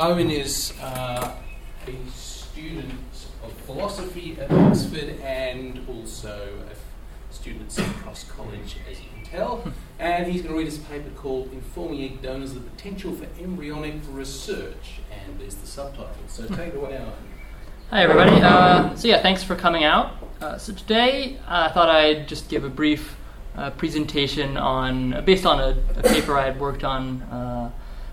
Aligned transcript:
Owen 0.00 0.30
is 0.30 0.72
uh, 0.80 1.36
a 1.86 2.10
student 2.10 2.90
of 3.44 3.52
philosophy 3.66 4.34
at 4.40 4.50
Oxford 4.50 5.20
and 5.22 5.86
also 5.90 6.64
a 6.70 7.34
student 7.34 7.78
at 7.78 7.84
Cross 7.96 8.24
College, 8.24 8.78
as 8.90 8.98
you 8.98 9.06
can 9.14 9.30
tell. 9.30 9.62
And 9.98 10.26
he's 10.26 10.40
going 10.40 10.54
to 10.54 10.58
read 10.58 10.64
his 10.64 10.78
paper 10.78 11.10
called 11.10 11.52
Informing 11.52 12.02
Egg 12.02 12.22
Donors 12.22 12.54
the 12.54 12.60
Potential 12.60 13.14
for 13.14 13.26
Embryonic 13.38 13.96
Research. 14.08 15.00
And 15.12 15.38
there's 15.38 15.56
the 15.56 15.66
subtitle. 15.66 16.08
So 16.28 16.46
take 16.46 16.68
it 16.68 16.76
away, 16.76 16.96
Owen. 16.96 17.12
Hi, 17.90 18.02
everybody. 18.02 18.40
Uh, 18.40 18.94
so, 18.94 19.06
yeah, 19.06 19.20
thanks 19.20 19.42
for 19.42 19.54
coming 19.54 19.84
out. 19.84 20.14
Uh, 20.40 20.56
so, 20.56 20.72
today 20.72 21.36
uh, 21.46 21.68
I 21.68 21.72
thought 21.72 21.90
I'd 21.90 22.26
just 22.26 22.48
give 22.48 22.64
a 22.64 22.70
brief 22.70 23.16
uh, 23.54 23.68
presentation 23.72 24.56
on, 24.56 25.22
based 25.26 25.44
on 25.44 25.60
a, 25.60 25.76
a, 25.98 26.02
paper 26.04 26.38
I 26.38 26.46
had 26.46 26.58
worked 26.58 26.84
on 26.84 27.20
uh, 27.22 27.70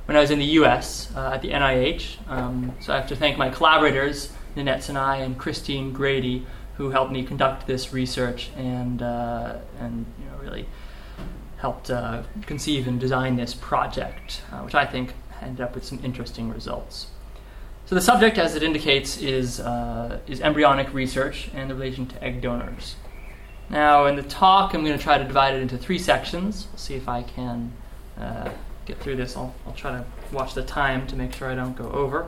when 0.07 0.17
I 0.17 0.21
was 0.21 0.31
in 0.31 0.39
the 0.39 0.45
US 0.45 1.15
uh, 1.15 1.31
at 1.33 1.41
the 1.41 1.51
NIH. 1.51 2.17
Um, 2.27 2.73
so, 2.79 2.93
I 2.93 2.97
have 2.97 3.07
to 3.09 3.15
thank 3.15 3.37
my 3.37 3.49
collaborators, 3.49 4.33
Ninet 4.55 4.77
Sinaii 4.77 5.23
and 5.23 5.37
Christine 5.37 5.93
Grady, 5.93 6.45
who 6.75 6.89
helped 6.89 7.11
me 7.11 7.23
conduct 7.23 7.67
this 7.67 7.93
research 7.93 8.49
and, 8.57 9.01
and 9.01 10.05
you 10.19 10.25
know, 10.25 10.37
really 10.41 10.65
helped 11.57 11.91
conceive 12.45 12.87
and 12.87 12.99
design 12.99 13.35
this 13.35 13.53
project, 13.53 14.43
which 14.63 14.75
I 14.75 14.85
think 14.85 15.13
ended 15.41 15.61
up 15.61 15.75
with 15.75 15.83
some 15.85 15.99
interesting 16.03 16.51
results. 16.51 17.07
So 17.87 17.95
the 17.95 18.01
subject, 18.01 18.37
as 18.37 18.53
it 18.53 18.63
indicates, 18.63 19.17
is, 19.17 19.61
uh, 19.61 20.19
is 20.27 20.41
embryonic 20.41 20.93
research 20.93 21.49
and 21.53 21.69
the 21.69 21.73
relation 21.73 22.05
to 22.07 22.21
egg 22.21 22.41
donors. 22.41 22.97
Now, 23.69 24.07
in 24.07 24.17
the 24.17 24.23
talk, 24.23 24.73
I'm 24.73 24.83
going 24.83 24.97
to 24.97 25.01
try 25.01 25.17
to 25.17 25.23
divide 25.23 25.55
it 25.55 25.61
into 25.61 25.77
three 25.77 25.97
sections. 25.97 26.67
We'll 26.69 26.79
see 26.79 26.95
if 26.95 27.07
I 27.07 27.23
can 27.23 27.71
uh, 28.19 28.49
get 28.87 28.99
through 28.99 29.17
this. 29.17 29.35
I'll, 29.35 29.53
I'll 29.65 29.73
try 29.73 29.91
to 29.91 30.05
watch 30.31 30.53
the 30.53 30.63
time 30.63 31.05
to 31.07 31.15
make 31.15 31.33
sure 31.33 31.49
I 31.49 31.55
don't 31.55 31.75
go 31.75 31.89
over. 31.91 32.27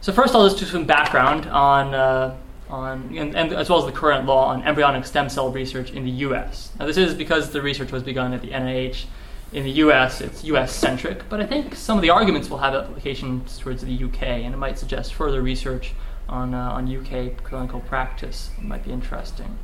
So 0.00 0.12
first, 0.12 0.34
I'll 0.34 0.46
just 0.46 0.58
do 0.58 0.66
some 0.66 0.84
background 0.84 1.46
on, 1.46 1.94
uh, 1.94 2.36
on 2.68 3.16
and, 3.16 3.34
and, 3.34 3.52
as 3.52 3.70
well 3.70 3.78
as 3.78 3.86
the 3.86 3.98
current 3.98 4.26
law 4.26 4.48
on 4.48 4.62
embryonic 4.62 5.06
stem 5.06 5.28
cell 5.28 5.50
research 5.50 5.90
in 5.90 6.04
the 6.04 6.10
U.S. 6.10 6.70
Now, 6.78 6.86
this 6.86 6.98
is 6.98 7.14
because 7.14 7.50
the 7.50 7.62
research 7.62 7.90
was 7.90 8.02
begun 8.02 8.34
at 8.34 8.42
the 8.42 8.50
NIH 8.50 9.06
in 9.54 9.62
the 9.62 9.70
US, 9.70 10.20
it's 10.20 10.44
US 10.44 10.74
centric, 10.74 11.28
but 11.28 11.40
I 11.40 11.46
think 11.46 11.76
some 11.76 11.96
of 11.96 12.02
the 12.02 12.10
arguments 12.10 12.50
will 12.50 12.58
have 12.58 12.74
applications 12.74 13.56
towards 13.56 13.82
the 13.84 14.04
UK, 14.04 14.22
and 14.22 14.52
it 14.52 14.56
might 14.56 14.78
suggest 14.78 15.14
further 15.14 15.40
research 15.40 15.94
on, 16.28 16.54
uh, 16.54 16.70
on 16.72 16.94
UK 16.94 17.42
clinical 17.44 17.80
practice. 17.80 18.50
It 18.58 18.64
might 18.64 18.84
be 18.84 18.90
interesting. 18.90 19.56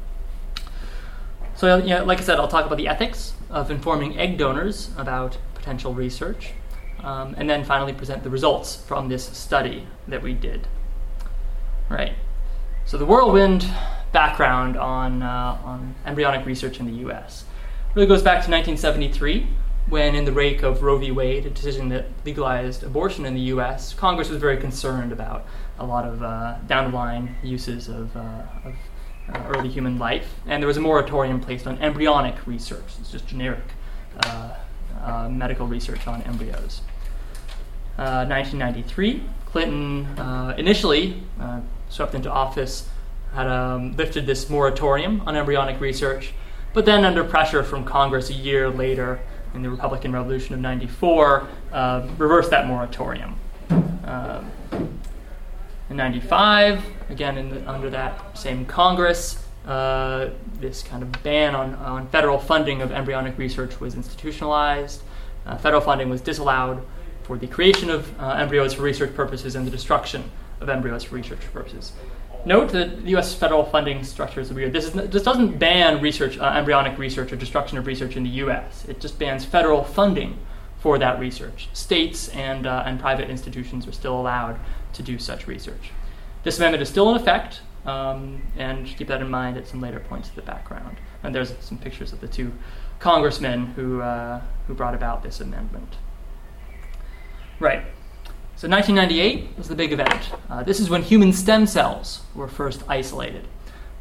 So, 1.56 1.78
you 1.78 1.91
know, 1.91 2.05
like 2.05 2.19
I 2.19 2.22
said, 2.22 2.39
I'll 2.39 2.48
talk 2.48 2.67
about 2.67 2.78
the 2.78 2.89
ethics 2.89 3.34
of 3.50 3.70
informing 3.70 4.17
egg 4.19 4.39
donors 4.39 4.91
about 4.96 5.36
potential 5.61 5.94
research, 5.94 6.53
um, 7.05 7.34
and 7.39 7.48
then 7.48 7.64
finally 7.64 7.92
present 7.92 8.25
the 8.25 8.30
results 8.30 8.77
from 8.77 9.08
this 9.08 9.25
study 9.25 9.86
that 10.08 10.22
we 10.22 10.34
did. 10.34 10.67
Right. 11.89 12.14
So, 12.84 12.98
the 12.98 13.06
whirlwind 13.06 13.67
background 14.12 14.77
on, 14.77 15.22
uh, 15.22 15.58
on 15.64 15.94
embryonic 16.05 16.44
research 16.44 16.80
in 16.80 16.86
the 16.86 17.08
US 17.08 17.44
really 17.94 18.08
goes 18.08 18.22
back 18.22 18.44
to 18.44 18.50
1973 18.50 19.47
when, 19.89 20.14
in 20.14 20.25
the 20.25 20.33
wake 20.33 20.62
of 20.62 20.83
Roe 20.83 20.98
v. 20.98 21.11
Wade, 21.11 21.47
a 21.47 21.50
decision 21.50 21.89
that 21.89 22.06
legalized 22.24 22.84
abortion 22.84 23.27
in 23.27 23.34
the 23.34 23.41
U.S., 23.55 23.92
Congress 23.92 24.28
was 24.28 24.39
very 24.39 24.56
concerned 24.56 25.12
about 25.12 25.47
a 25.78 25.84
lot 25.84 26.05
of 26.05 26.22
uh, 26.22 26.58
down 26.67 26.91
the 26.91 26.97
line 26.97 27.34
uses 27.42 27.89
of, 27.89 28.17
uh, 28.17 28.42
of 28.64 28.74
uh, 29.33 29.42
early 29.48 29.69
human 29.69 29.98
life. 29.98 30.34
And 30.47 30.62
there 30.62 30.69
was 30.69 30.77
a 30.77 30.80
moratorium 30.80 31.41
placed 31.41 31.67
on 31.67 31.78
embryonic 31.78 32.47
research. 32.47 32.84
It's 33.00 33.11
just 33.11 33.27
generic 33.27 33.64
uh, 34.24 34.55
uh, 35.05 35.28
medical 35.28 35.66
research 35.66 36.06
on 36.06 36.22
embryos. 36.22 36.83
1993, 37.96 39.16
uh, 39.16 39.50
Clinton 39.50 40.06
initially 40.58 41.22
swept 41.88 42.14
into 42.14 42.30
office, 42.30 42.88
had 43.34 43.46
um, 43.46 43.94
lifted 43.96 44.27
this 44.27 44.48
moratorium 44.48 45.20
on 45.27 45.36
embryonic 45.36 45.80
research, 45.80 46.33
but 46.72 46.84
then, 46.84 47.05
under 47.05 47.24
pressure 47.24 47.64
from 47.64 47.84
Congress 47.84 48.30
a 48.30 48.34
year 48.34 48.70
later, 48.70 49.20
in 49.55 49.62
the 49.62 49.70
Republican 49.70 50.12
Revolution 50.12 50.55
of 50.55 50.61
94 50.61 51.48
uh, 51.72 52.08
reversed 52.17 52.51
that 52.51 52.67
moratorium. 52.67 53.36
Uh, 54.05 54.42
in 55.89 55.96
95, 55.96 56.84
again 57.08 57.51
the, 57.51 57.68
under 57.68 57.90
that 57.90 58.39
same 58.39 58.64
Congress, 58.64 59.39
uh, 59.66 60.30
this 60.58 60.82
kind 60.82 61.02
of 61.02 61.22
ban 61.22 61.54
on, 61.54 61.74
on 61.76 62.08
federal 62.08 62.38
funding 62.38 62.82
of 62.82 62.92
embryonic 62.92 63.36
research 63.38 63.78
was 63.80 63.94
institutionalized. 63.94 65.02
Uh, 65.46 65.56
federal 65.56 65.80
funding 65.80 66.08
was 66.08 66.20
disallowed 66.20 66.84
for 67.22 67.36
the 67.36 67.46
creation 67.46 67.90
of 67.90 68.18
uh, 68.20 68.30
embryos 68.30 68.74
for 68.74 68.82
research 68.82 69.14
purposes 69.14 69.54
and 69.54 69.66
the 69.66 69.70
destruction 69.70 70.30
of 70.60 70.68
embryos 70.68 71.04
for 71.04 71.14
research 71.14 71.40
purposes. 71.52 71.92
Note 72.44 72.70
that 72.70 73.02
the 73.02 73.10
U.S. 73.10 73.34
federal 73.34 73.64
funding 73.64 74.02
structure 74.02 74.40
is 74.40 74.50
weird. 74.50 74.72
This, 74.72 74.86
is, 74.86 74.92
this 74.92 75.22
doesn't 75.22 75.58
ban 75.58 76.00
research, 76.00 76.38
uh, 76.38 76.44
embryonic 76.44 76.98
research 76.98 77.32
or 77.32 77.36
destruction 77.36 77.77
of 77.77 77.86
research 77.86 78.16
in 78.16 78.22
the 78.22 78.30
U.S. 78.30 78.86
It 78.88 78.98
just 78.98 79.18
bans 79.18 79.44
federal 79.44 79.84
funding 79.84 80.38
for 80.78 80.98
that 80.98 81.20
research. 81.20 81.68
States 81.74 82.28
and, 82.30 82.66
uh, 82.66 82.84
and 82.86 82.98
private 82.98 83.28
institutions 83.28 83.86
are 83.86 83.92
still 83.92 84.18
allowed 84.18 84.58
to 84.94 85.02
do 85.02 85.18
such 85.18 85.46
research. 85.46 85.90
This 86.42 86.56
amendment 86.56 86.82
is 86.82 86.88
still 86.88 87.10
in 87.10 87.16
effect, 87.16 87.60
um, 87.86 88.42
and 88.57 88.86
keep 88.86 89.08
that 89.08 89.20
in 89.20 89.30
mind 89.30 89.57
at 89.57 89.67
some 89.67 89.80
later 89.80 90.01
points 90.01 90.29
of 90.29 90.35
the 90.35 90.42
background. 90.42 90.96
And 91.23 91.35
there's 91.35 91.55
some 91.61 91.79
pictures 91.79 92.13
of 92.13 92.20
the 92.20 92.29
two 92.29 92.52
congressmen 92.98 93.67
who, 93.67 94.01
uh, 94.01 94.41
who 94.67 94.74
brought 94.74 94.95
about 94.95 95.23
this 95.23 95.41
amendment. 95.41 95.96
Right. 97.58 97.85
So 98.57 98.69
1998 98.69 99.57
was 99.57 99.69
the 99.69 99.74
big 99.74 99.92
event. 99.92 100.30
Uh, 100.51 100.63
this 100.63 100.80
is 100.80 100.90
when 100.90 101.02
human 101.02 101.33
stem 101.33 101.67
cells 101.67 102.23
were 102.35 102.48
first 102.48 102.83
isolated. 102.89 103.48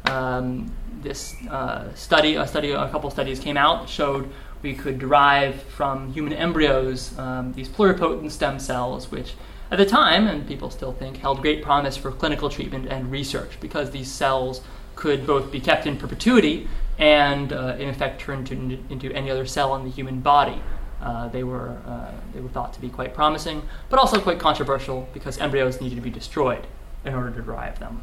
Um, 0.04 0.72
this 1.00 1.34
uh, 1.48 1.94
study, 1.94 2.36
a 2.36 2.46
study, 2.46 2.72
a 2.72 2.88
couple 2.88 3.10
studies 3.10 3.40
came 3.40 3.56
out 3.56 3.88
showed 3.88 4.30
we 4.62 4.74
could 4.74 4.98
derive 4.98 5.62
from 5.62 6.12
human 6.12 6.34
embryos 6.34 7.18
um, 7.18 7.52
these 7.54 7.68
pluripotent 7.68 8.30
stem 8.30 8.58
cells, 8.58 9.10
which 9.10 9.34
at 9.70 9.78
the 9.78 9.86
time, 9.86 10.26
and 10.26 10.46
people 10.46 10.70
still 10.70 10.92
think, 10.92 11.18
held 11.18 11.42
great 11.42 11.62
promise 11.62 11.96
for 11.96 12.10
clinical 12.10 12.48
treatment 12.48 12.86
and 12.88 13.10
research 13.10 13.58
because 13.60 13.90
these 13.90 14.10
cells 14.10 14.62
could 14.96 15.26
both 15.26 15.52
be 15.52 15.60
kept 15.60 15.86
in 15.86 15.96
perpetuity 15.96 16.68
and, 16.98 17.52
uh, 17.52 17.76
in 17.78 17.88
effect, 17.88 18.20
turned 18.20 18.50
into, 18.50 18.78
into 18.90 19.12
any 19.12 19.30
other 19.30 19.46
cell 19.46 19.74
in 19.76 19.84
the 19.84 19.90
human 19.90 20.20
body. 20.20 20.60
Uh, 21.00 21.28
they, 21.28 21.44
were, 21.44 21.78
uh, 21.86 22.10
they 22.34 22.40
were 22.40 22.48
thought 22.48 22.74
to 22.74 22.80
be 22.80 22.88
quite 22.88 23.14
promising, 23.14 23.62
but 23.88 23.98
also 23.98 24.20
quite 24.20 24.38
controversial 24.38 25.08
because 25.14 25.38
embryos 25.38 25.80
needed 25.80 25.94
to 25.94 26.02
be 26.02 26.10
destroyed 26.10 26.66
in 27.04 27.14
order 27.14 27.30
to 27.30 27.40
derive 27.40 27.78
them. 27.78 28.02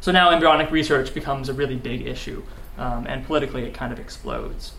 So 0.00 0.12
now 0.12 0.30
embryonic 0.30 0.70
research 0.70 1.14
becomes 1.14 1.48
a 1.48 1.54
really 1.54 1.76
big 1.76 2.06
issue, 2.06 2.44
um, 2.78 3.06
and 3.08 3.24
politically 3.24 3.64
it 3.64 3.74
kind 3.74 3.92
of 3.92 3.98
explodes. 3.98 4.74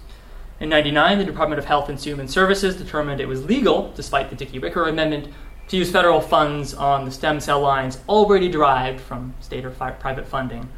In 0.60 0.70
99, 0.70 1.18
the 1.18 1.26
Department 1.26 1.60
of 1.60 1.66
Health 1.66 1.90
and 1.90 2.00
Human 2.00 2.30
Services 2.30 2.78
determined 2.78 3.20
it 3.20 3.28
was 3.28 3.44
legal, 3.44 3.92
despite 3.94 4.30
the 4.30 4.38
Dickey-Wicker 4.38 4.88
Amendment, 4.88 5.34
to 5.68 5.78
use 5.78 5.92
federal 5.92 6.22
funds 6.22 6.74
on 6.74 7.06
the 7.06 7.12
stem 7.12 7.40
cell 7.40 7.60
lines 7.60 8.00
already 8.08 8.50
derived 8.50 9.02
from 9.02 9.34
state 9.42 9.66
or 9.66 9.72
fi- 9.72 9.92
private 9.92 10.28
funding. 10.28 10.70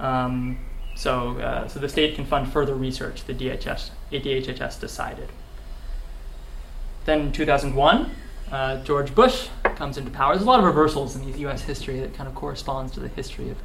Um, 0.00 0.58
so, 0.94 1.38
uh, 1.38 1.68
so 1.68 1.78
the 1.78 1.88
state 1.88 2.16
can 2.16 2.24
fund 2.24 2.52
further 2.52 2.74
research, 2.74 3.24
the 3.24 3.34
DHS, 3.34 3.90
DHHS 4.10 4.80
decided. 4.80 5.28
Then 7.04 7.20
in 7.20 7.32
2001, 7.32 8.10
uh, 8.50 8.82
George 8.84 9.14
Bush 9.14 9.48
comes 9.76 9.96
into 9.96 10.10
power. 10.10 10.34
There's 10.34 10.44
a 10.44 10.48
lot 10.48 10.58
of 10.58 10.66
reversals 10.66 11.16
in 11.16 11.36
U.S. 11.38 11.62
history 11.62 11.98
that 12.00 12.14
kind 12.14 12.28
of 12.28 12.34
corresponds 12.34 12.92
to 12.92 13.00
the 13.00 13.08
history 13.08 13.50
of 13.50 13.56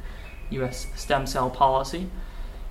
U.S. 0.50 0.86
stem 0.96 1.26
cell 1.26 1.50
policy. 1.50 2.08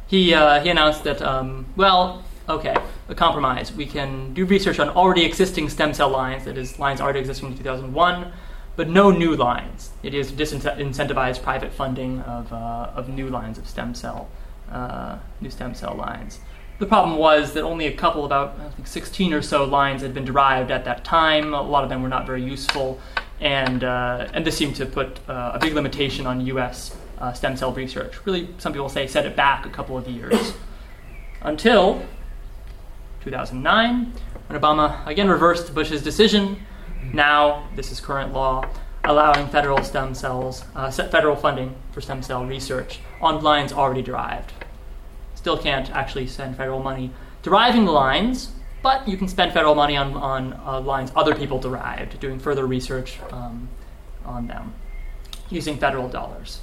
He, 0.08 0.34
uh, 0.34 0.62
he 0.62 0.70
announced 0.70 1.04
that, 1.04 1.22
um, 1.22 1.68
well, 1.76 2.24
okay, 2.50 2.76
a 3.10 3.16
compromise. 3.16 3.72
We 3.72 3.86
can 3.86 4.34
do 4.34 4.46
research 4.46 4.80
on 4.80 4.90
already 4.90 5.26
existing 5.26 5.70
stem 5.70 5.94
cell 5.94 6.10
lines, 6.10 6.46
that 6.46 6.58
is, 6.58 6.80
lines 6.80 7.02
already 7.02 7.20
existing 7.20 7.52
in 7.52 7.58
2001, 7.58 8.32
but 8.76 8.90
no 8.90 9.12
new 9.12 9.36
lines. 9.36 9.92
It 10.04 10.14
is 10.14 10.32
disincentivize 10.32 11.42
private 11.42 11.74
funding 11.74 12.22
of, 12.22 12.52
uh, 12.54 12.92
of 12.96 13.10
new 13.10 13.30
lines 13.30 13.58
of 13.58 13.68
stem 13.68 13.94
cell, 13.94 14.30
uh, 14.72 15.18
new 15.42 15.50
stem 15.50 15.74
cell 15.74 15.96
lines. 15.96 16.40
The 16.80 16.86
problem 16.86 17.18
was 17.18 17.54
that 17.54 17.64
only 17.64 17.88
a 17.88 17.94
couple, 17.94 18.24
about 18.24 18.60
I 18.60 18.70
think 18.70 18.88
16 18.88 19.34
or 19.34 19.42
so 19.42 19.64
lines 19.66 20.04
had 20.04 20.14
been 20.14 20.26
derived 20.26 20.70
at 20.70 20.86
that 20.86 21.04
time. 21.04 21.56
A 21.56 21.62
lot 21.62 21.84
of 21.84 21.90
them 21.90 22.04
were 22.04 22.10
not 22.10 22.28
very 22.28 22.44
useful, 22.44 23.00
and 23.40 23.84
uh, 23.84 24.28
and 24.32 24.46
this 24.46 24.56
seemed 24.56 24.76
to 24.76 24.86
put 24.86 25.20
uh, 25.28 25.54
a 25.56 25.60
big 25.60 25.74
limitation 25.74 26.28
on 26.28 26.46
U.S. 26.46 26.96
Uh, 27.18 27.34
stem 27.34 27.58
cell 27.58 27.74
research. 27.74 28.24
Really, 28.28 28.50
some 28.60 28.74
people 28.74 28.90
say 28.90 29.08
set 29.08 29.26
it 29.26 29.36
back 29.36 29.66
a 29.66 29.70
couple 29.70 29.98
of 29.98 30.08
years 30.08 30.54
until 31.42 32.06
2009, 33.28 34.14
when 34.48 34.62
Obama 34.62 35.06
again 35.06 35.28
reversed 35.28 35.74
Bush's 35.74 36.02
decision. 36.02 36.66
Now, 37.14 37.68
this 37.76 37.92
is 37.92 38.00
current 38.00 38.34
law, 38.34 38.70
allowing 39.04 39.48
federal 39.50 39.84
stem 39.84 40.14
cells, 40.14 40.64
uh, 40.76 40.90
federal 40.92 41.36
funding 41.36 41.76
for 41.92 42.02
stem 42.02 42.22
cell 42.24 42.46
research 42.46 43.00
on 43.22 43.44
lines 43.44 43.74
already 43.74 44.02
derived 44.02 44.54
still 45.48 45.58
can't 45.58 45.90
actually 45.92 46.28
send 46.28 46.58
federal 46.58 46.84
money 46.84 47.10
deriving 47.42 47.86
the 47.86 47.92
lines, 47.92 48.52
but 48.84 49.08
you 49.08 49.16
can 49.16 49.30
spend 49.30 49.54
federal 49.54 49.76
money 49.76 49.96
on, 49.96 50.14
on 50.16 50.52
uh, 50.66 50.82
lines 50.82 51.10
other 51.16 51.34
people 51.34 51.58
derived, 51.58 52.20
doing 52.20 52.38
further 52.38 52.68
research 52.68 53.18
um, 53.32 53.70
on 54.26 54.48
them 54.48 54.74
using 55.50 55.78
federal 55.78 56.10
dollars. 56.10 56.60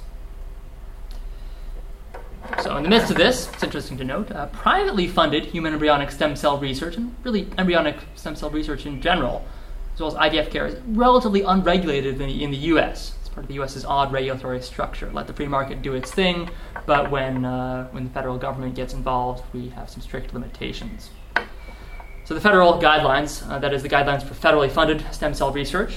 So, 2.61 2.77
in 2.77 2.83
the 2.83 2.89
midst 2.89 3.11
of 3.11 3.17
this, 3.17 3.49
it's 3.53 3.63
interesting 3.63 3.97
to 3.97 4.03
note, 4.03 4.31
uh, 4.31 4.47
privately 4.47 5.07
funded 5.07 5.45
human 5.45 5.73
embryonic 5.73 6.11
stem 6.11 6.35
cell 6.35 6.57
research, 6.57 6.95
and 6.95 7.15
really 7.23 7.47
embryonic 7.57 7.97
stem 8.15 8.35
cell 8.35 8.49
research 8.49 8.85
in 8.85 9.01
general, 9.01 9.45
as 9.93 9.99
well 9.99 10.15
as 10.15 10.31
IVF 10.31 10.49
care, 10.49 10.67
is 10.67 10.79
relatively 10.87 11.41
unregulated 11.41 12.19
in 12.21 12.27
the, 12.27 12.43
in 12.43 12.51
the 12.51 12.57
US. 12.57 13.15
It's 13.19 13.29
part 13.29 13.43
of 13.43 13.47
the 13.47 13.55
US's 13.55 13.85
odd 13.85 14.11
regulatory 14.11 14.61
structure. 14.61 15.11
Let 15.11 15.27
the 15.27 15.33
free 15.33 15.47
market 15.47 15.81
do 15.81 15.93
its 15.93 16.11
thing, 16.11 16.49
but 16.85 17.11
when, 17.11 17.45
uh, 17.45 17.87
when 17.89 18.05
the 18.05 18.09
federal 18.09 18.37
government 18.37 18.75
gets 18.75 18.93
involved, 18.93 19.43
we 19.53 19.69
have 19.69 19.89
some 19.89 20.01
strict 20.01 20.33
limitations. 20.33 21.09
So, 22.25 22.33
the 22.33 22.41
federal 22.41 22.81
guidelines, 22.81 23.47
uh, 23.49 23.59
that 23.59 23.73
is, 23.73 23.83
the 23.83 23.89
guidelines 23.89 24.23
for 24.23 24.33
federally 24.33 24.71
funded 24.71 25.05
stem 25.13 25.33
cell 25.33 25.51
research, 25.51 25.95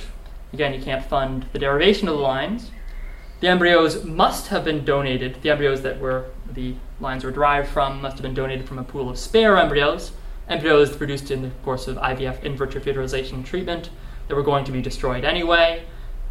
again, 0.53 0.75
you 0.75 0.83
can't 0.83 1.05
fund 1.05 1.47
the 1.53 1.59
derivation 1.59 2.09
of 2.09 2.17
the 2.17 2.23
lines, 2.23 2.71
the 3.41 3.47
embryos 3.47 4.05
must 4.05 4.49
have 4.49 4.65
been 4.65 4.85
donated. 4.85 5.41
The 5.43 5.51
embryos 5.51 5.83
that 5.83 6.01
were 6.01 6.27
the 6.53 6.75
lines 7.01 7.25
were 7.25 7.31
derived 7.31 7.69
from 7.69 8.01
must 8.01 8.17
have 8.17 8.23
been 8.23 8.35
donated 8.35 8.67
from 8.67 8.79
a 8.79 8.85
pool 8.85 9.09
of 9.09 9.19
spare 9.19 9.57
embryos, 9.57 10.13
embryos 10.49 10.97
produced 10.97 11.31
in 11.31 11.43
the 11.43 11.51
course 11.63 11.89
of 11.89 11.97
IVF 11.97 12.43
in 12.43 12.57
vitro 12.57 12.81
fertilization 12.81 13.45
treatment 13.45 13.91
that 14.29 14.35
were 14.35 14.43
going 14.43 14.65
to 14.65 14.73
be 14.73 14.83
destroyed 14.83 15.25
anyway. 15.25 15.85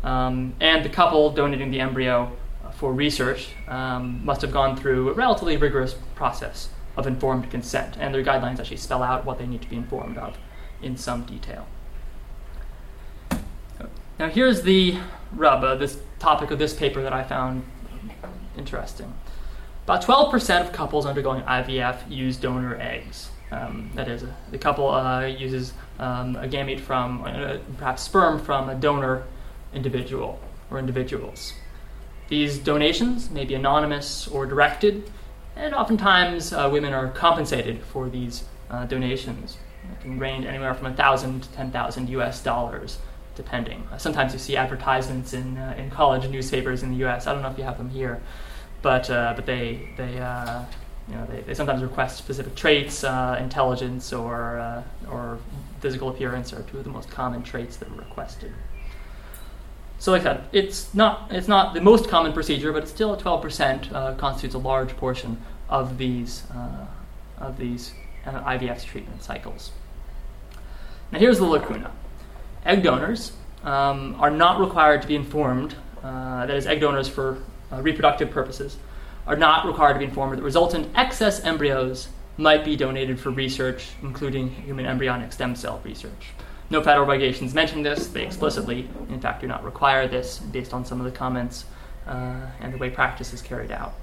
Um, 0.04 0.54
and 0.60 0.86
the 0.86 0.90
couple 0.90 1.32
donating 1.32 1.72
the 1.72 1.80
embryo 1.80 2.32
for 2.74 2.94
research 2.94 3.50
um, 3.68 4.24
must 4.24 4.42
have 4.42 4.52
gone 4.52 4.78
through 4.78 5.10
a 5.10 5.14
relatively 5.14 5.58
rigorous 5.58 5.96
process 6.16 6.70
of 6.96 7.08
informed 7.08 7.50
consent, 7.50 7.98
and 8.00 8.14
their 8.14 8.24
guidelines 8.24 8.60
actually 8.60 8.78
spell 8.78 9.04
out 9.04 9.26
what 9.26 9.38
they 9.38 9.48
need 9.48 9.62
to 9.62 9.70
be 9.70 9.76
informed 9.76 10.18
of 10.18 10.38
in 10.82 10.98
some 10.98 11.24
detail. 11.24 11.68
Now, 14.20 14.30
here's 14.30 14.64
the 14.64 14.98
rub, 15.32 15.64
uh, 15.64 15.76
this 15.76 16.00
topic 16.18 16.50
of 16.50 16.58
this 16.58 16.74
paper 16.74 17.04
that 17.04 17.14
I 17.14 17.24
found 17.24 17.64
interesting. 18.58 19.14
About 19.88 20.04
12% 20.04 20.60
of 20.68 20.74
couples 20.74 21.06
undergoing 21.06 21.44
IVF 21.44 22.12
use 22.12 22.36
donor 22.36 22.76
eggs. 22.76 23.30
Um, 23.52 23.90
that 23.96 24.10
is, 24.10 24.26
the 24.52 24.58
couple 24.58 24.90
uh, 24.90 25.28
uses 25.28 25.72
um, 25.98 26.36
a 26.36 26.46
gamete 26.46 26.82
from, 26.82 27.24
uh, 27.24 27.60
perhaps 27.78 28.04
sperm 28.04 28.38
from 28.38 28.68
a 28.68 28.76
donor 28.76 29.24
individual 29.74 30.42
or 30.70 30.78
individuals. 30.78 31.54
These 32.28 32.60
donations 32.60 33.30
may 33.30 33.46
be 33.46 33.54
anonymous 33.54 34.28
or 34.28 34.46
directed, 34.46 35.10
and 35.56 35.74
oftentimes 35.74 36.52
uh, 36.52 36.70
women 36.70 36.92
are 36.92 37.08
compensated 37.12 37.82
for 37.82 38.10
these 38.10 38.44
uh, 38.70 38.86
donations. 38.88 39.58
It 39.90 40.02
can 40.02 40.20
range 40.20 40.46
anywhere 40.46 40.74
from 40.74 40.88
1,000 40.88 41.44
to 41.44 41.50
10,000 41.54 42.10
US 42.10 42.44
dollars 42.44 42.98
depending. 43.36 43.88
Sometimes 43.98 44.34
you 44.34 44.40
see 44.40 44.58
advertisements 44.58 45.32
in, 45.34 45.58
uh, 45.58 45.76
in 45.78 45.90
college 45.92 46.28
newspapers 46.28 46.84
in 46.84 46.92
the 46.92 46.98
U.S. 46.98 47.26
I 47.26 47.32
don't 47.32 47.42
know 47.42 47.50
if 47.50 47.58
you 47.58 47.64
have 47.64 47.78
them 47.78 47.90
here, 47.90 48.22
but 48.82 49.10
uh, 49.10 49.34
but 49.36 49.46
they 49.46 49.90
they 49.98 50.20
uh, 50.20 50.64
you 51.08 51.16
know 51.16 51.26
they, 51.26 51.42
they 51.42 51.54
sometimes 51.54 51.82
request 51.82 52.18
specific 52.18 52.56
traits, 52.56 53.04
uh, 53.04 53.38
intelligence, 53.40 54.14
or 54.14 54.60
uh, 54.60 54.84
or 55.10 55.40
physical 55.80 56.10
appearance 56.10 56.54
are 56.54 56.62
two 56.64 56.78
of 56.78 56.84
the 56.84 56.90
most 56.90 57.10
common 57.10 57.44
traits 57.44 57.78
that 57.78 57.90
are 57.90 57.96
requested. 57.96 58.54
So, 60.00 60.12
like 60.12 60.22
I 60.22 60.26
said, 60.26 60.44
it's 60.52 60.94
not 60.94 61.28
it's 61.32 61.48
not 61.48 61.74
the 61.74 61.82
most 61.82 62.08
common 62.10 62.34
procedure, 62.34 62.72
but 62.72 62.84
it's 62.84 62.92
still 62.92 63.14
at 63.14 63.20
12% 63.20 64.18
constitutes 64.18 64.54
a 64.56 64.60
large 64.60 64.96
portion 64.98 65.42
of 65.70 65.98
these 65.98 66.44
of 67.40 67.58
these 67.58 67.94
IVF 68.26 68.84
treatment 68.86 69.24
cycles. 69.24 69.72
Now, 71.12 71.20
here's 71.20 71.38
the 71.38 71.46
lacuna 71.46 71.92
egg 72.68 72.84
donors 72.84 73.32
um, 73.64 74.16
are 74.20 74.30
not 74.30 74.60
required 74.60 75.02
to 75.02 75.08
be 75.08 75.16
informed, 75.16 75.76
uh, 76.04 76.46
that 76.46 76.56
is, 76.56 76.68
egg 76.68 76.82
donors 76.82 77.08
for 77.08 77.42
uh, 77.72 77.82
reproductive 77.82 78.30
purposes, 78.30 78.78
are 79.26 79.36
not 79.36 79.66
required 79.66 79.94
to 79.94 80.00
be 80.00 80.06
informed 80.06 80.38
that 80.38 80.44
resultant 80.44 80.90
excess 80.96 81.44
embryos 81.44 82.10
might 82.38 82.64
be 82.64 82.76
donated 82.76 83.20
for 83.20 83.32
research, 83.32 83.90
including 84.02 84.50
human 84.50 84.86
embryonic 84.86 85.34
stem 85.34 85.56
cell 85.56 85.82
research. 85.84 86.34
No 86.70 86.84
federal 86.84 87.08
regulations 87.08 87.54
mention 87.54 87.82
this. 87.82 88.08
They 88.08 88.26
explicitly, 88.26 88.90
in 89.10 89.20
fact, 89.20 89.42
do 89.42 89.48
not 89.48 89.64
require 89.64 90.08
this 90.08 90.40
based 90.40 90.74
on 90.74 90.86
some 90.86 91.00
of 91.00 91.06
the 91.06 91.18
comments 91.18 91.66
uh, 92.06 92.42
and 92.62 92.74
the 92.74 92.78
way 92.78 92.90
practice 92.90 93.34
is 93.34 93.42
carried 93.42 93.72
out. 93.72 93.94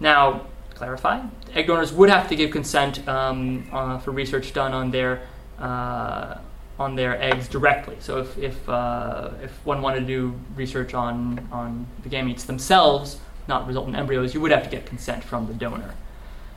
Now, 0.00 0.46
clarify, 0.74 1.22
egg 1.54 1.66
donors 1.66 1.92
would 1.92 2.10
have 2.10 2.28
to 2.28 2.36
give 2.36 2.50
consent 2.50 3.06
um, 3.08 3.68
uh, 3.72 3.98
for 3.98 4.10
research 4.10 4.52
done 4.52 4.72
on 4.72 4.90
their 4.90 5.22
uh, 5.58 6.38
on 6.78 6.94
their 6.94 7.20
eggs 7.22 7.48
directly. 7.48 7.96
So 8.00 8.18
if 8.18 8.38
if, 8.38 8.68
uh, 8.68 9.30
if 9.42 9.50
one 9.64 9.82
wanted 9.82 10.00
to 10.00 10.06
do 10.06 10.34
research 10.54 10.94
on 10.94 11.46
on 11.50 11.86
the 12.02 12.08
gametes 12.08 12.46
themselves, 12.46 13.18
not 13.48 13.66
resultant 13.66 13.96
embryos, 13.96 14.34
you 14.34 14.40
would 14.40 14.50
have 14.50 14.64
to 14.64 14.70
get 14.70 14.86
consent 14.86 15.24
from 15.24 15.46
the 15.46 15.54
donor. 15.54 15.94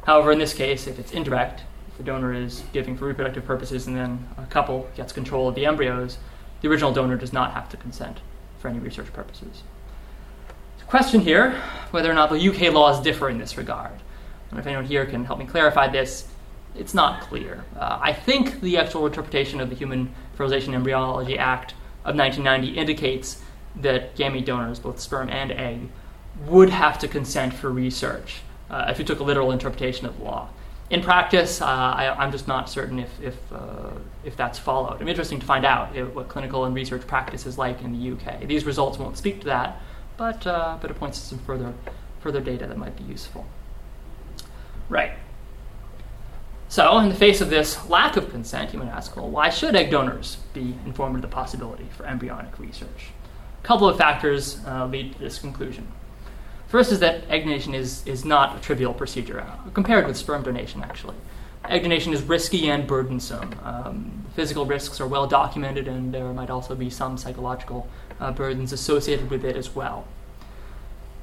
However, 0.06 0.32
in 0.32 0.40
this 0.40 0.54
case, 0.54 0.88
if 0.88 1.00
it's 1.00 1.12
indirect, 1.12 1.64
if 1.88 1.98
the 1.98 2.04
donor 2.04 2.34
is 2.34 2.64
giving 2.74 2.98
for 2.98 3.06
reproductive 3.06 3.46
purposes 3.46 3.88
and 3.88 3.96
then 3.96 4.28
a 4.38 4.46
couple 4.46 4.90
gets 4.96 5.14
control 5.14 5.48
of 5.48 5.56
the 5.56 5.66
embryos, 5.66 6.18
the 6.62 6.68
original 6.68 6.92
donor 6.92 7.16
does 7.16 7.34
not 7.34 7.54
have 7.54 7.70
to 7.70 7.78
consent 7.78 8.20
for 8.60 8.68
any 8.68 8.80
research 8.80 9.12
purposes. 9.14 9.64
The 10.80 10.86
question 10.86 11.22
here 11.22 11.62
whether 11.92 12.10
or 12.10 12.14
not 12.14 12.30
the 12.30 12.50
UK 12.50 12.74
laws 12.74 13.02
differ 13.02 13.30
in 13.30 13.38
this 13.38 13.58
regard. 13.58 13.92
I 13.92 14.00
And 14.52 14.60
if 14.60 14.68
anyone 14.68 14.86
here 14.86 15.06
can 15.06 15.26
help 15.26 15.40
me 15.40 15.46
clarify 15.46 15.88
this, 15.88 16.28
it's 16.80 16.94
not 16.94 17.22
clear. 17.22 17.66
Uh, 17.78 18.00
I 18.02 18.14
think 18.14 18.62
the 18.62 18.78
actual 18.78 19.06
interpretation 19.06 19.60
of 19.60 19.70
the 19.70 19.76
Human 19.76 20.14
Fertilization 20.34 20.74
Embryology 20.74 21.38
Act 21.38 21.74
of 22.06 22.16
1990 22.16 22.80
indicates 22.80 23.42
that 23.76 24.16
gamete 24.16 24.46
donors, 24.46 24.80
both 24.80 25.00
sperm 25.00 25.30
and 25.30 25.52
egg, 25.52 25.90
would 26.48 26.70
have 26.70 26.98
to 27.00 27.08
consent 27.08 27.54
for 27.54 27.70
research 27.70 28.42
uh, 28.70 28.88
if 28.90 28.98
you 28.98 29.06
took 29.06 29.20
a 29.20 29.24
literal 29.24 29.52
interpretation 29.52 30.06
of 30.06 30.18
the 30.18 30.24
law. 30.24 30.50
In 30.90 31.02
practice, 31.02 31.62
uh, 31.62 31.66
I, 31.66 32.24
am 32.24 32.32
just 32.32 32.48
not 32.48 32.68
certain 32.68 32.98
if, 32.98 33.22
if, 33.22 33.36
uh, 33.54 33.92
if 34.24 34.36
that's 34.36 34.58
followed. 34.58 34.96
It'd 34.96 35.06
be 35.06 35.12
interesting 35.12 35.40
to 35.40 35.46
find 35.46 35.66
out 35.66 35.96
if, 35.96 36.08
what 36.16 36.30
clinical 36.30 36.66
and 36.66 36.74
research 36.74 37.06
practice 37.06 37.46
is 37.46 37.60
like 37.60 37.84
in 37.84 37.92
the 37.92 38.12
UK. 38.14 38.48
These 38.48 38.66
results 38.66 38.98
won't 38.98 39.18
speak 39.18 39.42
to 39.42 39.46
that, 39.48 39.82
but, 40.18 40.48
uh, 40.48 40.78
but 40.82 40.90
it 40.90 40.96
points 40.96 41.20
to 41.20 41.26
some 41.26 41.40
further, 41.40 41.74
further 42.22 42.42
data 42.42 42.66
that 42.66 42.78
might 42.78 42.96
be 42.96 43.04
useful. 43.04 43.46
Right. 44.88 45.12
So, 46.70 47.00
in 47.00 47.10
the 47.10 47.16
face 47.16 47.42
of 47.42 47.50
this 47.50 47.90
lack 47.90 48.16
of 48.16 48.30
consent, 48.30 48.74
you 48.74 48.80
might 48.80 48.90
ask, 48.90 49.16
well, 49.16 49.28
why 49.28 49.50
should 49.50 49.76
egg 49.76 49.90
donors 49.90 50.38
be 50.54 50.76
informed 50.86 51.16
of 51.16 51.24
the 51.24 51.28
possibility 51.28 51.88
for 51.98 52.06
embryonic 52.06 52.60
research? 52.60 53.08
A 53.64 53.66
couple 53.66 53.90
of 53.90 53.98
factors 53.98 54.64
uh, 54.68 54.86
lead 54.86 55.14
to 55.14 55.20
this 55.20 55.40
conclusion. 55.40 55.88
First 56.68 56.92
is 56.92 57.00
that 57.00 57.24
egg 57.28 57.46
donation 57.46 57.74
is, 57.74 58.06
is 58.06 58.24
not 58.24 58.56
a 58.56 58.62
trivial 58.62 58.94
procedure, 58.94 59.42
uh, 59.42 59.72
compared 59.72 60.06
with 60.06 60.16
sperm 60.16 60.44
donation, 60.44 60.84
actually. 60.84 61.16
Egg 61.66 61.82
donation 61.82 62.14
is 62.14 62.22
risky 62.22 62.70
and 62.70 62.86
burdensome. 62.86 63.60
Um, 63.64 64.26
physical 64.36 64.68
risks 64.68 65.02
are 65.02 65.08
well 65.08 65.26
documented, 65.26 65.88
and 65.88 66.14
there 66.14 66.32
might 66.34 66.52
also 66.52 66.76
be 66.76 66.92
some 66.92 67.18
psychological 67.18 67.88
uh, 68.20 68.32
burdens 68.32 68.72
associated 68.72 69.32
with 69.32 69.44
it 69.44 69.58
as 69.58 69.74
well. 69.74 70.06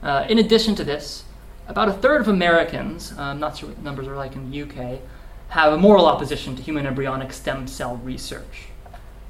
Uh, 0.03 0.27
in 0.29 0.41
addition 0.41 0.75
to 0.75 0.83
this, 0.83 1.23
about 1.69 1.89
a 1.89 1.93
third 1.93 2.21
of 2.21 2.27
Americans, 2.27 3.13
I'm 3.13 3.19
um, 3.19 3.39
not 3.39 3.57
sure 3.57 3.69
what 3.69 3.81
numbers 3.81 4.09
are 4.09 4.17
like 4.17 4.35
in 4.35 4.51
the 4.51 4.63
UK, 4.63 5.01
have 5.49 5.73
a 5.73 5.79
moral 5.79 6.07
opposition 6.07 6.57
to 6.57 6.63
human 6.63 6.87
embryonic 6.87 7.33
stem 7.33 7.67
cell 7.67 7.97
research. 7.97 8.69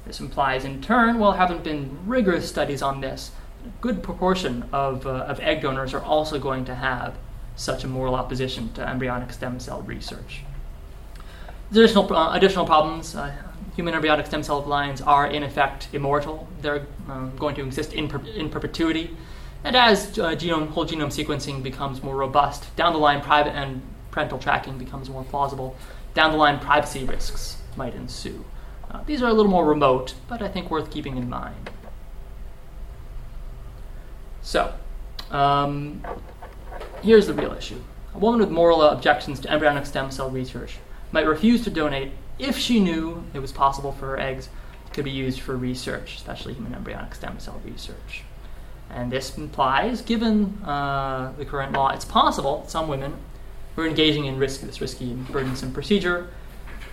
This 0.05 0.19
implies, 0.19 0.65
in 0.65 0.81
turn, 0.81 1.19
while 1.19 1.31
there 1.31 1.39
haven't 1.39 1.63
been 1.63 1.97
rigorous 2.05 2.47
studies 2.47 2.81
on 2.81 3.01
this, 3.01 3.31
a 3.65 3.81
good 3.81 4.01
proportion 4.01 4.67
of, 4.71 5.05
uh, 5.05 5.25
of 5.27 5.39
egg 5.41 5.61
donors 5.61 5.93
are 5.93 6.01
also 6.01 6.39
going 6.39 6.65
to 6.65 6.75
have 6.75 7.15
such 7.55 7.83
a 7.83 7.87
moral 7.87 8.15
opposition 8.15 8.71
to 8.73 8.87
embryonic 8.87 9.33
stem 9.33 9.59
cell 9.59 9.81
research. 9.81 10.41
Additional, 11.71 12.11
uh, 12.13 12.33
additional 12.33 12.65
problems 12.65 13.15
uh, 13.15 13.35
human 13.77 13.93
embryonic 13.93 14.25
stem 14.25 14.41
cell 14.41 14.61
lines 14.61 15.01
are, 15.01 15.27
in 15.27 15.43
effect, 15.43 15.87
immortal. 15.93 16.47
They're 16.61 16.87
um, 17.07 17.31
going 17.37 17.55
to 17.55 17.63
exist 17.63 17.93
in, 17.93 18.07
per- 18.07 18.25
in 18.25 18.49
perpetuity. 18.49 19.15
And 19.63 19.75
as 19.75 20.17
uh, 20.17 20.31
genome, 20.31 20.69
whole 20.69 20.85
genome 20.85 21.13
sequencing 21.13 21.61
becomes 21.61 22.01
more 22.01 22.15
robust, 22.15 22.75
down 22.75 22.93
the 22.93 22.99
line, 22.99 23.21
private 23.21 23.51
and 23.51 23.81
parental 24.09 24.39
tracking 24.39 24.79
becomes 24.79 25.09
more 25.09 25.23
plausible 25.25 25.75
down 26.17 26.31
the 26.31 26.37
line 26.37 26.59
privacy 26.59 27.03
risks 27.03 27.57
might 27.75 27.93
ensue. 27.93 28.43
Uh, 28.89 29.03
these 29.05 29.21
are 29.21 29.29
a 29.29 29.33
little 29.33 29.51
more 29.51 29.65
remote, 29.65 30.15
but 30.27 30.41
I 30.41 30.47
think 30.47 30.71
worth 30.71 30.89
keeping 30.89 31.15
in 31.15 31.29
mind. 31.29 31.69
So, 34.41 34.73
um, 35.29 36.03
here's 37.03 37.27
the 37.27 37.35
real 37.35 37.53
issue. 37.53 37.79
A 38.15 38.17
woman 38.17 38.39
with 38.39 38.49
moral 38.49 38.81
objections 38.81 39.39
to 39.41 39.51
embryonic 39.51 39.85
stem 39.85 40.09
cell 40.09 40.31
research 40.31 40.77
might 41.11 41.27
refuse 41.27 41.63
to 41.65 41.69
donate 41.69 42.13
if 42.39 42.57
she 42.57 42.79
knew 42.79 43.23
it 43.35 43.39
was 43.39 43.51
possible 43.51 43.91
for 43.91 44.07
her 44.07 44.19
eggs 44.19 44.49
to 44.93 45.03
be 45.03 45.11
used 45.11 45.39
for 45.39 45.55
research, 45.55 46.15
especially 46.15 46.55
human 46.55 46.73
embryonic 46.73 47.13
stem 47.13 47.39
cell 47.39 47.61
research. 47.63 48.23
And 48.89 49.11
this 49.11 49.37
implies, 49.37 50.01
given 50.01 50.63
uh, 50.63 51.33
the 51.37 51.45
current 51.45 51.73
law, 51.73 51.89
it's 51.89 52.05
possible 52.05 52.63
some 52.67 52.87
women 52.87 53.17
who 53.77 53.83
are 53.83 53.87
engaging 53.87 54.25
in 54.25 54.39
risk, 54.39 54.61
this 54.61 54.81
risky 54.81 55.11
and 55.11 55.27
burdensome 55.31 55.71
procedure 55.71 56.27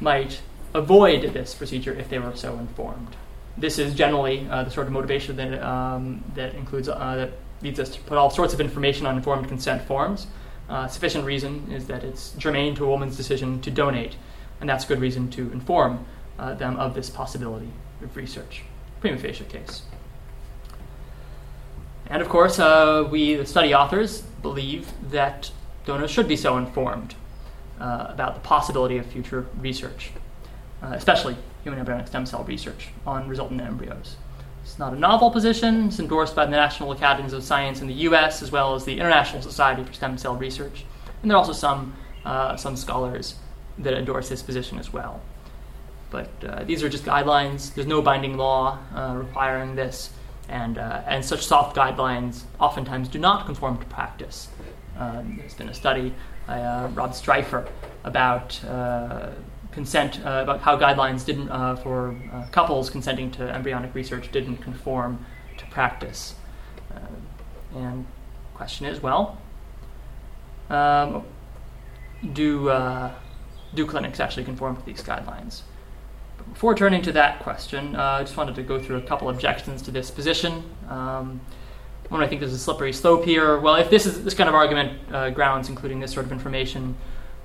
might 0.00 0.42
avoid 0.74 1.32
this 1.32 1.54
procedure 1.54 1.94
if 1.94 2.10
they 2.10 2.18
were 2.18 2.36
so 2.36 2.58
informed. 2.58 3.16
This 3.56 3.78
is 3.78 3.94
generally 3.94 4.46
uh, 4.50 4.64
the 4.64 4.70
sort 4.70 4.86
of 4.86 4.92
motivation 4.92 5.34
that, 5.36 5.62
um, 5.62 6.22
that 6.34 6.54
includes 6.54 6.88
uh, 6.88 7.16
that 7.16 7.32
leads 7.62 7.80
us 7.80 7.88
to 7.88 8.00
put 8.00 8.18
all 8.18 8.28
sorts 8.28 8.52
of 8.52 8.60
information 8.60 9.06
on 9.06 9.16
informed 9.16 9.48
consent 9.48 9.80
forms. 9.82 10.26
Uh, 10.68 10.86
sufficient 10.86 11.24
reason 11.24 11.72
is 11.72 11.86
that 11.86 12.04
it's 12.04 12.32
germane 12.32 12.74
to 12.74 12.84
a 12.84 12.88
woman's 12.88 13.16
decision 13.16 13.62
to 13.62 13.70
donate, 13.70 14.16
and 14.60 14.68
that's 14.68 14.84
good 14.84 15.00
reason 15.00 15.30
to 15.30 15.50
inform 15.52 16.04
uh, 16.38 16.52
them 16.52 16.76
of 16.76 16.94
this 16.94 17.08
possibility 17.08 17.70
of 18.02 18.14
research. 18.14 18.62
Prima 19.00 19.16
facie 19.16 19.44
case. 19.44 19.82
And 22.08 22.20
of 22.20 22.28
course, 22.28 22.58
uh, 22.58 23.08
we, 23.10 23.36
the 23.36 23.46
study 23.46 23.72
authors, 23.74 24.20
believe 24.42 24.92
that 25.10 25.50
donors 25.84 26.10
should 26.10 26.28
be 26.28 26.36
so 26.36 26.56
informed 26.56 27.14
uh, 27.80 28.06
about 28.08 28.34
the 28.34 28.40
possibility 28.40 28.98
of 28.98 29.06
future 29.06 29.46
research, 29.58 30.10
uh, 30.82 30.92
especially 30.92 31.36
human 31.62 31.78
embryonic 31.78 32.06
stem 32.06 32.26
cell 32.26 32.44
research 32.44 32.88
on 33.06 33.28
resultant 33.28 33.60
embryos. 33.60 34.16
It's 34.62 34.78
not 34.78 34.94
a 34.94 34.98
novel 34.98 35.30
position. 35.30 35.88
It's 35.88 35.98
endorsed 35.98 36.34
by 36.34 36.46
the 36.46 36.52
National 36.52 36.92
Academies 36.92 37.34
of 37.34 37.42
Science 37.42 37.80
in 37.80 37.86
the 37.86 37.94
U.S. 37.94 38.42
as 38.42 38.50
well 38.50 38.74
as 38.74 38.84
the 38.84 38.94
International 38.94 39.42
Society 39.42 39.84
for 39.84 39.92
Stem 39.92 40.16
Cell 40.16 40.36
Research, 40.36 40.84
and 41.20 41.30
there 41.30 41.36
are 41.36 41.40
also 41.40 41.52
some 41.52 41.94
uh, 42.24 42.56
some 42.56 42.76
scholars 42.76 43.36
that 43.78 43.92
endorse 43.92 44.28
this 44.30 44.42
position 44.42 44.78
as 44.78 44.92
well. 44.92 45.20
But 46.10 46.30
uh, 46.46 46.64
these 46.64 46.82
are 46.82 46.88
just 46.88 47.04
guidelines. 47.04 47.74
There's 47.74 47.86
no 47.86 48.00
binding 48.00 48.38
law 48.38 48.78
uh, 48.94 49.14
requiring 49.16 49.74
this, 49.74 50.10
and 50.48 50.78
uh, 50.78 51.02
and 51.06 51.22
such 51.22 51.44
soft 51.44 51.76
guidelines 51.76 52.44
oftentimes 52.58 53.08
do 53.08 53.18
not 53.18 53.44
conform 53.44 53.76
to 53.78 53.84
practice. 53.86 54.48
Uh, 54.98 55.22
there's 55.36 55.54
been 55.54 55.68
a 55.68 55.74
study 55.74 56.14
by 56.46 56.60
uh, 56.60 56.88
Rob 56.88 57.12
Streiffer 57.12 57.68
about 58.04 58.60
consent 59.74 60.24
uh, 60.24 60.40
about 60.42 60.60
how 60.60 60.78
guidelines 60.78 61.26
didn't 61.26 61.50
uh, 61.50 61.74
for 61.76 62.16
uh, 62.32 62.46
couples 62.52 62.88
consenting 62.88 63.30
to 63.32 63.42
embryonic 63.42 63.94
research 63.94 64.30
didn't 64.30 64.58
conform 64.58 65.24
to 65.58 65.66
practice. 65.66 66.36
Uh, 66.94 67.78
and 67.78 68.06
question 68.54 68.86
is, 68.86 69.02
well, 69.02 69.36
um, 70.70 71.24
do 72.32 72.68
uh, 72.68 73.12
do 73.74 73.84
clinics 73.84 74.20
actually 74.20 74.44
conform 74.44 74.76
to 74.76 74.86
these 74.86 75.02
guidelines? 75.02 75.62
But 76.38 76.52
before 76.52 76.74
turning 76.74 77.02
to 77.02 77.12
that 77.12 77.40
question, 77.40 77.96
uh, 77.96 78.02
I 78.02 78.22
just 78.22 78.36
wanted 78.36 78.54
to 78.54 78.62
go 78.62 78.80
through 78.80 78.96
a 78.96 79.02
couple 79.02 79.28
objections 79.28 79.82
to 79.82 79.90
this 79.90 80.10
position. 80.10 80.62
Um, 80.88 81.40
one, 82.08 82.22
I 82.22 82.26
think 82.26 82.40
there's 82.40 82.52
a 82.52 82.58
slippery 82.58 82.92
slope 82.92 83.24
here. 83.24 83.58
Well, 83.58 83.76
if 83.76 83.90
this 83.90 84.06
is 84.06 84.24
this 84.24 84.34
kind 84.34 84.48
of 84.48 84.54
argument 84.54 85.34
grounds, 85.34 85.68
including 85.68 86.00
this 86.00 86.12
sort 86.12 86.26
of 86.26 86.32
information, 86.32 86.94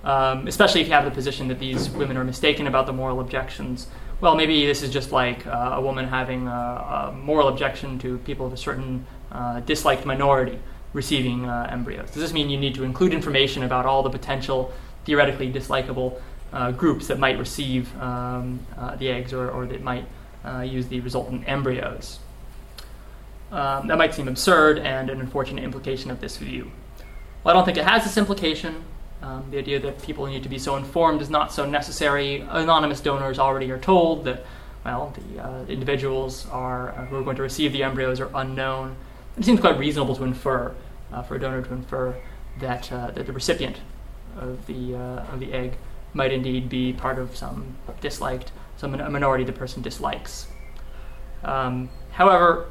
um, 0.03 0.47
especially 0.47 0.81
if 0.81 0.87
you 0.87 0.93
have 0.93 1.05
the 1.05 1.11
position 1.11 1.47
that 1.49 1.59
these 1.59 1.89
women 1.89 2.17
are 2.17 2.23
mistaken 2.23 2.67
about 2.67 2.85
the 2.85 2.93
moral 2.93 3.19
objections. 3.19 3.87
Well, 4.21 4.35
maybe 4.35 4.65
this 4.65 4.81
is 4.83 4.91
just 4.91 5.11
like 5.11 5.45
uh, 5.47 5.71
a 5.73 5.81
woman 5.81 6.07
having 6.07 6.47
a, 6.47 6.51
a, 6.51 7.11
moral 7.11 7.47
objection 7.47 7.99
to 7.99 8.17
people 8.19 8.45
of 8.45 8.53
a 8.53 8.57
certain 8.57 9.05
uh, 9.31 9.61
disliked 9.61 10.05
minority 10.05 10.59
receiving 10.93 11.45
uh, 11.45 11.67
embryos. 11.69 12.11
Does 12.11 12.21
this 12.21 12.33
mean 12.33 12.49
you 12.49 12.57
need 12.57 12.75
to 12.75 12.83
include 12.83 13.13
information 13.13 13.63
about 13.63 13.85
all 13.85 14.03
the 14.03 14.09
potential 14.09 14.73
theoretically 15.05 15.51
dislikable 15.51 16.19
uh, 16.51 16.71
groups 16.71 17.07
that 17.07 17.19
might 17.19 17.37
receive 17.37 17.95
um, 18.01 18.59
uh, 18.77 18.95
the 18.95 19.09
eggs 19.09 19.33
or, 19.33 19.49
or 19.51 19.65
that 19.67 19.83
might 19.83 20.05
uh, 20.43 20.61
use 20.61 20.87
the 20.87 20.99
resultant 21.01 21.47
embryos? 21.47 22.19
Um, 23.51 23.87
that 23.87 23.97
might 23.97 24.13
seem 24.13 24.27
absurd 24.27 24.77
and 24.77 25.09
an 25.09 25.19
unfortunate 25.19 25.63
implication 25.63 26.11
of 26.11 26.21
this 26.21 26.37
view. 26.37 26.71
Well, 27.43 27.53
I 27.53 27.57
don't 27.57 27.65
think 27.65 27.77
it 27.77 27.85
has 27.85 28.03
this 28.03 28.17
implication. 28.17 28.83
Um, 29.21 29.47
the 29.49 29.57
idea 29.57 29.79
that 29.79 30.01
people 30.01 30.27
need 30.27 30.43
to 30.43 30.49
be 30.49 30.59
so 30.59 30.75
informed 30.75 31.21
is 31.21 31.29
not 31.29 31.51
so 31.51 31.65
necessary. 31.65 32.41
Anonymous 32.49 33.01
donors 33.01 33.39
already 33.39 33.71
are 33.71 33.79
told 33.79 34.23
that, 34.25 34.45
well, 34.85 35.13
the 35.17 35.43
uh, 35.43 35.65
individuals 35.65 36.47
are, 36.51 36.91
uh, 36.91 37.05
who 37.05 37.17
are 37.17 37.23
going 37.23 37.35
to 37.35 37.41
receive 37.41 37.73
the 37.73 37.83
embryos 37.83 38.19
are 38.19 38.29
unknown. 38.35 38.95
It 39.37 39.45
seems 39.45 39.59
quite 39.59 39.77
reasonable 39.79 40.15
to 40.15 40.23
infer, 40.23 40.75
uh, 41.11 41.23
for 41.23 41.35
a 41.35 41.39
donor 41.39 41.61
to 41.63 41.73
infer, 41.73 42.15
that, 42.59 42.91
uh, 42.91 43.11
that 43.11 43.25
the 43.25 43.33
recipient 43.33 43.77
of 44.37 44.65
the, 44.67 44.95
uh, 44.95 45.33
of 45.33 45.39
the 45.39 45.53
egg 45.53 45.77
might 46.13 46.31
indeed 46.31 46.69
be 46.69 46.93
part 46.93 47.19
of 47.19 47.35
some 47.35 47.75
disliked, 48.01 48.51
some 48.77 48.93
a 48.95 49.09
minority 49.09 49.43
the 49.43 49.51
person 49.51 49.81
dislikes. 49.81 50.47
Um, 51.43 51.89
however, 52.11 52.67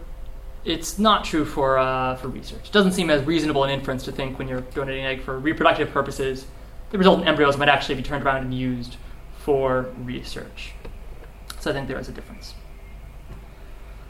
it's 0.68 0.98
not 0.98 1.24
true 1.24 1.44
for, 1.44 1.78
uh, 1.78 2.14
for 2.16 2.28
research. 2.28 2.66
It 2.66 2.72
doesn't 2.72 2.92
seem 2.92 3.08
as 3.08 3.24
reasonable 3.24 3.64
an 3.64 3.70
inference 3.70 4.04
to 4.04 4.12
think 4.12 4.38
when 4.38 4.48
you're 4.48 4.60
donating 4.60 5.04
an 5.04 5.10
egg 5.10 5.22
for 5.22 5.38
reproductive 5.38 5.90
purposes, 5.90 6.46
the 6.90 6.98
resultant 6.98 7.26
embryos 7.26 7.56
might 7.56 7.68
actually 7.68 7.94
be 7.94 8.02
turned 8.02 8.22
around 8.22 8.42
and 8.42 8.52
used 8.52 8.96
for 9.38 9.86
research. 10.02 10.72
So 11.58 11.70
I 11.70 11.74
think 11.74 11.88
there 11.88 11.98
is 11.98 12.08
a 12.08 12.12
difference. 12.12 12.54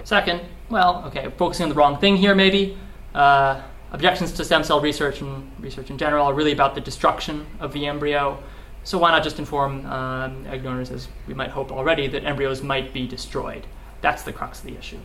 Second, 0.03 0.41
well, 0.69 1.05
okay, 1.07 1.31
focusing 1.37 1.65
on 1.65 1.69
the 1.69 1.75
wrong 1.77 1.99
thing 1.99 2.17
here 2.17 2.35
maybe. 2.35 2.77
Uh, 3.15 3.63
objections 3.93 4.33
to 4.33 4.45
stem 4.45 4.65
cell 4.65 4.81
research 4.81 5.21
and 5.21 5.51
research 5.61 5.91
in 5.91 5.99
general 5.99 6.27
are 6.27 6.35
really 6.35 6.53
about 6.53 6.75
the 6.75 6.81
destruction 6.81 7.47
of 7.61 7.73
the 7.73 7.87
embryo. 7.87 8.43
So 8.83 8.99
why 8.99 9.11
not 9.11 9.23
just 9.23 9.39
inform 9.39 9.87
um, 9.87 10.47
egg 10.47 10.63
donors, 10.65 10.91
as 10.91 11.09
we 11.27 11.35
might 11.35 11.51
hope 11.51 11.71
already, 11.71 12.09
that 12.09 12.25
embryos 12.25 12.63
might 12.63 12.93
be 12.93 13.07
destroyed? 13.07 13.67
That's 14.01 14.23
the 14.23 14.33
crux 14.33 14.61
of 14.61 14.67
the 14.67 14.77
issue. 14.77 14.99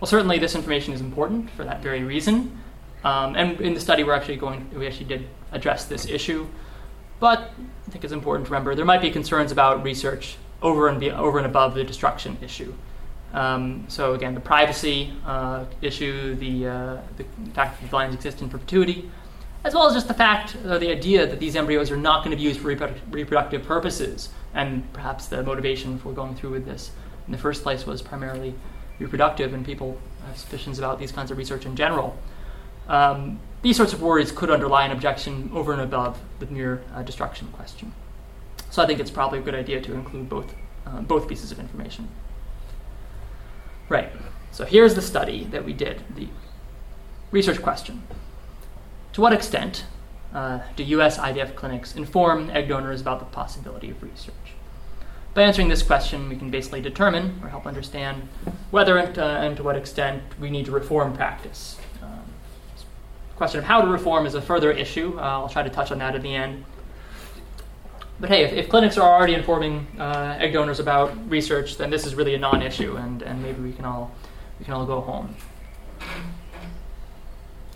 Well, 0.00 0.06
certainly 0.06 0.38
this 0.38 0.54
information 0.54 0.92
is 0.92 1.00
important 1.00 1.50
for 1.50 1.64
that 1.64 1.82
very 1.82 2.04
reason. 2.04 2.58
Um, 3.04 3.34
and 3.34 3.60
in 3.60 3.72
the 3.72 3.80
study, 3.80 4.04
we're 4.04 4.14
actually 4.14 4.36
going, 4.36 4.68
we 4.76 4.86
actually 4.86 5.06
did 5.06 5.26
address 5.52 5.84
this 5.84 6.06
issue. 6.06 6.46
But 7.18 7.50
I 7.86 7.90
think 7.90 8.04
it's 8.04 8.12
important 8.12 8.46
to 8.46 8.52
remember 8.52 8.74
there 8.74 8.84
might 8.84 9.00
be 9.00 9.10
concerns 9.10 9.52
about 9.52 9.82
research 9.82 10.36
over 10.60 10.88
and, 10.88 11.00
be, 11.00 11.10
over 11.10 11.38
and 11.38 11.46
above 11.46 11.74
the 11.74 11.84
destruction 11.84 12.36
issue. 12.42 12.74
Um, 13.32 13.84
so 13.88 14.14
again, 14.14 14.34
the 14.34 14.40
privacy 14.40 15.12
uh, 15.24 15.64
issue, 15.80 16.34
the, 16.34 16.66
uh, 16.66 17.00
the 17.16 17.24
fact 17.52 17.80
that 17.80 17.90
the 17.90 17.96
lines 17.96 18.14
exist 18.14 18.42
in 18.42 18.48
perpetuity, 18.50 19.10
as 19.64 19.74
well 19.74 19.86
as 19.86 19.94
just 19.94 20.08
the 20.08 20.14
fact, 20.14 20.56
or 20.66 20.78
the 20.78 20.90
idea 20.90 21.26
that 21.26 21.40
these 21.40 21.56
embryos 21.56 21.90
are 21.90 21.96
not 21.96 22.22
going 22.22 22.30
to 22.30 22.36
be 22.36 22.42
used 22.42 22.60
for 22.60 22.74
reprodu- 22.74 23.00
reproductive 23.10 23.64
purposes, 23.64 24.28
and 24.54 24.90
perhaps 24.92 25.26
the 25.26 25.42
motivation 25.42 25.98
for 25.98 26.12
going 26.12 26.34
through 26.34 26.50
with 26.50 26.66
this 26.66 26.92
in 27.26 27.32
the 27.32 27.38
first 27.38 27.62
place 27.62 27.84
was 27.84 28.00
primarily 28.00 28.54
reproductive, 28.98 29.52
and 29.52 29.64
people 29.64 29.98
have 30.26 30.36
suspicions 30.36 30.78
about 30.78 30.98
these 30.98 31.12
kinds 31.12 31.30
of 31.30 31.38
research 31.38 31.66
in 31.66 31.76
general. 31.76 32.16
Um, 32.88 33.40
these 33.62 33.76
sorts 33.76 33.92
of 33.92 34.00
worries 34.00 34.32
could 34.32 34.50
underlie 34.50 34.84
an 34.84 34.92
objection 34.92 35.50
over 35.52 35.72
and 35.72 35.80
above 35.80 36.18
the 36.38 36.46
mere 36.46 36.82
uh, 36.94 37.02
destruction 37.02 37.48
question. 37.48 37.92
So 38.70 38.82
I 38.82 38.86
think 38.86 39.00
it's 39.00 39.10
probably 39.10 39.38
a 39.38 39.42
good 39.42 39.54
idea 39.54 39.80
to 39.80 39.94
include 39.94 40.28
both, 40.28 40.54
uh, 40.86 41.00
both 41.00 41.28
pieces 41.28 41.50
of 41.52 41.58
information. 41.58 42.08
Right. 43.88 44.10
So 44.52 44.64
here's 44.64 44.94
the 44.94 45.02
study 45.02 45.44
that 45.44 45.64
we 45.64 45.72
did, 45.72 46.02
the 46.14 46.28
research 47.30 47.62
question. 47.62 48.02
To 49.12 49.20
what 49.20 49.32
extent 49.32 49.84
uh, 50.32 50.60
do 50.76 50.82
US 50.84 51.18
IVF 51.18 51.54
clinics 51.54 51.94
inform 51.94 52.50
egg 52.50 52.68
donors 52.68 53.00
about 53.00 53.18
the 53.18 53.26
possibility 53.26 53.90
of 53.90 54.02
research? 54.02 54.55
By 55.36 55.42
answering 55.42 55.68
this 55.68 55.82
question, 55.82 56.30
we 56.30 56.36
can 56.36 56.48
basically 56.48 56.80
determine 56.80 57.38
or 57.42 57.50
help 57.50 57.66
understand 57.66 58.26
whether 58.70 58.96
and, 58.96 59.18
uh, 59.18 59.22
and 59.22 59.54
to 59.58 59.62
what 59.62 59.76
extent 59.76 60.22
we 60.40 60.48
need 60.48 60.64
to 60.64 60.70
reform 60.70 61.12
practice. 61.12 61.76
Um, 62.02 62.22
question 63.36 63.58
of 63.58 63.66
how 63.66 63.82
to 63.82 63.86
reform 63.86 64.24
is 64.24 64.34
a 64.34 64.40
further 64.40 64.72
issue. 64.72 65.18
Uh, 65.18 65.20
I'll 65.20 65.50
try 65.50 65.62
to 65.62 65.68
touch 65.68 65.92
on 65.92 65.98
that 65.98 66.14
at 66.14 66.22
the 66.22 66.34
end. 66.34 66.64
But 68.18 68.30
hey, 68.30 68.44
if, 68.44 68.52
if 68.54 68.70
clinics 68.70 68.96
are 68.96 69.14
already 69.14 69.34
informing 69.34 69.86
uh, 69.98 70.38
egg 70.40 70.54
donors 70.54 70.80
about 70.80 71.12
research, 71.28 71.76
then 71.76 71.90
this 71.90 72.06
is 72.06 72.14
really 72.14 72.34
a 72.34 72.38
non-issue, 72.38 72.96
and, 72.96 73.20
and 73.20 73.42
maybe 73.42 73.60
we 73.60 73.72
can 73.74 73.84
all 73.84 74.12
we 74.58 74.64
can 74.64 74.72
all 74.72 74.86
go 74.86 75.02
home. 75.02 75.36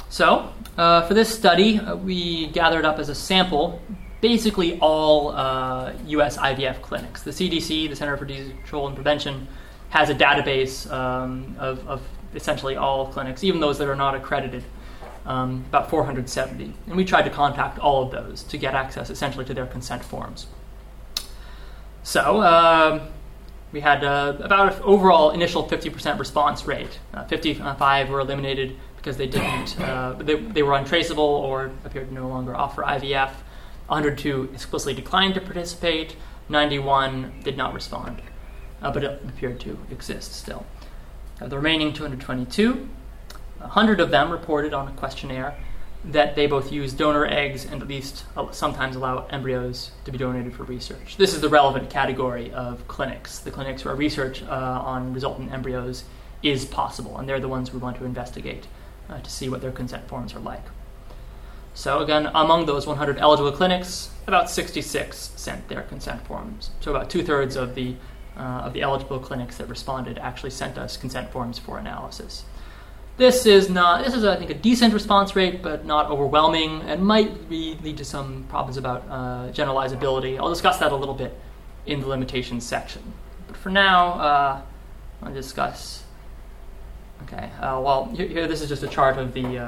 So, 0.08 0.50
uh, 0.78 1.06
for 1.06 1.12
this 1.12 1.28
study, 1.28 1.78
uh, 1.78 1.94
we 1.94 2.46
gathered 2.46 2.86
up 2.86 2.98
as 2.98 3.10
a 3.10 3.14
sample 3.14 3.82
basically 4.20 4.78
all 4.80 5.30
uh, 5.30 5.92
U.S. 6.06 6.36
IVF 6.36 6.82
clinics. 6.82 7.22
The 7.22 7.30
CDC, 7.30 7.88
the 7.88 7.96
Center 7.96 8.16
for 8.16 8.24
Disease 8.24 8.52
Control 8.52 8.86
and 8.86 8.94
Prevention, 8.94 9.48
has 9.90 10.08
a 10.08 10.14
database 10.14 10.90
um, 10.90 11.56
of, 11.58 11.86
of, 11.88 12.02
essentially 12.32 12.76
all 12.76 13.08
clinics, 13.08 13.42
even 13.42 13.58
those 13.58 13.76
that 13.78 13.88
are 13.88 13.96
not 13.96 14.14
accredited, 14.14 14.62
um, 15.26 15.64
about 15.68 15.90
470. 15.90 16.72
And 16.86 16.96
we 16.96 17.04
tried 17.04 17.22
to 17.22 17.30
contact 17.30 17.80
all 17.80 18.04
of 18.04 18.12
those 18.12 18.44
to 18.44 18.56
get 18.56 18.74
access 18.74 19.10
essentially 19.10 19.44
to 19.46 19.54
their 19.54 19.66
consent 19.66 20.04
forms. 20.04 20.46
So 22.04 22.40
uh, 22.40 23.04
we 23.72 23.80
had 23.80 24.04
uh, 24.04 24.36
about 24.40 24.74
an 24.74 24.82
overall 24.82 25.30
initial 25.32 25.66
50% 25.68 26.20
response 26.20 26.66
rate. 26.66 27.00
Uh, 27.12 27.24
55 27.24 28.10
were 28.10 28.20
eliminated 28.20 28.76
because 28.96 29.16
they 29.16 29.26
didn't, 29.26 29.80
uh, 29.80 30.12
they, 30.12 30.36
they 30.36 30.62
were 30.62 30.74
untraceable 30.74 31.24
or 31.24 31.72
appeared 31.84 32.08
to 32.08 32.14
no 32.14 32.28
longer 32.28 32.54
offer 32.54 32.82
IVF. 32.82 33.32
102 33.90 34.50
explicitly 34.54 34.94
declined 34.94 35.34
to 35.34 35.40
participate, 35.40 36.14
91 36.48 37.32
did 37.42 37.56
not 37.56 37.74
respond, 37.74 38.22
uh, 38.82 38.92
but 38.92 39.02
it 39.02 39.20
appeared 39.28 39.58
to 39.58 39.76
exist 39.90 40.32
still. 40.32 40.64
Uh, 41.40 41.48
the 41.48 41.56
remaining 41.56 41.92
222, 41.92 42.88
100 43.58 44.00
of 44.00 44.10
them 44.10 44.30
reported 44.30 44.72
on 44.72 44.86
a 44.86 44.92
questionnaire 44.92 45.56
that 46.04 46.36
they 46.36 46.46
both 46.46 46.70
use 46.70 46.92
donor 46.92 47.26
eggs 47.26 47.64
and 47.64 47.82
at 47.82 47.88
least 47.88 48.24
sometimes 48.52 48.94
allow 48.94 49.26
embryos 49.26 49.90
to 50.04 50.12
be 50.12 50.16
donated 50.16 50.54
for 50.54 50.62
research. 50.62 51.16
This 51.16 51.34
is 51.34 51.40
the 51.40 51.48
relevant 51.48 51.90
category 51.90 52.52
of 52.52 52.86
clinics, 52.86 53.40
the 53.40 53.50
clinics 53.50 53.84
where 53.84 53.96
research 53.96 54.42
uh, 54.44 54.46
on 54.46 55.12
resultant 55.12 55.52
embryos 55.52 56.04
is 56.44 56.64
possible, 56.64 57.18
and 57.18 57.28
they're 57.28 57.40
the 57.40 57.48
ones 57.48 57.72
we 57.72 57.80
want 57.80 57.98
to 57.98 58.04
investigate 58.04 58.68
uh, 59.08 59.20
to 59.20 59.30
see 59.30 59.48
what 59.48 59.60
their 59.60 59.72
consent 59.72 60.06
forms 60.08 60.32
are 60.32 60.40
like. 60.40 60.62
So, 61.74 62.00
again, 62.00 62.30
among 62.34 62.66
those 62.66 62.86
100 62.86 63.18
eligible 63.18 63.52
clinics, 63.52 64.10
about 64.26 64.50
66 64.50 65.32
sent 65.36 65.68
their 65.68 65.82
consent 65.82 66.26
forms. 66.26 66.70
So, 66.80 66.94
about 66.94 67.10
two 67.10 67.22
thirds 67.22 67.56
of 67.56 67.74
the, 67.74 67.96
uh, 68.36 68.40
of 68.40 68.72
the 68.72 68.82
eligible 68.82 69.18
clinics 69.18 69.56
that 69.58 69.68
responded 69.68 70.18
actually 70.18 70.50
sent 70.50 70.78
us 70.78 70.96
consent 70.96 71.30
forms 71.30 71.58
for 71.58 71.78
analysis. 71.78 72.44
This 73.16 73.44
is 73.44 73.68
not. 73.68 74.04
This 74.04 74.14
is, 74.14 74.24
I 74.24 74.36
think, 74.36 74.50
a 74.50 74.54
decent 74.54 74.94
response 74.94 75.36
rate, 75.36 75.62
but 75.62 75.84
not 75.84 76.10
overwhelming, 76.10 76.80
and 76.82 77.04
might 77.04 77.48
be, 77.50 77.76
lead 77.82 77.98
to 77.98 78.04
some 78.04 78.44
problems 78.48 78.78
about 78.78 79.04
uh, 79.10 79.52
generalizability. 79.52 80.38
I'll 80.38 80.48
discuss 80.48 80.78
that 80.78 80.90
a 80.90 80.96
little 80.96 81.14
bit 81.14 81.38
in 81.86 82.00
the 82.00 82.06
limitations 82.06 82.64
section. 82.64 83.02
But 83.46 83.58
for 83.58 83.68
now, 83.68 84.12
uh, 84.12 84.62
I'll 85.22 85.34
discuss. 85.34 86.02
Okay. 87.24 87.50
Uh, 87.60 87.80
well, 87.84 88.06
here, 88.16 88.26
here, 88.26 88.48
this 88.48 88.62
is 88.62 88.68
just 88.70 88.82
a 88.82 88.88
chart 88.88 89.18
of 89.18 89.34
the 89.34 89.58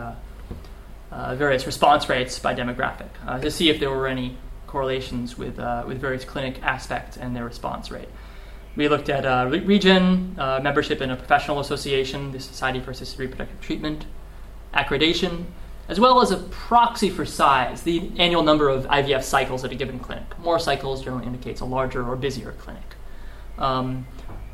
uh, 1.12 1.14
uh, 1.14 1.34
various 1.34 1.66
response 1.66 2.08
rates 2.08 2.38
by 2.38 2.54
demographic 2.54 3.08
uh, 3.26 3.38
to 3.38 3.50
see 3.50 3.68
if 3.68 3.78
there 3.78 3.90
were 3.90 4.06
any 4.06 4.36
correlations 4.66 5.36
with 5.36 5.58
with 5.86 5.98
various 6.00 6.24
clinic 6.24 6.62
aspects 6.62 7.16
and 7.18 7.36
their 7.36 7.44
response 7.44 7.90
rate. 7.90 8.08
We 8.74 8.88
looked 8.88 9.10
at 9.10 9.26
uh, 9.26 9.48
region, 9.50 10.34
uh, 10.38 10.60
membership 10.62 11.02
in 11.02 11.10
a 11.10 11.16
professional 11.16 11.60
association, 11.60 12.32
the 12.32 12.40
Society 12.40 12.80
for 12.80 12.92
Assisted 12.92 13.18
Reproductive 13.18 13.60
Treatment, 13.60 14.06
accreditation, 14.72 15.44
as 15.88 16.00
well 16.00 16.22
as 16.22 16.30
a 16.30 16.38
proxy 16.38 17.10
for 17.10 17.26
size, 17.26 17.82
the 17.82 18.10
annual 18.16 18.42
number 18.42 18.70
of 18.70 18.86
IVF 18.86 19.22
cycles 19.24 19.62
at 19.62 19.72
a 19.72 19.74
given 19.74 19.98
clinic. 19.98 20.38
More 20.38 20.58
cycles 20.58 21.04
generally 21.04 21.26
indicates 21.26 21.60
a 21.60 21.66
larger 21.66 22.02
or 22.02 22.16
busier 22.16 22.52
clinic. 22.52 22.96
Um, 23.58 24.06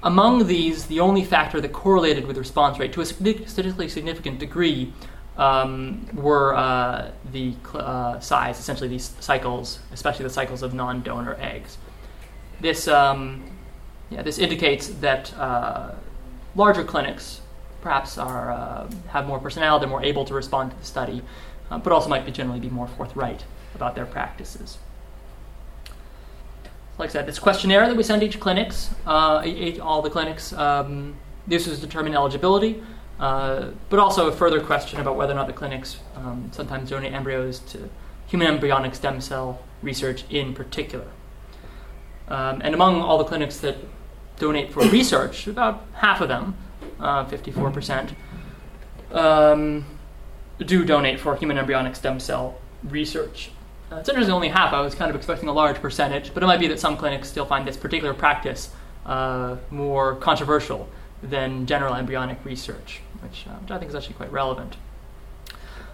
among 0.02 0.48
these, 0.48 0.86
the 0.86 0.98
only 0.98 1.24
factor 1.24 1.60
that 1.60 1.72
correlated 1.72 2.26
with 2.26 2.36
response 2.36 2.80
rate 2.80 2.92
to 2.94 3.00
a 3.00 3.06
statistically 3.06 3.88
significant 3.88 4.40
degree 4.40 4.92
um, 5.38 6.06
were 6.14 6.54
uh, 6.54 7.10
the 7.32 7.54
uh, 7.74 8.20
size, 8.20 8.58
essentially 8.58 8.88
these 8.88 9.14
cycles, 9.20 9.78
especially 9.92 10.24
the 10.24 10.30
cycles 10.30 10.62
of 10.62 10.74
non 10.74 11.00
donor 11.02 11.36
eggs. 11.40 11.78
This 12.60 12.88
um, 12.88 13.44
yeah, 14.10 14.22
this 14.22 14.38
indicates 14.38 14.88
that 14.88 15.32
uh, 15.38 15.94
larger 16.54 16.84
clinics 16.84 17.40
perhaps 17.80 18.18
are, 18.18 18.50
uh, 18.50 18.90
have 19.08 19.26
more 19.26 19.38
personnel, 19.38 19.78
they're 19.78 19.88
more 19.88 20.02
able 20.02 20.24
to 20.24 20.34
respond 20.34 20.70
to 20.72 20.76
the 20.76 20.84
study, 20.84 21.22
uh, 21.70 21.78
but 21.78 21.92
also 21.92 22.08
might 22.08 22.26
be 22.26 22.32
generally 22.32 22.60
be 22.60 22.70
more 22.70 22.88
forthright 22.88 23.44
about 23.74 23.94
their 23.94 24.06
practices. 24.06 24.78
Like 26.98 27.10
I 27.10 27.12
said, 27.12 27.26
this 27.26 27.38
questionnaire 27.38 27.86
that 27.86 27.96
we 27.96 28.02
send 28.02 28.22
each 28.24 28.40
clinics, 28.40 28.90
uh, 29.06 29.46
all 29.80 30.02
the 30.02 30.10
clinics, 30.10 30.52
um, 30.52 31.14
this 31.46 31.68
is 31.68 31.80
determine 31.80 32.14
eligibility, 32.14 32.82
uh, 33.20 33.70
but 33.88 33.98
also 33.98 34.28
a 34.28 34.32
further 34.32 34.60
question 34.60 35.00
about 35.00 35.16
whether 35.16 35.32
or 35.32 35.36
not 35.36 35.46
the 35.46 35.52
clinics 35.52 35.98
um, 36.14 36.50
sometimes 36.52 36.90
donate 36.90 37.12
embryos 37.12 37.58
to 37.58 37.88
human 38.26 38.46
embryonic 38.46 38.94
stem 38.94 39.20
cell 39.20 39.60
research 39.82 40.24
in 40.30 40.54
particular. 40.54 41.06
Um, 42.28 42.60
and 42.62 42.74
among 42.74 43.00
all 43.00 43.18
the 43.18 43.24
clinics 43.24 43.58
that 43.60 43.76
donate 44.38 44.72
for 44.72 44.80
research, 44.88 45.46
about 45.46 45.84
half 45.94 46.20
of 46.20 46.28
them, 46.28 46.56
uh, 47.00 47.24
54%, 47.24 48.14
um, 49.12 49.84
do 50.58 50.84
donate 50.84 51.18
for 51.18 51.36
human 51.36 51.58
embryonic 51.58 51.96
stem 51.96 52.20
cell 52.20 52.58
research. 52.84 53.50
Uh, 53.90 53.96
it's 53.96 54.08
interesting, 54.08 54.34
only 54.34 54.48
half. 54.48 54.72
I 54.72 54.80
was 54.80 54.94
kind 54.94 55.08
of 55.08 55.16
expecting 55.16 55.48
a 55.48 55.52
large 55.52 55.76
percentage, 55.76 56.34
but 56.34 56.42
it 56.42 56.46
might 56.46 56.60
be 56.60 56.68
that 56.68 56.78
some 56.78 56.96
clinics 56.96 57.28
still 57.28 57.46
find 57.46 57.66
this 57.66 57.76
particular 57.76 58.12
practice 58.12 58.70
uh, 59.06 59.56
more 59.70 60.16
controversial 60.16 60.88
than 61.22 61.66
general 61.66 61.94
embryonic 61.94 62.44
research, 62.44 63.00
which, 63.22 63.46
uh, 63.48 63.52
which 63.56 63.70
I 63.70 63.78
think 63.78 63.88
is 63.88 63.94
actually 63.94 64.14
quite 64.14 64.32
relevant. 64.32 64.76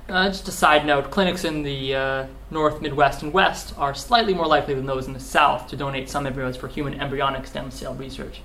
Uh, 0.08 0.28
just 0.28 0.46
a 0.48 0.52
side 0.52 0.84
note 0.84 1.10
clinics 1.10 1.44
in 1.44 1.62
the 1.62 1.94
uh, 1.94 2.26
North, 2.50 2.82
Midwest, 2.82 3.22
and 3.22 3.32
West 3.32 3.72
are 3.78 3.94
slightly 3.94 4.34
more 4.34 4.46
likely 4.46 4.74
than 4.74 4.84
those 4.84 5.06
in 5.06 5.14
the 5.14 5.20
South 5.20 5.66
to 5.68 5.76
donate 5.76 6.10
some 6.10 6.26
embryos 6.26 6.58
for 6.58 6.68
human 6.68 7.00
embryonic 7.00 7.46
stem 7.46 7.70
cell 7.70 7.94
research. 7.94 8.42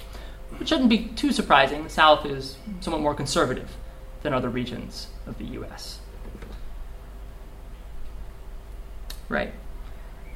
Which 0.57 0.69
shouldn't 0.69 0.89
be 0.89 1.09
too 1.09 1.33
surprising. 1.33 1.83
The 1.83 1.89
South 1.89 2.25
is 2.25 2.57
somewhat 2.79 3.01
more 3.01 3.13
conservative 3.13 3.75
than 4.23 4.33
other 4.33 4.49
regions 4.49 5.07
of 5.27 5.37
the 5.37 5.45
US. 5.45 5.99
Right. 9.27 9.53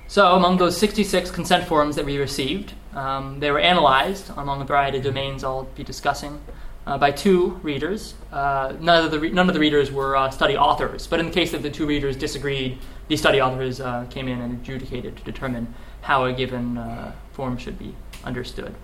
So, 0.07 0.35
among 0.35 0.57
those 0.57 0.77
66 0.77 1.31
consent 1.31 1.65
forms 1.67 1.95
that 1.95 2.05
we 2.05 2.17
received, 2.17 2.73
um, 2.93 3.39
they 3.39 3.49
were 3.49 3.59
analyzed 3.59 4.29
among 4.37 4.61
a 4.61 4.65
variety 4.65 4.99
of 4.99 5.05
domains 5.05 5.43
I'll 5.43 5.63
be 5.63 5.83
discussing 5.83 6.41
uh, 6.85 6.97
by 6.97 7.11
two 7.11 7.59
readers. 7.63 8.15
Uh, 8.31 8.73
none, 8.79 9.05
of 9.05 9.11
the 9.11 9.19
re- 9.19 9.31
none 9.31 9.47
of 9.47 9.53
the 9.53 9.59
readers 9.59 9.91
were 9.91 10.15
uh, 10.15 10.29
study 10.29 10.57
authors, 10.57 11.07
but 11.07 11.19
in 11.19 11.27
the 11.27 11.31
case 11.31 11.51
that 11.51 11.61
the 11.61 11.69
two 11.69 11.85
readers 11.85 12.15
disagreed, 12.15 12.77
the 13.07 13.17
study 13.17 13.41
authors 13.41 13.79
uh, 13.79 14.05
came 14.09 14.27
in 14.27 14.41
and 14.41 14.53
adjudicated 14.53 15.15
to 15.17 15.23
determine 15.23 15.73
how 16.01 16.25
a 16.25 16.33
given 16.33 16.77
uh, 16.77 17.13
form 17.31 17.57
should 17.57 17.79
be 17.79 17.95
understood. 18.23 18.75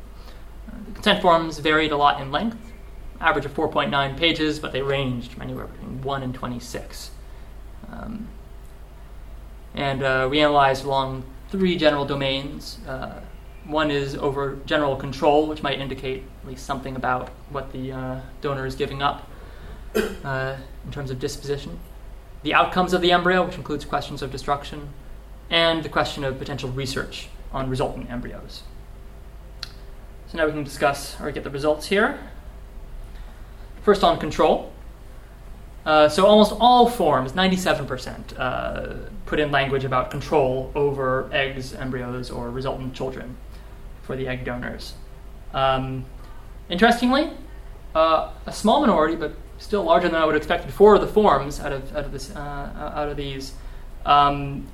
Uh, 0.68 0.76
the 0.86 0.92
consent 0.94 1.22
forms 1.22 1.60
varied 1.60 1.92
a 1.92 1.98
lot 1.98 2.22
in 2.22 2.32
length, 2.32 2.58
average 3.20 3.46
of 3.46 3.54
4.9 3.54 4.18
pages, 4.18 4.60
but 4.60 4.72
they 4.72 4.82
ranged 4.82 5.34
from 5.34 5.42
anywhere 5.42 5.68
between 5.68 6.02
1 6.02 6.24
and 6.24 6.34
26. 6.34 7.12
Um, 7.92 8.28
and 9.76 10.32
we 10.32 10.40
analyzed 10.40 10.86
along 10.86 11.24
three 11.50 11.78
general 11.78 12.06
domains 12.06 12.80
one 13.70 13.92
is 13.92 14.16
over 14.16 14.58
general 14.66 14.96
control, 14.96 15.48
which 15.48 15.62
might 15.62 15.80
indicate 15.80 16.24
at 16.42 16.48
least 16.50 16.66
something 16.66 16.96
about 16.96 17.30
what 17.50 17.72
the 17.72 17.92
uh, 17.92 18.20
donor 18.42 18.66
is 18.66 18.76
giving 18.76 19.02
up 19.02 19.30
uh, 20.24 20.56
in 20.86 20.92
terms 20.92 21.12
of 21.12 21.20
disposition. 21.20 21.80
The 22.42 22.54
outcomes 22.54 22.94
of 22.94 23.02
the 23.02 23.12
embryo, 23.12 23.46
which 23.46 23.56
includes 23.56 23.86
questions 23.86 24.22
of 24.22 24.32
destruction, 24.32 24.90
and 25.50 25.84
the 25.84 25.90
question 25.90 26.24
of 26.24 26.40
potential 26.40 26.70
research 26.70 27.30
on 27.52 27.70
resultant 27.70 28.10
embryos. 28.10 28.64
So 30.32 30.38
now 30.38 30.46
we 30.46 30.52
can 30.52 30.64
discuss 30.64 31.20
or 31.22 31.32
get 31.32 31.44
the 31.44 31.50
results 31.50 31.88
here. 31.88 32.20
First 33.84 34.04
on 34.04 34.20
control. 34.20 34.72
Uh, 35.86 36.10
so 36.10 36.26
almost 36.26 36.54
all 36.60 36.90
forms, 36.90 37.32
97%, 37.32 38.38
uh, 38.38 38.96
put 39.26 39.40
in 39.40 39.50
language 39.52 39.86
about 39.86 40.12
control 40.12 40.72
over 40.76 41.30
eggs, 41.32 41.74
embryos, 41.74 42.30
or 42.30 42.52
resultant 42.52 42.94
children 42.94 43.38
for 44.10 44.16
the 44.16 44.28
egg 44.28 44.44
donors. 44.44 44.96
Um, 45.54 46.04
interestingly, 46.68 47.30
uh, 47.94 48.32
a 48.48 48.52
small 48.52 48.82
minority, 48.82 49.16
but 49.16 49.34
still 49.60 49.84
larger 49.84 50.10
than 50.10 50.20
I 50.20 50.26
would 50.26 50.36
expected 50.36 50.74
for 50.74 50.98
the 50.98 51.06
forms 51.06 51.60
out 51.60 51.72
of 51.72 51.96
out 51.96 52.06
of 52.06 52.12
this 52.12 52.36
uh, 52.36 52.94
out 52.96 53.08
of 53.08 53.18
these, 53.18 53.54
um, 54.08 54.66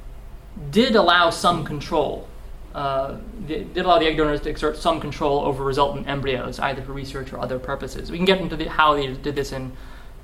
did 0.72 0.96
allow 0.96 1.32
some 1.32 1.66
control. 1.66 2.30
Uh, 2.74 3.18
did 3.46 3.78
allow 3.78 4.00
the 4.00 4.06
egg 4.06 4.16
donors 4.16 4.40
to 4.40 4.50
exert 4.50 4.78
some 4.78 5.02
control 5.02 5.40
over 5.40 5.66
resultant 5.66 6.08
embryos, 6.08 6.58
either 6.60 6.82
for 6.82 6.94
research 6.94 7.34
or 7.34 7.40
other 7.40 7.60
purposes. 7.60 8.10
We 8.10 8.18
can 8.18 8.26
get 8.26 8.40
into 8.40 8.56
the, 8.56 8.70
how 8.70 8.94
they 8.94 9.08
did 9.08 9.36
this 9.36 9.52
in 9.52 9.74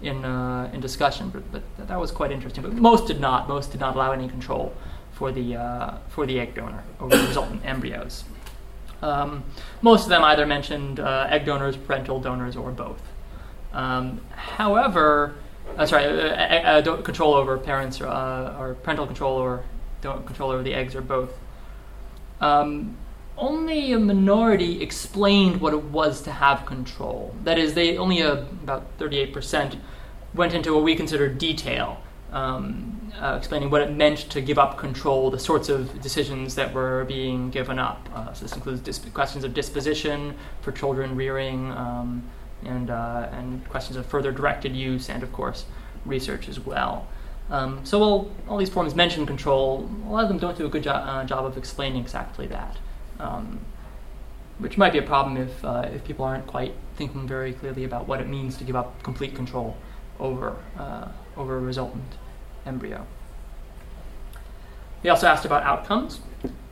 in 0.02 0.24
uh, 0.24 0.72
in 0.72 0.80
discussion, 0.80 1.32
but, 1.32 1.44
but 1.52 1.64
that 1.90 2.00
was 2.00 2.12
quite 2.12 2.32
interesting. 2.32 2.64
But 2.64 2.76
most 2.76 3.08
did 3.08 3.20
not. 3.20 3.50
Most 3.50 3.74
did 3.74 3.82
not 3.82 3.96
allow 3.96 4.14
any 4.14 4.30
control 4.30 4.74
for 5.12 5.34
the 5.34 5.58
uh, 5.58 5.98
for 6.08 6.26
the 6.26 6.40
egg 6.40 6.56
donor 6.56 6.84
over 7.02 7.18
the 7.18 7.28
resultant 7.28 7.66
embryos. 7.66 8.24
Um, 9.02 9.44
most 9.82 10.04
of 10.04 10.10
them 10.10 10.24
either 10.24 10.46
mentioned 10.46 11.00
uh, 11.00 11.28
egg 11.30 11.46
donors, 11.46 11.76
parental 11.76 12.20
donors, 12.20 12.56
or 12.56 12.72
both. 12.72 13.02
Um, 13.74 14.22
however, 14.32 15.36
uh, 15.78 15.86
sorry, 15.86 16.06
uh, 16.06 16.82
uh 16.82 17.02
control 17.02 17.34
over 17.34 17.58
parents 17.58 18.02
or, 18.02 18.08
uh, 18.08 18.60
or, 18.60 18.76
parental 18.76 19.06
control 19.06 19.38
or 19.38 19.64
control 20.02 20.52
over 20.52 20.64
the 20.64 20.74
eggs 20.74 20.96
or 20.96 21.02
both. 21.02 21.32
Um, 22.42 22.98
only 23.38 23.92
a 23.94 24.00
minority 24.00 24.82
explained 24.82 25.62
what 25.62 25.74
it 25.74 25.84
was 25.86 26.22
to 26.24 26.32
have 26.32 26.66
control. 26.66 27.36
That 27.44 27.58
is, 27.58 27.74
they 27.74 27.98
only 27.98 28.22
about 28.22 28.98
38% 29.00 29.80
went 30.34 30.54
into 30.54 30.74
what 30.74 30.84
we 30.84 30.96
consider 30.96 31.28
detail 31.28 32.02
um, 32.32 33.01
uh, 33.20 33.36
explaining 33.38 33.70
what 33.70 33.82
it 33.82 33.92
meant 33.92 34.20
to 34.32 34.42
give 34.42 34.58
up 34.58 34.78
control, 34.78 35.30
the 35.30 35.40
sorts 35.40 35.70
of 35.70 36.02
decisions 36.02 36.56
that 36.56 36.74
were 36.74 37.06
being 37.06 37.50
given 37.50 37.80
up. 37.80 38.10
Uh, 38.14 38.34
so 38.34 38.46
this 38.46 38.54
includes 38.54 38.82
disp- 38.82 39.14
questions 39.14 39.44
of 39.44 39.54
disposition 39.54 40.36
for 40.62 40.72
children 40.72 41.16
rearing, 41.16 41.72
um, 41.72 42.24
and 42.66 42.90
uh, 42.90 43.30
and 43.32 43.68
questions 43.70 43.98
of 43.98 44.06
further 44.06 44.32
directed 44.32 44.76
use, 44.76 45.10
and 45.10 45.24
of 45.24 45.32
course 45.34 45.66
research 46.06 46.48
as 46.48 46.60
well. 46.60 47.08
Um, 47.50 47.86
so 47.86 48.00
while 48.00 48.32
all 48.48 48.58
these 48.58 48.70
forms 48.70 48.96
mention 48.96 49.26
control, 49.26 49.90
a 50.06 50.10
lot 50.10 50.24
of 50.24 50.30
them 50.30 50.38
don't 50.38 50.58
do 50.58 50.66
a 50.66 50.70
good 50.70 50.84
jo- 50.84 50.92
uh, 50.92 51.26
job 51.26 51.46
of 51.46 51.58
explaining 51.58 52.02
exactly 52.02 52.48
that, 52.48 52.78
um, 53.20 53.60
which 54.60 54.78
might 54.78 54.94
be 54.94 55.00
a 55.00 55.04
problem 55.04 55.38
if 55.38 55.64
uh, 55.66 55.90
if 55.94 56.04
people 56.04 56.24
aren't 56.26 56.48
quite 56.48 56.74
thinking 56.96 57.28
very 57.28 57.54
clearly 57.54 57.84
about 57.84 58.08
what 58.08 58.22
it 58.22 58.28
means 58.28 58.58
to 58.58 58.64
give 58.64 58.76
up 58.76 59.04
complete 59.04 59.36
control 59.36 59.76
over 60.20 60.56
uh, 60.78 61.08
over 61.36 61.58
a 61.58 61.60
resultant 61.60 62.16
embryo. 62.66 63.06
He 65.02 65.10
also 65.10 65.28
asked 65.28 65.46
about 65.46 65.64
outcomes. 65.64 66.20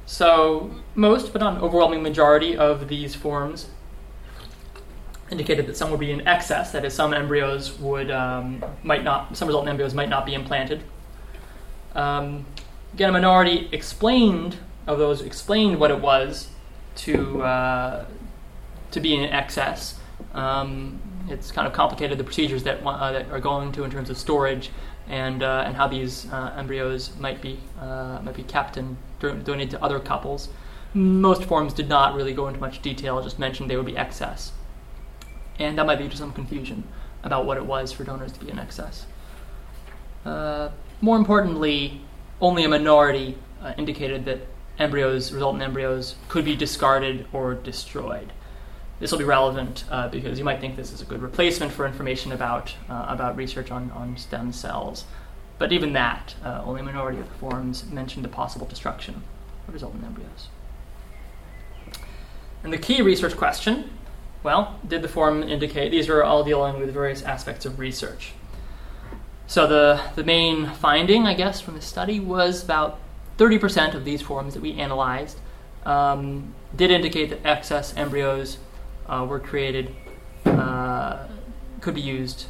So, 0.06 0.72
most, 0.96 1.34
but 1.34 1.40
not 1.40 1.58
an 1.58 1.62
overwhelming 1.62 2.02
majority 2.02 2.58
of 2.58 2.88
these 2.88 3.16
forms 3.16 3.70
indicated 5.30 5.68
that 5.68 5.78
some 5.78 5.92
would 5.92 6.00
be 6.00 6.12
in 6.12 6.28
excess, 6.28 6.72
that 6.72 6.84
is, 6.84 6.94
some 6.94 7.14
embryos 7.14 7.78
would, 7.80 8.10
um, 8.10 8.64
might 8.84 9.04
not, 9.04 9.38
some 9.38 9.48
resultant 9.48 9.70
embryos 9.70 9.94
might 9.94 10.10
not 10.10 10.26
be 10.26 10.34
implanted. 10.34 10.82
Um, 11.94 12.46
again, 12.94 13.10
a 13.10 13.12
minority 13.12 13.70
explained, 13.72 14.58
of 14.88 14.98
those 14.98 15.22
explained 15.22 15.80
what 15.80 15.92
it 15.92 16.00
was 16.00 16.50
to, 16.96 17.44
uh, 17.44 18.06
to 18.92 19.00
be 19.00 19.14
in 19.14 19.30
excess. 19.30 20.00
Um, 20.34 21.00
it's 21.30 21.52
kind 21.52 21.68
of 21.68 21.74
complicated 21.74 22.18
the 22.18 22.24
procedures 22.24 22.64
that, 22.64 22.84
uh, 22.84 23.12
that 23.12 23.30
are 23.30 23.40
going 23.40 23.72
to 23.74 23.84
in 23.84 23.92
terms 23.92 24.10
of 24.10 24.18
storage 24.18 24.72
and, 25.10 25.42
uh, 25.44 25.64
and 25.66 25.76
how 25.76 25.88
these 25.88 26.32
uh, 26.32 26.54
embryos 26.56 27.16
might 27.20 27.42
be, 27.42 27.60
uh, 27.82 28.20
might 28.24 28.36
be 28.36 28.44
kept 28.44 28.78
and 28.78 28.96
donated 29.20 29.72
to 29.72 29.84
other 29.84 30.00
couples. 30.00 30.50
Most 30.94 31.44
forms 31.44 31.74
did 31.74 31.90
not 31.90 32.16
really 32.16 32.34
go 32.34 32.48
into 32.48 32.60
much 32.60 32.82
detail, 32.82 33.22
just 33.22 33.40
mentioned 33.40 33.70
they 33.70 33.76
would 33.76 33.86
be 33.86 33.98
excess. 33.98 34.54
And 35.58 35.78
that 35.78 35.86
might 35.86 36.00
lead 36.00 36.12
to 36.12 36.18
some 36.18 36.32
confusion 36.32 36.84
about 37.24 37.46
what 37.46 37.58
it 37.58 37.66
was 37.66 37.92
for 37.92 38.04
donors 38.04 38.32
to 38.34 38.40
be 38.40 38.50
in 38.50 38.60
excess. 38.60 39.06
Uh, 40.26 40.70
more 41.02 41.18
importantly, 41.18 42.02
only 42.40 42.64
a 42.64 42.70
minority 42.70 43.38
indicated 43.78 44.26
that 44.26 44.48
embryos, 44.78 45.32
resultant 45.32 45.64
embryos, 45.64 46.16
could 46.30 46.46
be 46.46 46.56
discarded 46.56 47.28
or 47.34 47.54
destroyed. 47.56 48.32
This 49.00 49.12
will 49.12 49.20
be 49.20 49.26
relevant 49.26 49.86
uh, 49.90 50.10
because 50.10 50.38
you 50.38 50.46
might 50.46 50.60
think 50.60 50.76
this 50.76 50.92
is 50.92 51.02
a 51.02 51.06
good 51.06 51.22
replacement 51.22 51.72
for 51.72 51.86
information 51.86 52.32
about, 52.32 52.76
uh, 52.90 53.06
about 53.08 53.38
research 53.38 53.72
on, 53.72 53.92
on 53.92 54.18
stem 54.18 54.52
cells. 54.52 55.06
But 55.58 55.72
even 55.72 55.94
that, 55.94 56.36
uh, 56.44 56.62
only 56.66 56.82
a 56.82 56.84
minority 56.84 57.20
of 57.20 57.28
the 57.28 57.36
forms 57.36 57.86
mentioned 57.90 58.26
the 58.26 58.30
possible 58.30 58.68
destruction 58.68 59.24
of 59.68 59.74
resultant 59.74 60.04
embryos. 60.04 60.50
And 62.64 62.74
the 62.74 62.78
key 62.78 63.02
research 63.02 63.38
question 63.38 63.90
well, 64.42 64.80
did 64.88 65.02
the 65.02 65.10
form 65.10 65.44
indicate? 65.44 65.90
These 65.92 66.08
are 66.08 66.24
all 66.24 66.44
dealing 66.44 66.80
with 66.80 66.94
various 66.94 67.22
aspects 67.24 67.66
of 67.66 67.78
research. 67.78 68.32
So 69.48 69.68
the, 69.68 70.02
the 70.16 70.24
main 70.24 70.68
finding, 70.68 71.26
I 71.26 71.34
guess, 71.34 71.60
from 71.60 71.74
the 71.74 71.82
study 71.82 72.20
was 72.20 72.64
about 72.64 73.00
30% 73.38 73.96
of 73.96 74.06
these 74.06 74.22
forms 74.22 74.54
that 74.54 74.62
we 74.62 74.74
analyzed 74.74 75.40
um, 75.86 76.54
did 76.76 76.92
indicate 76.92 77.30
that 77.32 77.46
excess 77.46 77.96
embryos 77.98 78.60
uh, 79.10 79.26
were 79.26 79.40
created, 79.40 79.94
uh, 80.46 81.28
could 81.82 81.96
be 81.96 82.02
used 82.02 82.46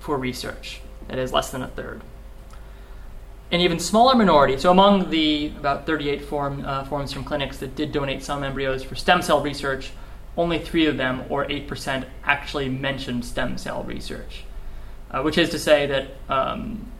for 0.00 0.16
research. 0.16 0.80
That 1.08 1.18
is 1.18 1.32
less 1.32 1.50
than 1.50 1.62
a 1.62 1.68
third. 1.68 2.00
An 3.50 3.60
even 3.60 3.78
smaller 3.78 4.14
minority, 4.14 4.58
so 4.58 4.70
among 4.70 5.10
the 5.10 5.52
about 5.58 5.86
38 5.86 6.24
form, 6.24 6.64
uh, 6.64 6.84
forms 6.84 7.12
from 7.12 7.24
clinics 7.24 7.58
that 7.58 7.76
did 7.76 7.92
donate 7.92 8.22
some 8.22 8.42
embryos 8.42 8.82
for 8.82 8.94
stem 8.94 9.20
cell 9.20 9.42
research, 9.42 9.92
only 10.36 10.58
three 10.58 10.86
of 10.86 10.96
them, 10.96 11.24
or 11.28 11.44
8%, 11.44 12.06
actually 12.24 12.68
mentioned 12.68 13.24
stem 13.24 13.58
cell 13.58 13.84
research 13.84 14.44
uh, 15.14 15.22
which 15.22 15.38
is 15.38 15.48
to 15.50 15.58
say 15.58 15.86
that 15.86 16.08
um, 16.28 16.90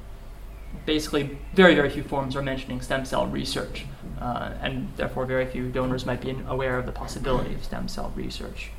basically 0.87 1.37
very, 1.55 1.75
very 1.75 1.91
few 1.91 2.03
forms 2.05 2.37
are 2.37 2.43
mentioning 2.43 2.81
stem 2.81 3.05
cell 3.05 3.27
research, 3.27 3.85
uh, 4.21 4.53
and 4.61 4.89
therefore 4.97 5.27
very 5.27 5.47
few 5.47 5.69
donors 5.69 6.07
might 6.07 6.21
be 6.21 6.37
aware 6.47 6.79
of 6.79 6.87
the 6.87 6.93
possibility 6.93 7.55
of 7.55 7.65
stem 7.65 7.89
cell 7.89 8.13
research. 8.15 8.71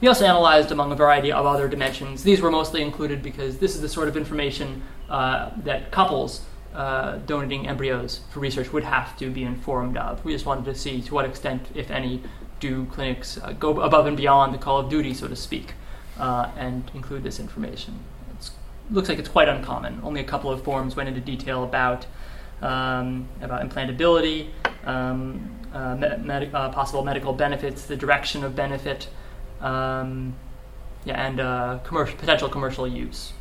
We 0.00 0.08
also 0.08 0.24
analyzed 0.24 0.72
among 0.72 0.92
a 0.92 0.94
variety 0.94 1.30
of 1.30 1.44
other 1.44 1.68
dimensions. 1.68 2.22
These 2.22 2.40
were 2.40 2.50
mostly 2.50 2.80
included 2.80 3.22
because 3.22 3.58
this 3.58 3.74
is 3.74 3.82
the 3.82 3.88
sort 3.88 4.08
of 4.08 4.16
information 4.16 4.82
uh, 5.10 5.50
that 5.64 5.90
couples 5.90 6.42
uh, 6.74 7.16
donating 7.26 7.68
embryos 7.68 8.20
for 8.30 8.40
research 8.40 8.72
would 8.72 8.84
have 8.84 9.16
to 9.18 9.30
be 9.30 9.42
informed 9.42 9.98
of. 9.98 10.24
We 10.24 10.32
just 10.32 10.46
wanted 10.46 10.64
to 10.66 10.74
see 10.74 11.02
to 11.02 11.14
what 11.14 11.26
extent, 11.26 11.66
if 11.74 11.90
any, 11.90 12.22
do 12.60 12.86
clinics 12.86 13.38
uh, 13.38 13.52
go 13.52 13.80
above 13.80 14.06
and 14.06 14.16
beyond 14.16 14.54
the 14.54 14.58
call 14.58 14.78
of 14.78 14.88
duty, 14.88 15.12
so 15.12 15.28
to 15.28 15.36
speak, 15.36 15.74
uh, 16.18 16.50
and 16.56 16.90
include 16.94 17.22
this 17.22 17.40
information 17.40 17.98
It 18.38 18.50
looks 18.90 19.08
like 19.08 19.18
it's 19.18 19.28
quite 19.28 19.48
uncommon. 19.48 20.00
Only 20.02 20.20
a 20.20 20.24
couple 20.24 20.50
of 20.50 20.62
forms 20.62 20.96
went 20.96 21.08
into 21.08 21.20
detail 21.20 21.64
about 21.64 22.06
um, 22.62 23.26
about 23.40 23.66
implantability, 23.66 24.48
um, 24.84 25.50
uh, 25.72 25.96
med- 25.96 26.54
uh, 26.54 26.68
possible 26.68 27.02
medical 27.02 27.32
benefits, 27.32 27.86
the 27.86 27.96
direction 27.96 28.44
of 28.44 28.54
benefit, 28.54 29.08
um, 29.60 30.34
yeah, 31.04 31.26
and 31.26 31.40
uh, 31.40 31.78
commercial, 31.84 32.16
potential 32.16 32.48
commercial 32.48 32.86
use. 32.86 33.32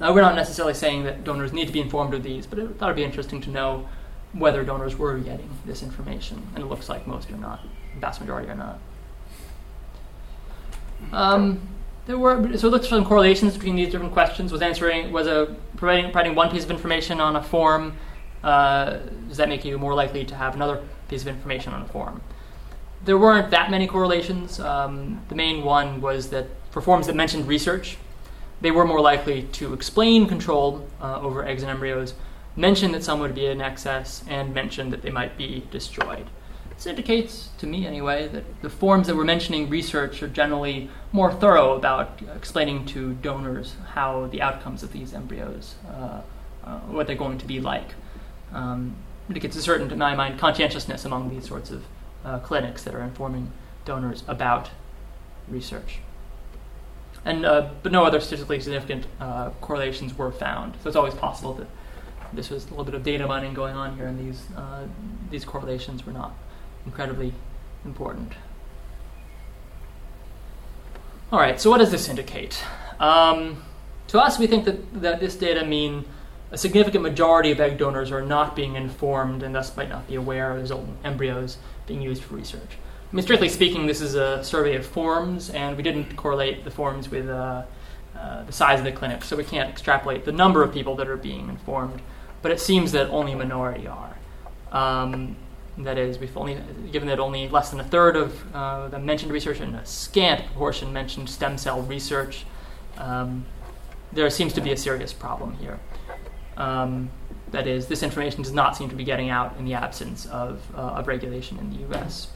Uh, 0.00 0.12
we're 0.14 0.20
not 0.20 0.34
necessarily 0.34 0.74
saying 0.74 1.04
that 1.04 1.24
donors 1.24 1.52
need 1.52 1.66
to 1.66 1.72
be 1.72 1.80
informed 1.80 2.14
of 2.14 2.22
these, 2.22 2.46
but 2.46 2.58
I 2.58 2.66
thought 2.66 2.86
it'd 2.86 2.96
be 2.96 3.04
interesting 3.04 3.40
to 3.42 3.50
know 3.50 3.88
whether 4.32 4.62
donors 4.62 4.96
were 4.96 5.18
getting 5.18 5.48
this 5.64 5.82
information, 5.82 6.46
and 6.54 6.62
it 6.62 6.66
looks 6.66 6.88
like 6.88 7.06
most 7.06 7.30
are 7.30 7.36
not. 7.36 7.62
The 7.94 8.00
vast 8.00 8.20
majority 8.20 8.48
are 8.50 8.54
not. 8.54 8.78
Um, 11.12 11.60
there 12.06 12.18
were 12.18 12.56
so 12.56 12.68
looked 12.68 12.84
for 12.84 12.90
some 12.90 13.04
correlations 13.04 13.54
between 13.54 13.76
these 13.76 13.90
different 13.90 14.12
questions. 14.12 14.52
Was 14.52 14.62
answering 14.62 15.12
was 15.12 15.26
a 15.26 15.56
providing, 15.76 16.10
providing 16.10 16.34
one 16.34 16.50
piece 16.50 16.64
of 16.64 16.70
information 16.70 17.20
on 17.20 17.36
a 17.36 17.42
form. 17.42 17.96
Uh, 18.42 18.98
does 19.28 19.38
that 19.38 19.48
make 19.48 19.64
you 19.64 19.78
more 19.78 19.94
likely 19.94 20.24
to 20.24 20.34
have 20.34 20.54
another 20.54 20.82
piece 21.08 21.22
of 21.22 21.28
information 21.28 21.72
on 21.72 21.82
a 21.82 21.88
form? 21.88 22.20
There 23.06 23.16
weren't 23.16 23.52
that 23.52 23.70
many 23.70 23.86
correlations. 23.86 24.58
Um, 24.58 25.22
the 25.28 25.36
main 25.36 25.62
one 25.62 26.00
was 26.00 26.30
that 26.30 26.48
for 26.72 26.80
forms 26.80 27.06
that 27.06 27.14
mentioned 27.14 27.46
research, 27.46 27.98
they 28.60 28.72
were 28.72 28.84
more 28.84 29.00
likely 29.00 29.44
to 29.44 29.74
explain 29.74 30.26
control 30.26 30.88
uh, 31.00 31.20
over 31.20 31.46
eggs 31.46 31.62
and 31.62 31.70
embryos, 31.70 32.14
mention 32.56 32.90
that 32.92 33.04
some 33.04 33.20
would 33.20 33.32
be 33.32 33.46
in 33.46 33.60
excess, 33.60 34.24
and 34.28 34.52
mention 34.52 34.90
that 34.90 35.02
they 35.02 35.10
might 35.10 35.38
be 35.38 35.62
destroyed. 35.70 36.26
This 36.74 36.86
indicates, 36.86 37.50
to 37.58 37.66
me 37.68 37.86
anyway, 37.86 38.26
that 38.26 38.42
the 38.60 38.68
forms 38.68 39.06
that 39.06 39.14
we're 39.14 39.24
mentioning 39.24 39.68
research 39.68 40.20
are 40.20 40.28
generally 40.28 40.90
more 41.12 41.32
thorough 41.32 41.76
about 41.76 42.20
explaining 42.34 42.86
to 42.86 43.14
donors 43.14 43.76
how 43.94 44.26
the 44.26 44.42
outcomes 44.42 44.82
of 44.82 44.92
these 44.92 45.14
embryos, 45.14 45.76
uh, 45.88 46.22
uh, 46.64 46.78
what 46.80 47.06
they're 47.06 47.14
going 47.14 47.38
to 47.38 47.46
be 47.46 47.60
like. 47.60 47.94
Um, 48.52 48.96
indicates 49.28 49.54
a 49.54 49.62
certain, 49.62 49.88
to 49.90 49.96
my 49.96 50.16
mind, 50.16 50.40
conscientiousness 50.40 51.04
among 51.04 51.30
these 51.30 51.46
sorts 51.46 51.70
of 51.70 51.84
uh, 52.26 52.40
clinics 52.40 52.82
that 52.82 52.94
are 52.94 53.02
informing 53.02 53.52
donors 53.84 54.24
about 54.26 54.70
research. 55.48 56.00
And, 57.24 57.46
uh, 57.46 57.70
but 57.82 57.92
no 57.92 58.04
other 58.04 58.20
statistically 58.20 58.60
significant 58.60 59.06
uh, 59.20 59.50
correlations 59.60 60.16
were 60.16 60.30
found. 60.30 60.74
So 60.82 60.88
it's 60.88 60.96
always 60.96 61.14
possible 61.14 61.54
that 61.54 61.66
this 62.32 62.50
was 62.50 62.66
a 62.66 62.70
little 62.70 62.84
bit 62.84 62.94
of 62.94 63.02
data 63.02 63.26
mining 63.26 63.54
going 63.54 63.76
on 63.76 63.96
here, 63.96 64.06
and 64.06 64.18
these 64.18 64.46
uh, 64.56 64.86
these 65.30 65.44
correlations 65.44 66.04
were 66.04 66.12
not 66.12 66.34
incredibly 66.84 67.32
important. 67.84 68.32
All 71.32 71.40
right, 71.40 71.60
so 71.60 71.70
what 71.70 71.78
does 71.78 71.90
this 71.90 72.08
indicate? 72.08 72.62
Um, 73.00 73.62
to 74.08 74.20
us, 74.20 74.38
we 74.38 74.46
think 74.46 74.64
that, 74.64 75.02
that 75.02 75.20
this 75.20 75.34
data 75.36 75.64
mean 75.64 76.04
a 76.50 76.58
significant 76.58 77.02
majority 77.02 77.50
of 77.50 77.60
egg 77.60 77.78
donors 77.78 78.12
are 78.12 78.22
not 78.22 78.54
being 78.54 78.76
informed 78.76 79.42
and 79.42 79.54
thus 79.54 79.76
might 79.76 79.88
not 79.88 80.06
be 80.06 80.14
aware 80.14 80.52
of 80.52 80.62
resultant 80.62 80.96
embryos 81.04 81.58
being 81.86 82.00
used 82.00 82.22
for 82.22 82.34
research. 82.34 82.78
I 83.12 83.16
mean, 83.16 83.22
strictly 83.22 83.48
speaking, 83.48 83.86
this 83.86 84.00
is 84.00 84.14
a 84.14 84.42
survey 84.42 84.74
of 84.76 84.84
forms, 84.84 85.50
and 85.50 85.76
we 85.76 85.82
didn't 85.82 86.16
correlate 86.16 86.64
the 86.64 86.70
forms 86.70 87.08
with 87.08 87.28
uh, 87.28 87.62
uh, 88.16 88.44
the 88.44 88.52
size 88.52 88.78
of 88.78 88.84
the 88.84 88.92
clinic, 88.92 89.22
so 89.22 89.36
we 89.36 89.44
can't 89.44 89.70
extrapolate 89.70 90.24
the 90.24 90.32
number 90.32 90.62
of 90.62 90.72
people 90.72 90.96
that 90.96 91.08
are 91.08 91.16
being 91.16 91.48
informed, 91.48 92.00
but 92.42 92.50
it 92.50 92.60
seems 92.60 92.92
that 92.92 93.08
only 93.10 93.32
a 93.32 93.36
minority 93.36 93.86
are. 93.86 94.16
Um, 94.72 95.36
that 95.78 95.98
is, 95.98 96.18
we've 96.18 96.36
only 96.36 96.58
given 96.90 97.08
that 97.08 97.20
only 97.20 97.48
less 97.48 97.70
than 97.70 97.78
a 97.80 97.84
third 97.84 98.16
of 98.16 98.54
uh, 98.54 98.88
the 98.88 98.98
mentioned 98.98 99.30
research 99.30 99.60
and 99.60 99.76
a 99.76 99.84
scant 99.84 100.46
proportion 100.46 100.92
mentioned 100.92 101.28
stem 101.28 101.58
cell 101.58 101.82
research. 101.82 102.44
Um, 102.96 103.44
there 104.12 104.28
seems 104.30 104.52
to 104.54 104.60
be 104.60 104.72
a 104.72 104.76
serious 104.76 105.12
problem 105.12 105.54
here. 105.58 105.78
Um, 106.56 107.10
that 107.50 107.66
is, 107.66 107.86
this 107.86 108.02
information 108.02 108.42
does 108.42 108.52
not 108.52 108.76
seem 108.76 108.88
to 108.88 108.96
be 108.96 109.04
getting 109.04 109.30
out 109.30 109.56
in 109.58 109.64
the 109.64 109.74
absence 109.74 110.26
of, 110.26 110.62
uh, 110.74 110.78
of 110.78 111.06
regulation 111.06 111.58
in 111.58 111.70
the 111.70 111.76
U.S. 111.88 112.28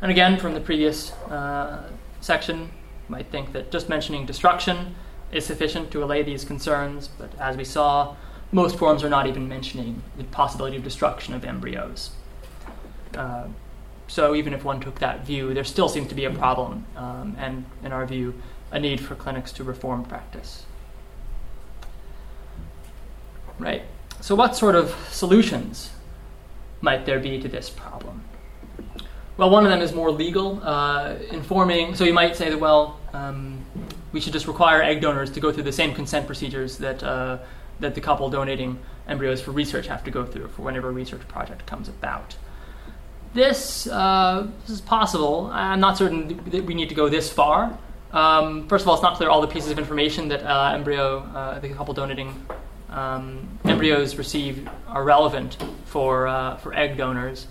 And 0.00 0.10
again, 0.10 0.38
from 0.38 0.54
the 0.54 0.60
previous 0.60 1.12
uh, 1.30 1.90
section, 2.20 2.60
you 2.60 2.68
might 3.08 3.26
think 3.26 3.52
that 3.52 3.70
just 3.70 3.88
mentioning 3.88 4.26
destruction 4.26 4.94
is 5.32 5.44
sufficient 5.44 5.90
to 5.90 6.02
allay 6.02 6.22
these 6.22 6.44
concerns, 6.44 7.08
but 7.08 7.30
as 7.38 7.56
we 7.56 7.64
saw, 7.64 8.16
most 8.52 8.76
forms 8.76 9.02
are 9.02 9.10
not 9.10 9.26
even 9.26 9.48
mentioning 9.48 10.02
the 10.16 10.24
possibility 10.24 10.76
of 10.76 10.84
destruction 10.84 11.34
of 11.34 11.44
embryos. 11.44 12.10
Uh, 13.14 13.48
so 14.08 14.34
even 14.34 14.54
if 14.54 14.64
one 14.64 14.80
took 14.80 15.00
that 15.00 15.26
view, 15.26 15.52
there 15.52 15.64
still 15.64 15.88
seems 15.88 16.08
to 16.08 16.14
be 16.14 16.24
a 16.24 16.30
problem, 16.30 16.86
um, 16.96 17.36
and 17.38 17.64
in 17.82 17.92
our 17.92 18.06
view, 18.06 18.34
a 18.70 18.78
need 18.78 19.00
for 19.00 19.14
clinics 19.14 19.52
to 19.52 19.64
reform 19.64 20.04
practice. 20.04 20.64
Right. 23.58 23.82
So, 24.20 24.34
what 24.34 24.56
sort 24.56 24.74
of 24.74 24.94
solutions 25.10 25.90
might 26.80 27.06
there 27.06 27.20
be 27.20 27.40
to 27.40 27.48
this 27.48 27.70
problem? 27.70 28.22
Well, 29.36 29.50
one 29.50 29.64
of 29.64 29.70
them 29.70 29.82
is 29.82 29.92
more 29.92 30.10
legal, 30.10 30.60
uh, 30.62 31.16
informing. 31.30 31.94
So 31.94 32.04
you 32.04 32.14
might 32.14 32.36
say 32.36 32.48
that, 32.48 32.58
well, 32.58 32.98
um, 33.12 33.64
we 34.12 34.20
should 34.20 34.32
just 34.32 34.46
require 34.46 34.82
egg 34.82 35.02
donors 35.02 35.30
to 35.32 35.40
go 35.40 35.52
through 35.52 35.64
the 35.64 35.72
same 35.72 35.94
consent 35.94 36.26
procedures 36.26 36.78
that 36.78 37.02
uh, 37.02 37.38
that 37.80 37.94
the 37.94 38.00
couple 38.00 38.30
donating 38.30 38.78
embryos 39.06 39.40
for 39.40 39.50
research 39.50 39.86
have 39.86 40.02
to 40.04 40.10
go 40.10 40.24
through 40.24 40.48
for 40.48 40.62
whenever 40.62 40.88
a 40.88 40.92
research 40.92 41.26
project 41.28 41.66
comes 41.66 41.88
about. 41.88 42.36
This, 43.34 43.86
uh, 43.86 44.46
this 44.62 44.70
is 44.70 44.80
possible. 44.80 45.50
I'm 45.52 45.80
not 45.80 45.98
certain 45.98 46.42
that 46.50 46.64
we 46.64 46.72
need 46.72 46.88
to 46.88 46.94
go 46.94 47.10
this 47.10 47.30
far. 47.30 47.78
Um, 48.12 48.66
first 48.68 48.82
of 48.82 48.88
all, 48.88 48.94
it's 48.94 49.02
not 49.02 49.16
clear 49.16 49.28
all 49.28 49.42
the 49.42 49.46
pieces 49.46 49.70
of 49.70 49.78
information 49.78 50.28
that 50.28 50.42
uh, 50.42 50.72
embryo, 50.74 51.18
uh, 51.34 51.58
the 51.58 51.68
couple 51.68 51.92
donating 51.92 52.46
um, 52.96 53.58
embryos 53.64 54.16
received 54.16 54.68
are 54.88 55.04
relevant 55.04 55.56
for, 55.84 56.26
uh, 56.26 56.56
for 56.56 56.74
egg 56.74 56.96
donors. 56.96 57.46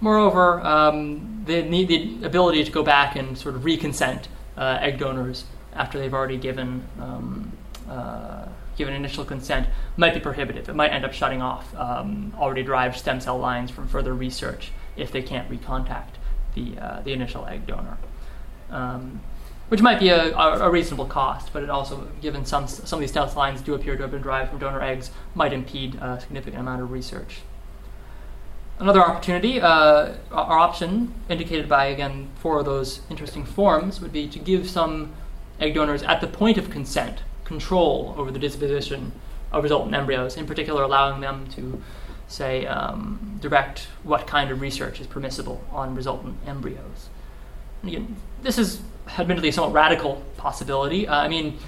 Moreover, 0.00 0.60
um, 0.60 1.42
they 1.46 1.66
need 1.68 1.88
the 1.88 2.26
ability 2.26 2.64
to 2.64 2.70
go 2.70 2.82
back 2.82 3.16
and 3.16 3.36
sort 3.36 3.54
of 3.54 3.62
reconsent 3.62 4.26
uh, 4.56 4.78
egg 4.80 4.98
donors 4.98 5.44
after 5.72 5.98
they've 5.98 6.12
already 6.12 6.36
given 6.36 6.84
um, 7.00 7.52
uh, 7.88 8.46
given 8.76 8.94
initial 8.94 9.24
consent 9.24 9.68
might 9.96 10.14
be 10.14 10.20
prohibitive. 10.20 10.68
It 10.68 10.74
might 10.74 10.88
end 10.92 11.04
up 11.04 11.12
shutting 11.12 11.42
off 11.42 11.74
um, 11.76 12.34
already 12.38 12.62
derived 12.62 12.96
stem 12.96 13.20
cell 13.20 13.38
lines 13.38 13.70
from 13.70 13.86
further 13.86 14.14
research 14.14 14.72
if 14.96 15.12
they 15.12 15.22
can't 15.22 15.48
recontact 15.50 16.14
the 16.54 16.78
uh, 16.78 17.00
the 17.02 17.12
initial 17.12 17.46
egg 17.46 17.66
donor. 17.66 17.98
Um, 18.70 19.20
which 19.72 19.80
might 19.80 19.98
be 19.98 20.10
a, 20.10 20.36
a, 20.36 20.68
reasonable 20.68 21.06
cost, 21.06 21.50
but 21.50 21.62
it 21.62 21.70
also, 21.70 22.06
given 22.20 22.44
some 22.44 22.68
some 22.68 22.98
of 22.98 23.00
these 23.00 23.10
cell 23.10 23.32
lines 23.34 23.62
do 23.62 23.72
appear 23.72 23.96
to 23.96 24.02
have 24.02 24.10
been 24.10 24.20
derived 24.20 24.50
from 24.50 24.58
donor 24.58 24.82
eggs, 24.82 25.10
might 25.34 25.50
impede 25.50 25.94
a 25.94 26.20
significant 26.20 26.60
amount 26.60 26.82
of 26.82 26.90
research. 26.90 27.40
Another 28.78 29.00
opportunity, 29.00 29.62
uh, 29.62 30.12
our 30.30 30.58
option, 30.58 31.14
indicated 31.30 31.70
by 31.70 31.86
again 31.86 32.28
four 32.34 32.58
of 32.58 32.66
those 32.66 33.00
interesting 33.08 33.46
forms, 33.46 33.98
would 33.98 34.12
be 34.12 34.28
to 34.28 34.38
give 34.38 34.68
some 34.68 35.14
egg 35.58 35.72
donors 35.74 36.02
at 36.02 36.20
the 36.20 36.26
point 36.26 36.58
of 36.58 36.68
consent 36.68 37.22
control 37.44 38.14
over 38.18 38.30
the 38.30 38.38
disposition 38.38 39.10
of 39.52 39.62
resultant 39.62 39.94
embryos, 39.94 40.36
in 40.36 40.46
particular, 40.46 40.82
allowing 40.82 41.22
them 41.22 41.46
to, 41.46 41.82
say, 42.28 42.66
um, 42.66 43.38
direct 43.40 43.86
what 44.02 44.26
kind 44.26 44.50
of 44.50 44.60
research 44.60 45.00
is 45.00 45.06
permissible 45.06 45.64
on 45.70 45.94
resultant 45.94 46.36
embryos. 46.46 47.08
And 47.80 47.90
again, 47.90 48.16
this 48.42 48.58
is 48.58 48.82
admittedly 49.18 49.48
a 49.48 49.52
somewhat 49.52 49.72
radical 49.72 50.22
possibility. 50.36 51.06
Uh, 51.06 51.16
I 51.16 51.28
mean, 51.28 51.58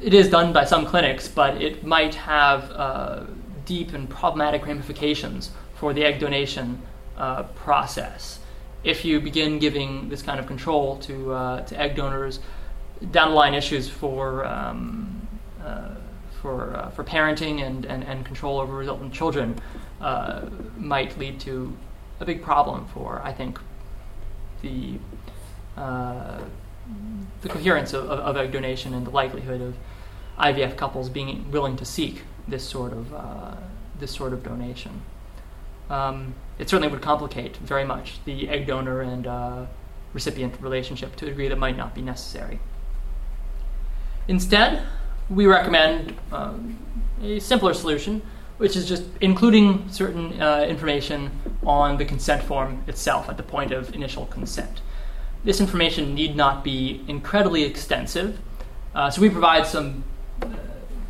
it 0.00 0.14
is 0.14 0.28
done 0.28 0.52
by 0.52 0.64
some 0.64 0.86
clinics, 0.86 1.28
but 1.28 1.60
it 1.60 1.84
might 1.84 2.14
have 2.14 2.70
uh, 2.70 3.24
deep 3.64 3.92
and 3.92 4.08
problematic 4.08 4.66
ramifications 4.66 5.50
for 5.74 5.92
the 5.92 6.04
egg 6.04 6.20
donation 6.20 6.80
uh, 7.16 7.42
process. 7.42 8.38
If 8.84 9.04
you 9.04 9.20
begin 9.20 9.58
giving 9.58 10.08
this 10.08 10.22
kind 10.22 10.38
of 10.38 10.46
control 10.46 10.98
to, 10.98 11.32
uh, 11.32 11.60
to 11.62 11.80
egg 11.80 11.96
donors, 11.96 12.40
down 13.10 13.30
the 13.30 13.34
line 13.34 13.54
issues 13.54 13.88
for, 13.88 14.44
um, 14.46 15.26
uh, 15.64 15.94
for, 16.40 16.76
uh, 16.76 16.90
for 16.90 17.04
parenting 17.04 17.62
and, 17.66 17.84
and, 17.84 18.04
and 18.04 18.24
control 18.24 18.58
over 18.58 18.74
resultant 18.74 19.12
children 19.12 19.60
might 20.76 21.18
lead 21.18 21.40
to 21.40 21.76
a 22.20 22.24
big 22.24 22.42
problem 22.42 22.86
for, 22.86 23.20
I 23.24 23.32
think, 23.32 23.58
the, 24.62 24.98
uh, 25.76 26.40
the 27.42 27.48
coherence 27.48 27.92
of, 27.92 28.04
of, 28.06 28.18
of, 28.20 28.36
egg 28.36 28.52
donation 28.52 28.94
and 28.94 29.06
the 29.06 29.10
likelihood 29.10 29.60
of 29.60 29.76
IVF 30.38 30.76
couples 30.76 31.08
being 31.08 31.50
willing 31.50 31.76
to 31.76 31.84
seek 31.84 32.22
this 32.46 32.66
sort 32.68 32.92
of, 32.92 33.12
this 33.98 34.12
sort 34.12 34.32
of 34.32 34.42
donation 34.42 35.02
um, 35.90 36.34
it 36.58 36.68
certainly 36.68 36.88
would 36.88 37.02
complicate 37.02 37.56
very 37.58 37.84
much 37.84 38.22
the 38.24 38.48
egg 38.48 38.66
donor 38.66 39.00
and 39.00 39.26
uh, 39.26 39.66
recipient 40.12 40.60
relationship 40.60 41.16
to 41.16 41.26
a 41.26 41.28
degree 41.28 41.48
that 41.48 41.58
might 41.58 41.76
not 41.76 41.94
be 41.94 42.02
necessary. 42.02 42.60
Instead, 44.26 44.82
we 45.30 45.46
recommend 45.46 46.14
um, 46.32 46.78
a 47.22 47.38
simpler 47.38 47.72
solution, 47.72 48.22
which 48.58 48.76
is 48.76 48.86
just 48.86 49.04
including 49.20 49.88
certain 49.88 50.40
uh, 50.40 50.66
information 50.68 51.30
on 51.64 51.96
the 51.96 52.04
consent 52.04 52.42
form 52.42 52.82
itself 52.86 53.28
at 53.28 53.36
the 53.36 53.42
point 53.42 53.72
of 53.72 53.94
initial 53.94 54.26
consent. 54.26 54.80
This 55.44 55.60
information 55.60 56.14
need 56.14 56.36
not 56.36 56.64
be 56.64 57.04
incredibly 57.08 57.62
extensive, 57.62 58.38
uh, 58.94 59.10
so 59.10 59.20
we 59.20 59.30
provide 59.30 59.66
some 59.66 60.04
uh, 60.42 60.48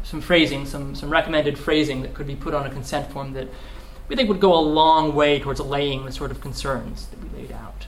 some 0.03 0.21
phrasing, 0.21 0.67
some 0.67 0.95
some 0.95 1.11
recommended 1.11 1.59
phrasing 1.59 2.03
that 2.03 2.15
could 2.15 2.27
be 2.27 2.37
put 2.37 2.55
on 2.55 2.67
a 2.67 2.71
consent 2.71 3.11
form 3.11 3.33
that 3.33 3.49
we 4.09 4.17
think 4.17 4.29
would 4.29 4.41
go 4.41 4.55
a 4.55 4.61
long 4.61 5.15
way 5.15 5.39
towards 5.39 5.61
allaying 5.61 6.05
the 6.05 6.13
sort 6.13 6.31
of 6.31 6.41
concerns 6.41 7.07
that 7.09 7.23
we 7.23 7.41
laid 7.41 7.53
out. 7.53 7.87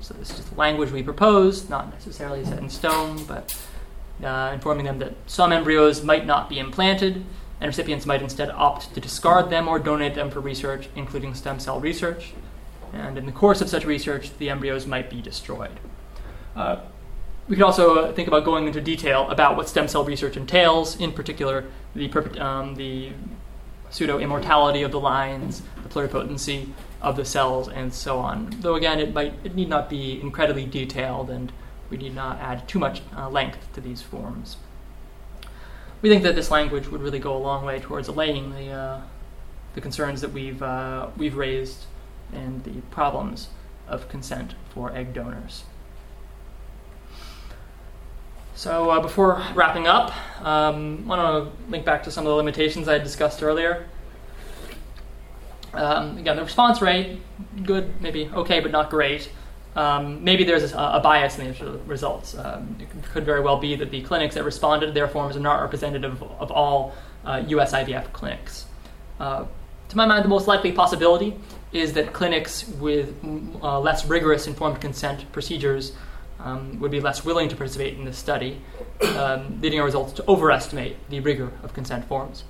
So 0.00 0.14
this 0.14 0.30
is 0.38 0.44
the 0.44 0.54
language 0.54 0.92
we 0.92 1.02
propose, 1.02 1.68
not 1.68 1.90
necessarily 1.92 2.44
set 2.44 2.60
in 2.60 2.70
stone, 2.70 3.24
but 3.24 3.56
uh, 4.22 4.52
informing 4.54 4.86
them 4.86 4.98
that 5.00 5.14
some 5.26 5.52
embryos 5.52 6.04
might 6.04 6.26
not 6.26 6.48
be 6.48 6.60
implanted, 6.60 7.24
and 7.60 7.66
recipients 7.66 8.06
might 8.06 8.22
instead 8.22 8.50
opt 8.50 8.94
to 8.94 9.00
discard 9.00 9.50
them 9.50 9.66
or 9.66 9.78
donate 9.78 10.14
them 10.14 10.30
for 10.30 10.40
research, 10.40 10.88
including 10.94 11.34
stem 11.34 11.58
cell 11.58 11.80
research. 11.80 12.32
And 12.92 13.18
in 13.18 13.26
the 13.26 13.32
course 13.32 13.60
of 13.60 13.68
such 13.68 13.84
research, 13.84 14.36
the 14.38 14.50
embryos 14.50 14.86
might 14.86 15.10
be 15.10 15.20
destroyed. 15.20 15.78
Uh, 16.54 16.80
we 17.48 17.54
could 17.54 17.64
also 17.64 17.96
uh, 17.96 18.12
think 18.12 18.26
about 18.26 18.44
going 18.44 18.66
into 18.66 18.80
detail 18.80 19.28
about 19.30 19.56
what 19.56 19.68
stem 19.68 19.86
cell 19.86 20.04
research 20.04 20.36
entails, 20.36 20.98
in 21.00 21.12
particular, 21.12 21.64
the, 21.94 22.10
um, 22.40 22.74
the 22.74 23.12
pseudo 23.90 24.18
immortality 24.18 24.82
of 24.82 24.90
the 24.90 25.00
lines, 25.00 25.62
the 25.82 25.88
pluripotency 25.88 26.68
of 27.00 27.16
the 27.16 27.24
cells, 27.24 27.68
and 27.68 27.92
so 27.92 28.18
on. 28.18 28.50
Though 28.60 28.74
again, 28.74 28.98
it 28.98 29.14
might 29.14 29.34
it 29.44 29.54
need 29.54 29.68
not 29.68 29.88
be 29.88 30.20
incredibly 30.20 30.66
detailed, 30.66 31.30
and 31.30 31.52
we 31.88 31.96
need 31.96 32.14
not 32.14 32.40
add 32.40 32.66
too 32.66 32.78
much 32.78 33.02
uh, 33.16 33.28
length 33.28 33.72
to 33.74 33.80
these 33.80 34.02
forms. 34.02 34.56
We 36.02 36.08
think 36.08 36.24
that 36.24 36.34
this 36.34 36.50
language 36.50 36.88
would 36.88 37.00
really 37.00 37.18
go 37.18 37.36
a 37.36 37.38
long 37.38 37.64
way 37.64 37.78
towards 37.78 38.08
allaying 38.08 38.54
the 38.54 38.70
uh, 38.70 39.00
the 39.74 39.80
concerns 39.80 40.20
that 40.20 40.32
we've 40.32 40.62
uh, 40.62 41.08
we've 41.16 41.36
raised 41.36 41.84
and 42.32 42.64
the 42.64 42.80
problems 42.90 43.48
of 43.88 44.08
consent 44.08 44.54
for 44.70 44.92
egg 44.92 45.14
donors. 45.14 45.64
So 48.54 48.90
uh, 48.90 49.00
before 49.00 49.42
wrapping 49.54 49.86
up, 49.86 50.16
um, 50.44 51.04
I 51.04 51.08
want 51.08 51.54
to 51.54 51.70
link 51.70 51.84
back 51.84 52.02
to 52.04 52.10
some 52.10 52.24
of 52.24 52.30
the 52.30 52.36
limitations 52.36 52.88
I 52.88 52.94
had 52.94 53.04
discussed 53.04 53.42
earlier. 53.42 53.86
Um, 55.74 56.16
again, 56.16 56.36
the 56.36 56.42
response 56.42 56.80
rate, 56.80 57.20
good, 57.64 58.00
maybe 58.00 58.30
okay, 58.32 58.60
but 58.60 58.70
not 58.70 58.88
great. 58.88 59.30
Um, 59.76 60.24
maybe 60.24 60.42
there's 60.42 60.72
a, 60.72 60.78
a, 60.78 61.00
bias 61.00 61.38
in 61.38 61.52
the 61.52 61.78
results. 61.86 62.34
Um, 62.34 62.78
it 62.80 62.88
could 63.12 63.26
very 63.26 63.42
well 63.42 63.58
be 63.58 63.76
that 63.76 63.90
the 63.90 64.00
clinics 64.00 64.34
that 64.36 64.44
responded 64.44 64.86
to 64.86 64.92
their 64.92 65.06
forms 65.06 65.36
are 65.36 65.40
not 65.40 65.60
representative 65.60 66.22
of 66.22 66.50
all 66.50 66.94
uh, 67.26 67.44
US 67.48 67.72
IVF 67.72 68.10
clinics. 68.14 68.64
Uh, 69.20 69.44
to 69.90 69.96
my 69.96 70.06
mind, 70.06 70.24
the 70.24 70.30
most 70.30 70.48
likely 70.48 70.72
possibility 70.72 71.36
is 71.76 71.92
that 71.94 72.12
clinics 72.12 72.68
with 72.68 73.14
uh, 73.62 73.78
less 73.80 74.06
rigorous 74.06 74.46
informed 74.46 74.80
consent 74.80 75.30
procedures 75.32 75.92
um, 76.40 76.78
would 76.80 76.90
be 76.90 77.00
less 77.00 77.24
willing 77.24 77.48
to 77.48 77.56
participate 77.56 77.98
in 77.98 78.04
this 78.04 78.18
study, 78.18 78.60
um, 79.16 79.60
leading 79.60 79.78
our 79.78 79.86
results 79.86 80.12
to 80.14 80.24
overestimate 80.28 80.96
the 81.08 81.20
rigor 81.20 81.52
of 81.62 81.72
consent 81.72 82.06
forms. 82.06 82.44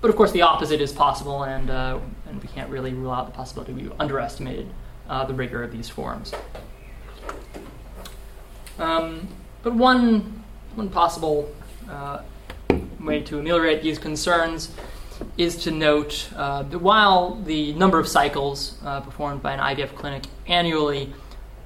But 0.00 0.10
of 0.10 0.16
course, 0.16 0.32
the 0.32 0.42
opposite 0.42 0.80
is 0.80 0.92
possible, 0.92 1.44
and, 1.44 1.70
uh, 1.70 1.98
and 2.28 2.42
we 2.42 2.48
can't 2.48 2.70
really 2.70 2.92
rule 2.92 3.12
out 3.12 3.26
the 3.26 3.32
possibility 3.32 3.72
we 3.72 3.90
underestimated 3.98 4.68
uh, 5.08 5.24
the 5.24 5.34
rigor 5.34 5.62
of 5.62 5.72
these 5.72 5.88
forms. 5.88 6.32
Um, 8.78 9.28
but 9.62 9.74
one, 9.74 10.44
one 10.74 10.90
possible 10.90 11.52
uh, 11.88 12.22
way 13.00 13.22
to 13.22 13.38
ameliorate 13.38 13.82
these 13.82 13.98
concerns 13.98 14.74
is 15.36 15.56
to 15.64 15.70
note 15.70 16.28
uh, 16.36 16.62
that 16.64 16.78
while 16.78 17.36
the 17.42 17.72
number 17.74 17.98
of 17.98 18.08
cycles 18.08 18.78
uh, 18.84 19.00
performed 19.00 19.42
by 19.42 19.52
an 19.52 19.60
IVF 19.60 19.94
clinic 19.94 20.24
annually 20.46 21.12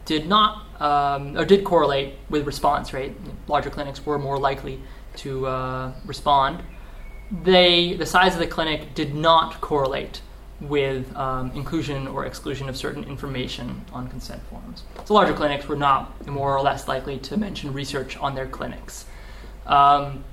did 0.04 0.28
not 0.28 0.66
um, 0.80 1.36
or 1.36 1.44
did 1.44 1.62
correlate 1.62 2.14
with 2.30 2.46
response 2.46 2.92
rate. 2.92 3.12
Larger 3.46 3.70
clinics 3.70 4.04
were 4.04 4.18
more 4.18 4.38
likely 4.38 4.80
to 5.16 5.46
uh, 5.46 5.92
respond. 6.04 6.62
They, 7.30 7.94
the 7.94 8.06
size 8.06 8.34
of 8.34 8.40
the 8.40 8.46
clinic 8.46 8.94
did 8.94 9.14
not 9.14 9.60
correlate 9.60 10.20
with 10.60 11.14
um, 11.16 11.52
inclusion 11.52 12.08
or 12.08 12.26
exclusion 12.26 12.68
of 12.68 12.76
certain 12.76 13.04
information 13.04 13.82
on 13.92 14.08
consent 14.08 14.42
forms. 14.50 14.82
So 15.04 15.14
larger 15.14 15.32
clinics 15.32 15.68
were 15.68 15.76
not 15.76 16.26
more 16.26 16.56
or 16.56 16.60
less 16.60 16.88
likely 16.88 17.18
to 17.18 17.36
mention 17.36 17.72
research 17.72 18.16
on 18.16 18.34
their 18.34 18.46
clinics. 18.46 19.06
Um, 19.66 20.24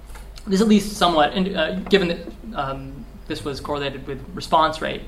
this 0.48 0.62
at 0.62 0.68
least 0.68 0.94
somewhat, 0.94 1.38
uh, 1.38 1.76
given 1.82 2.08
that 2.08 2.20
um, 2.56 2.97
this 3.28 3.44
was 3.44 3.60
correlated 3.60 4.08
with 4.08 4.24
response 4.34 4.82
rate, 4.82 5.02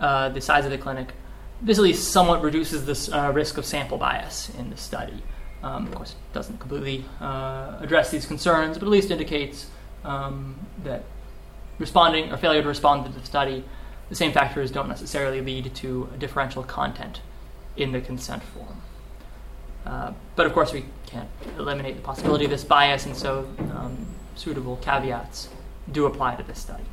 uh, 0.00 0.28
the 0.30 0.40
size 0.40 0.64
of 0.64 0.70
the 0.70 0.78
clinic 0.78 1.12
this 1.60 1.78
at 1.78 1.82
least 1.82 2.12
somewhat 2.12 2.42
reduces 2.42 2.84
the 2.84 3.16
uh, 3.16 3.30
risk 3.32 3.58
of 3.58 3.66
sample 3.66 3.98
bias 3.98 4.50
in 4.50 4.70
the 4.70 4.76
study. 4.76 5.22
Um, 5.62 5.88
of 5.88 5.94
course, 5.94 6.12
it 6.12 6.32
doesn't 6.32 6.58
completely 6.58 7.04
uh, 7.20 7.78
address 7.80 8.10
these 8.10 8.26
concerns, 8.26 8.78
but 8.78 8.84
at 8.84 8.90
least 8.90 9.10
indicates 9.10 9.68
um, 10.04 10.56
that 10.84 11.02
responding 11.78 12.32
or 12.32 12.36
failure 12.36 12.62
to 12.62 12.68
respond 12.68 13.04
to 13.06 13.12
the 13.12 13.24
study, 13.26 13.64
the 14.08 14.14
same 14.14 14.32
factors 14.32 14.70
don't 14.70 14.88
necessarily 14.88 15.40
lead 15.40 15.74
to 15.74 16.08
a 16.14 16.16
differential 16.16 16.62
content 16.62 17.20
in 17.76 17.90
the 17.90 18.00
consent 18.00 18.42
form. 18.42 18.80
Uh, 19.84 20.12
but 20.36 20.46
of 20.46 20.52
course, 20.52 20.72
we 20.72 20.84
can't 21.06 21.28
eliminate 21.58 21.96
the 21.96 22.02
possibility 22.02 22.44
of 22.44 22.50
this 22.50 22.62
bias, 22.62 23.04
and 23.06 23.16
so 23.16 23.48
um, 23.72 24.06
suitable 24.36 24.76
caveats 24.76 25.48
do 25.90 26.06
apply 26.06 26.36
to 26.36 26.42
this 26.44 26.60
study. 26.60 26.84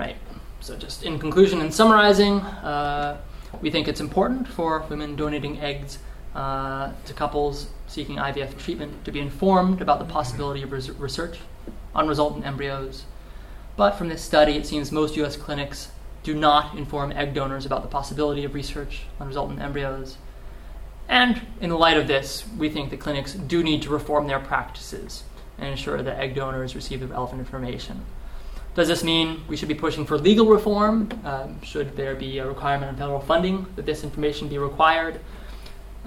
Right. 0.00 0.16
So, 0.60 0.78
just 0.78 1.02
in 1.02 1.18
conclusion 1.18 1.60
and 1.60 1.74
summarizing, 1.74 2.40
uh, 2.40 3.20
we 3.60 3.70
think 3.70 3.86
it's 3.86 4.00
important 4.00 4.48
for 4.48 4.82
women 4.88 5.14
donating 5.14 5.60
eggs 5.60 5.98
uh, 6.34 6.92
to 7.04 7.12
couples 7.12 7.66
seeking 7.86 8.16
IVF 8.16 8.56
treatment 8.56 9.04
to 9.04 9.12
be 9.12 9.20
informed 9.20 9.82
about 9.82 9.98
the 9.98 10.06
possibility 10.06 10.62
of 10.62 10.72
res- 10.72 10.88
research 10.92 11.40
on 11.94 12.08
resultant 12.08 12.46
embryos. 12.46 13.04
But 13.76 13.90
from 13.98 14.08
this 14.08 14.22
study, 14.22 14.56
it 14.56 14.64
seems 14.64 14.90
most 14.90 15.16
U.S. 15.16 15.36
clinics 15.36 15.90
do 16.22 16.34
not 16.34 16.78
inform 16.78 17.12
egg 17.12 17.34
donors 17.34 17.66
about 17.66 17.82
the 17.82 17.88
possibility 17.88 18.42
of 18.42 18.54
research 18.54 19.02
on 19.20 19.26
resultant 19.26 19.60
embryos. 19.60 20.16
And 21.10 21.42
in 21.60 21.68
the 21.68 21.76
light 21.76 21.98
of 21.98 22.06
this, 22.06 22.48
we 22.56 22.70
think 22.70 22.88
that 22.88 23.00
clinics 23.00 23.34
do 23.34 23.62
need 23.62 23.82
to 23.82 23.90
reform 23.90 24.28
their 24.28 24.40
practices 24.40 25.24
and 25.58 25.68
ensure 25.68 26.02
that 26.02 26.18
egg 26.18 26.34
donors 26.34 26.74
receive 26.74 27.00
the 27.00 27.06
relevant 27.06 27.40
information. 27.40 28.06
Does 28.74 28.86
this 28.86 29.02
mean 29.02 29.42
we 29.48 29.56
should 29.56 29.68
be 29.68 29.74
pushing 29.74 30.06
for 30.06 30.16
legal 30.16 30.46
reform? 30.46 31.08
Um, 31.24 31.60
should 31.62 31.96
there 31.96 32.14
be 32.14 32.38
a 32.38 32.46
requirement 32.46 32.90
on 32.90 32.96
federal 32.96 33.20
funding 33.20 33.66
that 33.74 33.84
this 33.84 34.04
information 34.04 34.48
be 34.48 34.58
required? 34.58 35.20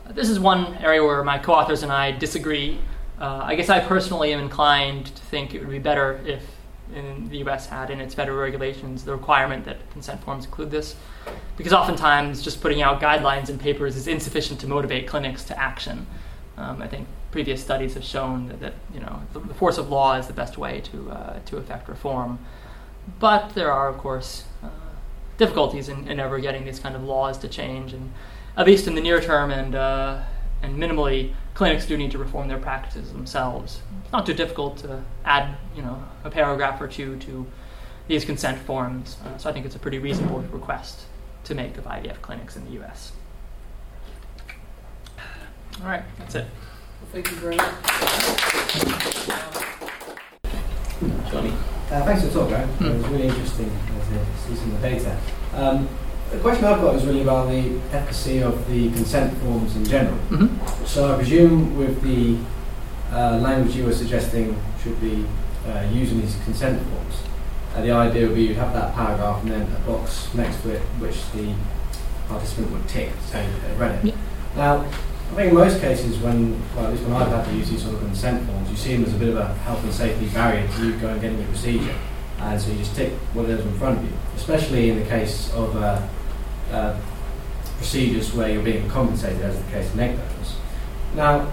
Uh, 0.06 0.13
this 0.13 0.30
is 0.30 0.39
one 0.39 0.76
area 0.76 1.04
where 1.04 1.23
my 1.23 1.38
co 1.38 1.54
authors 1.54 1.84
and 1.84 1.91
I 1.91 2.12
disagree. 2.12 2.80
Uh, 3.19 3.41
I 3.43 3.56
guess 3.56 3.69
I 3.69 3.80
personally 3.82 4.32
am 4.32 4.39
inclined 4.39 5.08
to 5.08 5.21
think 5.23 5.54
it 5.54 5.60
would 5.60 5.69
be 5.69 5.80
better 5.80 6.21
if 6.26 6.43
the 7.30 7.38
US 7.38 7.65
had 7.65 7.89
in 7.89 7.99
its 7.99 8.13
federal 8.13 8.38
regulations 8.38 9.04
the 9.04 9.12
requirement 9.12 9.65
that 9.65 9.89
consent 9.91 10.23
forms 10.23 10.45
include 10.45 10.71
this. 10.71 10.95
Because 11.58 11.73
oftentimes 11.73 12.41
just 12.41 12.62
putting 12.62 12.82
out 12.82 13.02
guidelines 13.02 13.49
and 13.49 13.60
papers 13.60 13.95
is 13.95 14.08
insufficient 14.08 14.60
to 14.62 14.67
motivate 14.67 15.08
clinics 15.08 15.43
to 15.45 15.60
action. 15.60 16.06
Um, 16.58 16.82
I 16.82 16.88
think 16.88 17.08
previous 17.34 17.62
studies 17.63 17.96
have 17.96 18.04
shown 18.04 18.48
that, 18.48 18.60
that 18.60 18.74
you 18.93 19.00
know 19.00 19.22
the, 19.34 19.39
the, 19.39 19.54
force 19.56 19.80
of 19.80 19.89
law 19.89 20.15
is 20.15 20.28
the 20.28 20.34
best 20.34 20.56
way 20.58 20.80
to 20.80 21.10
uh, 21.10 21.39
to 21.48 21.58
effect 21.58 21.89
reform. 21.89 22.38
But 23.19 23.56
there 23.56 23.72
are, 23.72 23.89
of 23.89 23.98
course, 23.98 24.46
uh, 24.63 24.69
difficulties 25.38 25.89
in, 25.89 26.08
in, 26.08 26.19
ever 26.22 26.39
getting 26.39 26.63
these 26.63 26.80
kind 26.80 26.96
of 26.96 27.04
laws 27.04 27.38
to 27.39 27.50
change, 27.50 27.91
and 27.91 28.13
at 28.56 28.65
least 28.65 28.88
in 28.88 28.96
the 28.96 29.02
near 29.02 29.19
term 29.19 29.52
and 29.52 29.74
uh, 29.74 30.22
and 30.62 30.78
minimally, 30.82 31.34
clinics 31.56 31.88
do 31.88 31.98
need 31.98 32.12
to 32.12 32.19
reform 32.19 32.48
their 32.48 32.60
practices 32.60 33.12
themselves. 33.12 33.82
It's 34.04 34.12
not 34.13 34.26
too 34.28 34.36
difficult 34.36 34.78
to 34.78 35.04
add, 35.26 35.58
you 35.76 35.82
know, 35.82 36.02
a 36.24 36.30
paragraph 36.30 36.80
or 36.80 36.88
two 36.88 37.17
to 37.17 37.46
these 38.08 38.24
consent 38.24 38.60
forms. 38.60 39.17
Uh, 39.26 39.38
so 39.38 39.50
I 39.50 39.54
think 39.54 39.65
it's 39.65 39.76
a 39.76 39.80
pretty 39.80 39.98
reasonable 39.98 40.39
request 40.52 41.06
to 41.46 41.56
make 41.56 41.78
of 41.78 41.86
IVF 41.86 42.22
clinics 42.22 42.56
in 42.56 42.63
the 42.65 42.72
U.S. 42.74 43.12
All 45.82 45.88
right, 45.88 46.04
that's 46.19 46.36
it. 46.36 46.46
Well, 47.04 47.12
thank 47.12 47.32
you 47.32 47.38
very 47.38 47.56
much. 47.58 47.74
Johnny. 51.32 51.54
Uh, 51.92 52.06
thanks 52.06 52.22
for 52.22 52.28
the 52.28 52.34
talk, 52.34 52.48
Graham. 52.50 52.70
Mm. 52.70 52.86
It 52.86 52.98
was 52.98 53.08
really 53.08 53.28
interesting 53.28 53.70
to 53.70 54.48
see 54.48 54.56
some 54.56 54.72
of 54.72 54.82
the 54.82 54.89
data. 54.89 55.18
Um, 55.54 55.89
the 56.32 56.39
question 56.39 56.66
I've 56.66 56.82
got 56.82 56.96
is 56.96 57.06
really 57.06 57.22
about 57.22 57.50
the 57.50 57.80
efficacy 57.92 58.42
of 58.42 58.68
the 58.70 58.89
consent 58.94 59.38
forms 59.39 59.76
in 59.76 59.86
general. 59.86 60.18
Mm-hmm. 60.30 60.86
So 60.86 61.13
I 61.13 61.18
presume 61.18 61.78
with 61.78 62.02
the 62.02 62.38
uh, 63.12 63.38
language 63.38 63.76
you 63.76 63.86
were 63.86 63.94
suggesting 63.94 64.60
should 64.82 65.00
be 65.02 65.26
uh, 65.68 65.86
using 65.92 66.22
these 66.22 66.38
consent 66.46 66.82
forms, 66.89 67.16
uh, 67.76 67.82
the 67.82 67.92
idea 67.92 68.28
would 68.28 68.36
be 68.36 68.44
you'd 68.44 68.58
have 68.58 68.74
that 68.74 68.94
paragraph 68.96 69.42
and 69.44 69.52
then 69.52 69.62
a 69.62 69.80
box 69.82 70.34
next 70.34 70.62
to 70.62 70.72
it 70.72 70.82
which 71.00 71.30
the 71.34 71.54
participant 72.28 72.72
would 72.72 72.88
tick 72.88 73.12
saying 73.30 73.52
that 73.52 73.68
they 73.68 73.76
read 73.76 73.96
it. 73.96 74.06
Yeah. 74.06 74.16
Now, 74.56 74.86
I 75.34 75.36
think 75.36 75.50
in 75.50 75.56
most 75.56 75.82
cases 75.82 76.19
when, 76.19 76.62
well, 76.76 76.86
at 76.86 76.91
least 76.91 77.06
when 77.06 77.13
I've 77.13 77.28
had 77.28 77.43
to 77.46 77.56
use 77.56 77.67
these 77.67 77.82
sort 77.82 77.96
of 77.96 78.02
consent 78.02 78.46
forms, 78.46 78.69
you 78.69 78.78
see 78.78 78.93
them 78.96 79.04
as 79.04 79.15
a 79.15 79.17
bit 79.17 79.30
of 79.30 79.38
a 79.38 79.52
health 79.65 79.84
and 79.84 79.91
safety 79.91 80.28
barrier 80.28 80.67
to 80.67 80.86
you 80.86 80.91
going 80.98 81.13
and 81.13 81.22
getting 81.22 81.39
your 81.39 81.48
procedure. 81.48 81.96
And 82.38 82.62
so 82.62 82.69
you 82.69 82.78
just 82.78 82.96
tick 82.96 83.13
whatever's 83.34 83.65
in 83.65 83.74
front 83.80 83.98
of 83.98 84.04
you, 84.06 84.12
especially 84.36 84.91
in 84.91 85.00
the 85.00 85.06
case 85.06 85.52
of 85.54 85.76
uh, 85.76 86.08
uh, 86.72 87.00
procedures 87.78 88.32
where 88.36 88.52
you're 88.52 88.62
being 88.62 88.88
compensated, 88.88 89.41
as 89.41 89.58
the 89.58 89.72
case 89.72 89.91
of 89.91 90.00
egg 90.00 90.17
donors. 90.17 90.56
Now, 91.15 91.52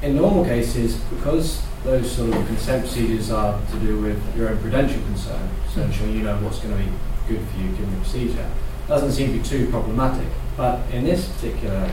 in 0.00 0.16
normal 0.16 0.46
cases, 0.46 0.96
because 0.96 1.62
those 1.84 2.10
sort 2.10 2.34
of 2.34 2.46
consent 2.46 2.86
procedures 2.86 3.30
are 3.30 3.60
to 3.72 3.78
do 3.80 4.00
with 4.00 4.36
your 4.38 4.48
own 4.48 4.56
prudential 4.56 5.02
concern, 5.02 5.50
so 5.74 5.82
ensuring 5.82 6.14
you 6.14 6.22
know 6.22 6.38
what's 6.38 6.60
going 6.60 6.74
to 6.74 6.82
be 6.82 6.90
good 7.28 7.46
for 7.46 7.58
you 7.58 7.68
during 7.72 7.90
the 7.90 8.00
procedure, 8.00 8.50
doesn't 8.86 9.12
seem 9.12 9.32
to 9.34 9.38
be 9.38 9.44
too 9.44 9.68
problematic. 9.68 10.28
But 10.56 10.80
in 10.90 11.04
this 11.04 11.28
particular 11.28 11.92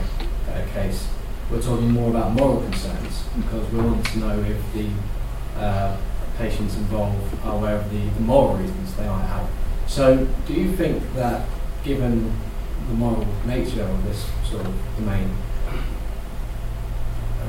uh, 0.50 0.66
case, 0.72 1.06
we're 1.50 1.62
talking 1.62 1.90
more 1.90 2.10
about 2.10 2.32
moral 2.32 2.60
concerns 2.62 3.24
because 3.36 3.70
we 3.70 3.78
want 3.80 4.04
to 4.06 4.18
know 4.18 4.40
if 4.40 4.72
the 4.72 4.88
uh, 5.58 5.96
patients 6.38 6.76
involved 6.76 7.34
are 7.44 7.56
aware 7.56 7.76
of 7.76 7.90
the, 7.90 7.98
the 7.98 8.20
moral 8.20 8.56
reasons 8.56 8.94
they 8.96 9.06
might 9.06 9.26
have. 9.26 9.48
So, 9.86 10.26
do 10.46 10.52
you 10.52 10.76
think 10.76 11.02
that 11.14 11.48
given 11.84 12.32
the 12.88 12.94
moral 12.94 13.26
nature 13.46 13.82
of 13.82 14.04
this 14.04 14.28
sort 14.48 14.66
of 14.66 14.74
domain, 14.98 15.30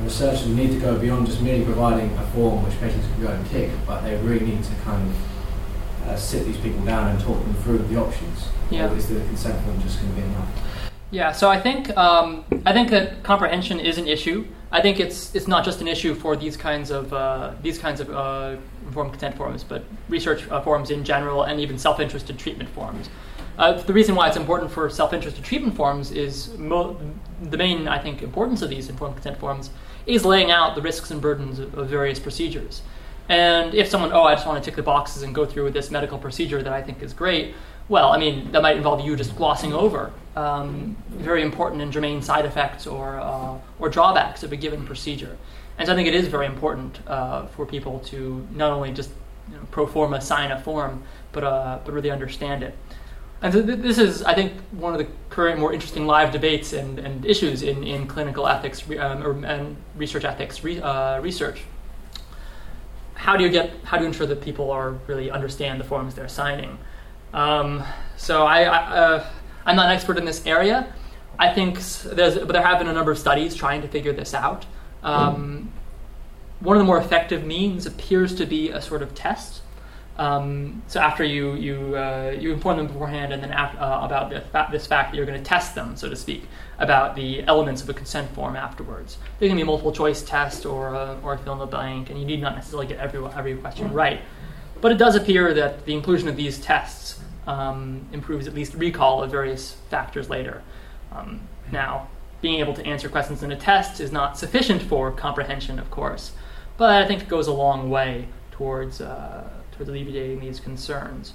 researchers 0.02 0.46
need 0.46 0.70
to 0.70 0.78
go 0.78 0.98
beyond 0.98 1.26
just 1.26 1.42
merely 1.42 1.64
providing 1.64 2.16
a 2.16 2.26
form 2.28 2.64
which 2.64 2.78
patients 2.78 3.06
can 3.06 3.22
go 3.22 3.28
and 3.28 3.46
tick, 3.48 3.70
but 3.86 4.02
they 4.02 4.16
really 4.18 4.46
need 4.46 4.62
to 4.62 4.74
kind 4.84 5.08
of 5.08 6.08
uh, 6.08 6.16
sit 6.16 6.44
these 6.44 6.56
people 6.58 6.84
down 6.84 7.08
and 7.08 7.20
talk 7.20 7.42
them 7.42 7.54
through 7.54 7.78
the 7.78 7.96
options. 7.96 8.48
Yeah. 8.70 8.90
Or 8.90 8.96
is 8.96 9.08
the 9.08 9.16
consent 9.16 9.62
form 9.64 9.80
just 9.82 10.00
going 10.00 10.14
to 10.14 10.20
be 10.20 10.26
enough? 10.26 10.47
Yeah, 11.10 11.32
so 11.32 11.48
I 11.48 11.58
think 11.58 11.96
um, 11.96 12.44
I 12.66 12.72
think 12.72 12.90
that 12.90 13.22
comprehension 13.22 13.80
is 13.80 13.96
an 13.96 14.06
issue. 14.06 14.46
I 14.70 14.82
think 14.82 15.00
it's 15.00 15.34
it's 15.34 15.48
not 15.48 15.64
just 15.64 15.80
an 15.80 15.88
issue 15.88 16.14
for 16.14 16.36
these 16.36 16.56
kinds 16.56 16.90
of 16.90 17.12
uh, 17.12 17.54
these 17.62 17.78
kinds 17.78 18.00
of 18.00 18.10
uh, 18.10 18.56
informed 18.86 19.12
consent 19.12 19.36
forms, 19.36 19.64
but 19.64 19.84
research 20.10 20.46
uh, 20.50 20.60
forms 20.60 20.90
in 20.90 21.04
general, 21.04 21.44
and 21.44 21.60
even 21.60 21.78
self-interested 21.78 22.38
treatment 22.38 22.68
forms. 22.70 23.08
Uh, 23.56 23.72
the 23.72 23.92
reason 23.92 24.14
why 24.14 24.28
it's 24.28 24.36
important 24.36 24.70
for 24.70 24.88
self-interested 24.88 25.42
treatment 25.42 25.74
forms 25.74 26.12
is 26.12 26.56
mo- 26.58 26.96
the 27.42 27.56
main, 27.56 27.88
I 27.88 27.98
think, 27.98 28.22
importance 28.22 28.62
of 28.62 28.70
these 28.70 28.88
informed 28.88 29.16
consent 29.16 29.38
forms 29.38 29.70
is 30.06 30.24
laying 30.24 30.50
out 30.50 30.76
the 30.76 30.82
risks 30.82 31.10
and 31.10 31.20
burdens 31.20 31.58
of, 31.58 31.76
of 31.76 31.88
various 31.88 32.20
procedures. 32.20 32.82
And 33.28 33.74
if 33.74 33.88
someone, 33.88 34.12
oh, 34.12 34.22
I 34.22 34.34
just 34.34 34.46
want 34.46 34.62
to 34.62 34.64
tick 34.64 34.76
the 34.76 34.82
boxes 34.82 35.22
and 35.22 35.34
go 35.34 35.44
through 35.44 35.64
with 35.64 35.74
this 35.74 35.90
medical 35.90 36.18
procedure 36.18 36.62
that 36.62 36.72
I 36.72 36.82
think 36.82 37.02
is 37.02 37.12
great, 37.12 37.54
well, 37.88 38.10
I 38.12 38.18
mean, 38.18 38.52
that 38.52 38.62
might 38.62 38.76
involve 38.76 39.04
you 39.04 39.16
just 39.16 39.36
glossing 39.36 39.72
over 39.72 40.12
um, 40.38 40.96
very 41.08 41.42
important 41.42 41.82
and 41.82 41.92
germane 41.92 42.22
side 42.22 42.44
effects 42.44 42.86
or, 42.86 43.18
uh, 43.18 43.58
or 43.80 43.88
drawbacks 43.88 44.42
of 44.42 44.52
a 44.52 44.56
given 44.56 44.86
procedure. 44.86 45.36
And 45.78 45.86
so 45.86 45.92
I 45.92 45.96
think 45.96 46.08
it 46.08 46.14
is 46.14 46.28
very 46.28 46.46
important 46.46 47.00
uh, 47.06 47.46
for 47.46 47.66
people 47.66 47.98
to 48.10 48.46
not 48.52 48.70
only 48.72 48.92
just 48.92 49.10
you 49.50 49.56
know, 49.56 49.62
pro 49.70 49.86
forma 49.86 50.20
sign 50.20 50.50
a 50.52 50.60
form, 50.60 51.02
but, 51.32 51.44
uh, 51.44 51.78
but 51.84 51.92
really 51.92 52.10
understand 52.10 52.62
it. 52.62 52.74
And 53.42 53.52
so 53.52 53.64
th- 53.64 53.78
this 53.78 53.98
is, 53.98 54.22
I 54.22 54.34
think, 54.34 54.52
one 54.72 54.92
of 54.92 54.98
the 54.98 55.08
current 55.30 55.58
more 55.58 55.72
interesting 55.72 56.06
live 56.06 56.32
debates 56.32 56.72
and, 56.72 56.98
and 56.98 57.24
issues 57.24 57.62
in, 57.62 57.84
in 57.84 58.06
clinical 58.06 58.46
ethics 58.46 58.86
re- 58.88 58.98
um, 58.98 59.24
or, 59.24 59.46
and 59.46 59.76
research 59.96 60.24
ethics 60.24 60.64
re- 60.64 60.80
uh, 60.80 61.20
research. 61.20 61.62
How 63.14 63.36
do 63.36 63.42
you 63.42 63.50
get, 63.50 63.70
how 63.84 63.96
do 63.96 64.04
you 64.04 64.08
ensure 64.08 64.26
that 64.26 64.40
people 64.40 64.70
are 64.70 64.90
really 65.08 65.30
understand 65.30 65.80
the 65.80 65.84
forms 65.84 66.14
they're 66.14 66.28
signing? 66.28 66.78
Um, 67.32 67.82
so 68.16 68.46
I, 68.46 68.62
I 68.62 68.78
uh, 68.98 69.26
I'm 69.68 69.76
not 69.76 69.86
an 69.86 69.92
expert 69.92 70.16
in 70.16 70.24
this 70.24 70.44
area. 70.46 70.90
I 71.38 71.52
think 71.52 71.78
there's, 72.04 72.38
but 72.38 72.52
there 72.52 72.62
have 72.62 72.78
been 72.78 72.88
a 72.88 72.92
number 72.92 73.12
of 73.12 73.18
studies 73.18 73.54
trying 73.54 73.82
to 73.82 73.88
figure 73.88 74.14
this 74.14 74.32
out. 74.32 74.64
Um, 75.02 75.70
one 76.60 76.76
of 76.76 76.80
the 76.80 76.86
more 76.86 76.98
effective 76.98 77.44
means 77.44 77.84
appears 77.84 78.34
to 78.36 78.46
be 78.46 78.70
a 78.70 78.80
sort 78.80 79.02
of 79.02 79.14
test. 79.14 79.60
Um, 80.16 80.82
so 80.88 80.98
after 80.98 81.22
you 81.22 81.54
you 81.54 81.96
uh, 81.96 82.34
you 82.36 82.52
inform 82.52 82.78
them 82.78 82.86
beforehand, 82.88 83.32
and 83.32 83.40
then 83.40 83.52
after, 83.52 83.78
uh, 83.78 84.04
about 84.04 84.32
fa- 84.50 84.68
this 84.72 84.86
fact 84.86 85.12
that 85.12 85.16
you're 85.16 85.26
going 85.26 85.38
to 85.38 85.44
test 85.44 85.76
them, 85.76 85.96
so 85.96 86.08
to 86.08 86.16
speak, 86.16 86.42
about 86.78 87.14
the 87.14 87.42
elements 87.44 87.82
of 87.82 87.88
a 87.90 87.94
consent 87.94 88.28
form 88.34 88.56
afterwards. 88.56 89.18
There 89.38 89.48
can 89.48 89.54
be 89.54 89.62
a 89.62 89.66
multiple 89.66 89.92
choice 89.92 90.22
test 90.22 90.66
or 90.66 90.94
a, 90.94 91.18
or 91.22 91.34
a 91.34 91.38
fill 91.38 91.52
in 91.52 91.58
the 91.60 91.66
blank, 91.66 92.10
and 92.10 92.18
you 92.18 92.26
need 92.26 92.40
not 92.40 92.56
necessarily 92.56 92.88
get 92.88 92.98
every 92.98 93.24
every 93.24 93.54
question 93.58 93.92
right. 93.92 94.20
But 94.80 94.92
it 94.92 94.98
does 94.98 95.14
appear 95.14 95.54
that 95.54 95.84
the 95.84 95.92
inclusion 95.92 96.26
of 96.26 96.36
these 96.36 96.58
tests 96.58 97.17
um, 97.48 98.06
improves 98.12 98.46
at 98.46 98.54
least 98.54 98.74
recall 98.74 99.22
of 99.22 99.30
various 99.30 99.76
factors 99.90 100.30
later. 100.30 100.62
Um, 101.10 101.40
now, 101.72 102.08
being 102.40 102.60
able 102.60 102.74
to 102.74 102.86
answer 102.86 103.08
questions 103.08 103.42
in 103.42 103.50
a 103.50 103.56
test 103.56 104.00
is 104.00 104.12
not 104.12 104.38
sufficient 104.38 104.82
for 104.82 105.10
comprehension, 105.10 105.80
of 105.80 105.90
course, 105.90 106.32
but 106.76 107.02
I 107.02 107.06
think 107.06 107.22
it 107.22 107.28
goes 107.28 107.48
a 107.48 107.52
long 107.52 107.90
way 107.90 108.28
towards. 108.52 109.00
Uh, 109.00 109.48
towards 109.78 109.88
alleviating 109.88 110.40
these 110.40 110.60
concerns. 110.60 111.32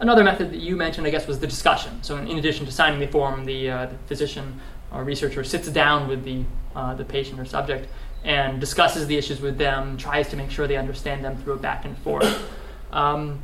Another 0.00 0.24
method 0.24 0.50
that 0.50 0.58
you 0.58 0.76
mentioned, 0.76 1.06
I 1.06 1.10
guess, 1.10 1.26
was 1.26 1.38
the 1.38 1.46
discussion. 1.46 2.02
So, 2.02 2.16
in, 2.16 2.36
addition 2.36 2.66
to 2.66 2.72
signing 2.72 2.98
the 2.98 3.06
form, 3.06 3.44
the, 3.44 3.70
uh, 3.70 3.86
the, 3.86 3.96
physician 4.08 4.60
or 4.92 5.04
researcher 5.04 5.44
sits 5.44 5.68
down 5.68 6.08
with 6.08 6.24
the, 6.24 6.44
uh, 6.74 6.94
the 6.94 7.04
patient 7.04 7.38
or 7.40 7.44
subject 7.44 7.88
and 8.24 8.60
discusses 8.60 9.06
the 9.06 9.16
issues 9.16 9.40
with 9.40 9.56
them, 9.56 9.96
tries 9.96 10.28
to 10.30 10.36
make 10.36 10.50
sure 10.50 10.66
they 10.66 10.76
understand 10.76 11.24
them 11.24 11.36
through 11.38 11.54
a 11.54 11.58
back 11.58 11.84
and 11.84 11.96
forth. 11.98 12.50
Um, 12.90 13.38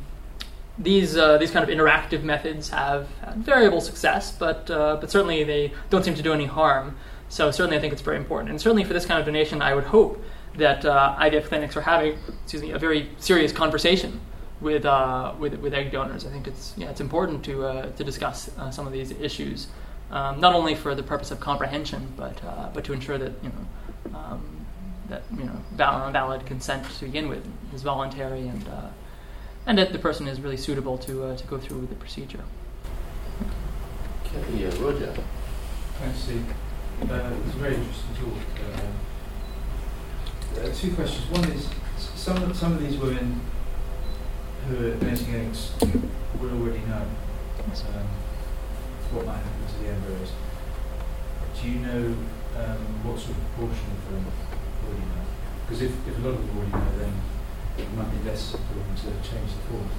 these, 0.81 1.15
uh, 1.15 1.37
these 1.37 1.51
kind 1.51 1.67
of 1.67 1.75
interactive 1.75 2.23
methods 2.23 2.69
have 2.69 3.07
variable 3.37 3.81
success, 3.81 4.31
but, 4.31 4.69
uh, 4.69 4.97
but 4.99 5.11
certainly 5.11 5.43
they 5.43 5.73
don't 5.89 6.03
seem 6.03 6.15
to 6.15 6.21
do 6.21 6.33
any 6.33 6.45
harm. 6.45 6.97
So, 7.29 7.51
certainly, 7.51 7.77
I 7.77 7.79
think 7.79 7.93
it's 7.93 8.01
very 8.01 8.17
important. 8.17 8.49
And 8.49 8.59
certainly, 8.59 8.83
for 8.83 8.93
this 8.93 9.05
kind 9.05 9.19
of 9.19 9.25
donation, 9.25 9.61
I 9.61 9.73
would 9.73 9.85
hope 9.85 10.21
that 10.57 10.83
uh, 10.83 11.15
IVF 11.17 11.45
clinics 11.45 11.77
are 11.77 11.81
having 11.81 12.17
excuse 12.43 12.61
me, 12.61 12.71
a 12.71 12.79
very 12.79 13.09
serious 13.19 13.53
conversation 13.53 14.19
with, 14.59 14.85
uh, 14.85 15.33
with, 15.39 15.55
with 15.55 15.73
egg 15.73 15.91
donors. 15.91 16.25
I 16.25 16.29
think 16.29 16.47
it's, 16.47 16.73
yeah, 16.75 16.89
it's 16.89 16.99
important 16.99 17.45
to, 17.45 17.65
uh, 17.65 17.91
to 17.91 18.03
discuss 18.03 18.49
uh, 18.57 18.69
some 18.69 18.85
of 18.85 18.91
these 18.91 19.11
issues, 19.11 19.67
um, 20.11 20.41
not 20.41 20.53
only 20.53 20.75
for 20.75 20.93
the 20.93 21.03
purpose 21.03 21.31
of 21.31 21.39
comprehension, 21.39 22.11
but, 22.17 22.41
but 22.73 22.83
to 22.83 22.93
ensure 22.93 23.17
that, 23.17 23.31
you 23.41 23.49
know, 23.49 24.17
um, 24.17 24.65
that 25.07 25.23
you 25.37 25.45
know, 25.45 25.55
valid, 25.71 26.11
valid 26.11 26.45
consent 26.45 26.85
to 26.99 27.05
begin 27.05 27.29
with 27.29 27.47
is 27.73 27.81
voluntary 27.81 28.47
and, 28.47 28.65
and 29.65 29.77
that 29.77 29.91
the 29.93 29.99
person 29.99 30.27
is 30.27 30.39
really 30.41 30.57
suitable 30.57 30.97
to, 30.97 31.23
uh, 31.23 31.35
to 31.35 31.47
go 31.47 31.57
through 31.57 31.79
with 31.79 31.89
the 31.89 31.95
procedure. 31.95 32.43
Okay, 34.25 34.43
yeah, 34.57 34.69
Roger. 34.79 35.13
Thanks, 35.99 36.19
Steve. 36.19 36.45
Uh, 37.01 37.31
it 37.33 37.45
was 37.45 37.55
a 37.55 37.57
very 37.57 37.75
interesting 37.75 38.15
talk. 38.15 38.37
Uh, 40.57 40.61
uh, 40.61 40.73
two 40.73 40.93
questions. 40.93 41.29
One 41.29 41.51
is 41.51 41.69
some 41.97 42.37
of, 42.43 42.55
some 42.55 42.73
of 42.73 42.79
these 42.79 42.97
women 42.97 43.41
who 44.67 44.87
are 44.87 44.95
donating 44.95 45.35
eggs 45.35 45.71
will 46.39 46.51
already 46.61 46.79
know 46.85 47.05
um, 47.05 48.07
what 49.11 49.25
might 49.25 49.37
happen 49.37 49.67
to 49.67 49.83
the 49.83 49.89
embryos. 49.89 50.31
Do 51.61 51.67
you 51.67 51.79
know 51.79 52.15
um, 52.57 52.81
what 53.03 53.19
sort 53.19 53.37
of 53.37 53.43
proportion 53.53 53.85
of 53.91 54.11
them 54.11 54.25
already 54.85 55.05
know? 55.05 55.25
Because 55.65 55.81
if, 55.81 55.91
if 56.07 56.17
a 56.17 56.21
lot 56.21 56.35
of 56.35 56.47
them 56.47 56.57
already 56.57 56.71
know, 56.71 56.97
then 56.97 57.13
it 57.77 57.91
might 57.93 58.11
be 58.11 58.29
less 58.29 58.53
important 58.53 58.97
to 58.97 59.07
change 59.29 59.51
the 59.51 59.61
form. 59.69 59.89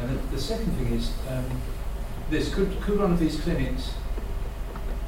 And 0.00 0.10
the, 0.10 0.36
the 0.36 0.40
second 0.40 0.72
thing 0.72 0.92
is, 0.92 1.12
um, 1.28 1.44
this 2.30 2.52
could 2.54 2.80
could 2.80 2.98
one 2.98 3.12
of 3.12 3.18
these 3.18 3.40
clinics 3.40 3.94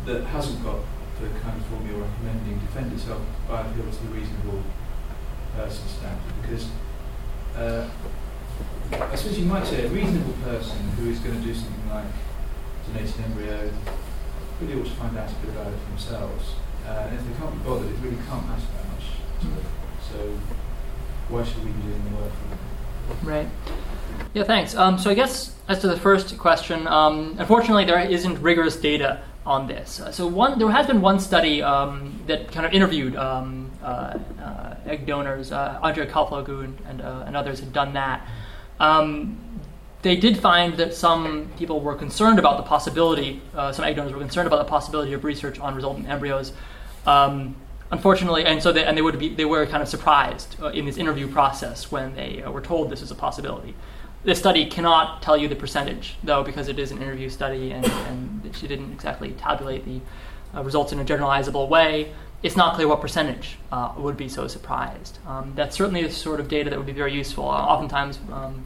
that 0.06 0.24
hasn't 0.24 0.62
got 0.62 0.78
the 1.20 1.28
kind 1.40 1.60
of 1.60 1.66
form 1.66 1.86
you're 1.86 2.00
recommending 2.00 2.58
defend 2.60 2.92
itself 2.92 3.20
by 3.48 3.60
appeal 3.60 3.90
to 3.90 4.02
the 4.06 4.14
reasonable 4.14 4.62
person 5.56 5.86
standard? 5.88 6.42
Because 6.42 6.68
uh, 7.56 7.88
I 8.92 9.16
suppose 9.16 9.38
you 9.38 9.44
might 9.44 9.66
say 9.66 9.84
a 9.84 9.88
reasonable 9.88 10.32
person 10.44 10.78
who 10.96 11.10
is 11.10 11.18
going 11.18 11.38
to 11.40 11.44
do 11.44 11.54
something 11.54 11.88
like 11.90 12.06
donate 12.86 13.16
an 13.16 13.24
embryo 13.24 13.70
really 14.60 14.80
ought 14.80 14.86
to 14.86 14.92
find 14.92 15.16
out 15.18 15.30
a 15.30 15.34
bit 15.44 15.50
about 15.50 15.66
it 15.72 15.78
for 15.78 15.90
themselves. 15.90 16.54
Uh, 16.86 17.06
and 17.08 17.18
if 17.18 17.26
they 17.26 17.34
can't 17.38 17.52
be 17.52 17.68
bothered, 17.68 17.86
it 17.86 17.98
really 18.00 18.16
can't 18.28 18.46
matter 18.48 18.64
that 18.74 18.88
much 18.88 19.04
to 19.40 19.46
them. 19.46 19.64
So 20.00 20.38
why 21.28 21.44
should 21.44 21.64
we 21.64 21.70
be 21.70 21.82
doing 21.82 22.02
the 22.04 22.16
work? 22.16 22.32
Right. 23.22 23.48
Yeah, 24.34 24.44
thanks. 24.44 24.74
Um, 24.74 24.98
so 24.98 25.10
I 25.10 25.14
guess 25.14 25.54
as 25.68 25.80
to 25.80 25.88
the 25.88 25.96
first 25.96 26.38
question, 26.38 26.86
um, 26.86 27.36
unfortunately 27.38 27.84
there 27.84 28.00
isn't 28.00 28.40
rigorous 28.40 28.76
data 28.76 29.22
on 29.48 29.66
this. 29.66 30.00
Uh, 30.00 30.12
so 30.12 30.26
one, 30.26 30.58
there 30.58 30.70
has 30.70 30.86
been 30.86 31.00
one 31.00 31.18
study 31.18 31.62
um, 31.62 32.20
that 32.26 32.52
kind 32.52 32.66
of 32.66 32.72
interviewed 32.72 33.16
um, 33.16 33.70
uh, 33.82 34.18
uh, 34.40 34.74
egg 34.86 35.06
donors. 35.06 35.52
Uh, 35.52 35.78
Andrea 35.82 36.06
Kalfoglou 36.06 36.64
and, 36.88 37.00
uh, 37.00 37.24
and, 37.26 37.36
others 37.36 37.60
had 37.60 37.72
done 37.72 37.94
that. 37.94 38.26
Um, 38.78 39.38
they 40.02 40.16
did 40.16 40.38
find 40.38 40.76
that 40.76 40.94
some 40.94 41.50
people 41.58 41.80
were 41.80 41.94
concerned 41.94 42.38
about 42.38 42.58
the 42.58 42.62
possibility, 42.62 43.42
some 43.72 43.84
egg 43.84 43.96
donors 43.96 44.12
were 44.12 44.20
concerned 44.20 44.46
about 44.46 44.58
the 44.58 44.70
possibility 44.70 45.12
of 45.12 45.24
research 45.24 45.58
on 45.58 45.74
resultant 45.74 46.08
embryos. 46.08 46.52
Um, 47.04 47.56
unfortunately, 47.90 48.44
and 48.44 48.62
so 48.62 48.72
they, 48.72 48.84
and 48.84 48.96
they 48.96 49.02
would 49.02 49.18
be 49.18 49.28
they 49.28 49.44
were 49.44 49.66
kind 49.66 49.82
of 49.82 49.88
surprised 49.88 50.56
uh, 50.62 50.68
in 50.68 50.86
this 50.86 50.96
interview 50.96 51.28
process 51.28 51.90
when 51.90 52.14
they 52.14 52.42
uh, 52.42 52.50
were 52.50 52.60
told 52.60 52.90
this 52.90 53.02
is 53.02 53.10
a 53.10 53.14
possibility. 53.14 53.74
This 54.24 54.38
study 54.38 54.66
cannot 54.66 55.22
tell 55.22 55.36
you 55.36 55.48
the 55.48 55.56
percentage, 55.56 56.16
though, 56.24 56.42
because 56.42 56.68
it 56.68 56.78
is 56.78 56.90
an 56.90 56.98
interview 57.00 57.28
study 57.30 57.70
and, 57.70 57.86
and 57.86 58.50
she 58.54 58.66
didn't 58.66 58.92
exactly 58.92 59.30
tabulate 59.32 59.84
the 59.84 60.00
uh, 60.54 60.62
results 60.64 60.92
in 60.92 60.98
a 60.98 61.04
generalizable 61.04 61.68
way. 61.68 62.12
It's 62.42 62.56
not 62.56 62.74
clear 62.74 62.88
what 62.88 63.00
percentage 63.00 63.58
uh, 63.72 63.92
would 63.96 64.16
be 64.16 64.28
so 64.28 64.46
surprised. 64.48 65.18
Um, 65.26 65.52
that's 65.54 65.76
certainly 65.76 66.02
the 66.02 66.10
sort 66.10 66.40
of 66.40 66.48
data 66.48 66.68
that 66.70 66.76
would 66.76 66.86
be 66.86 66.92
very 66.92 67.12
useful. 67.12 67.48
Uh, 67.48 67.54
oftentimes, 67.54 68.18
um, 68.32 68.64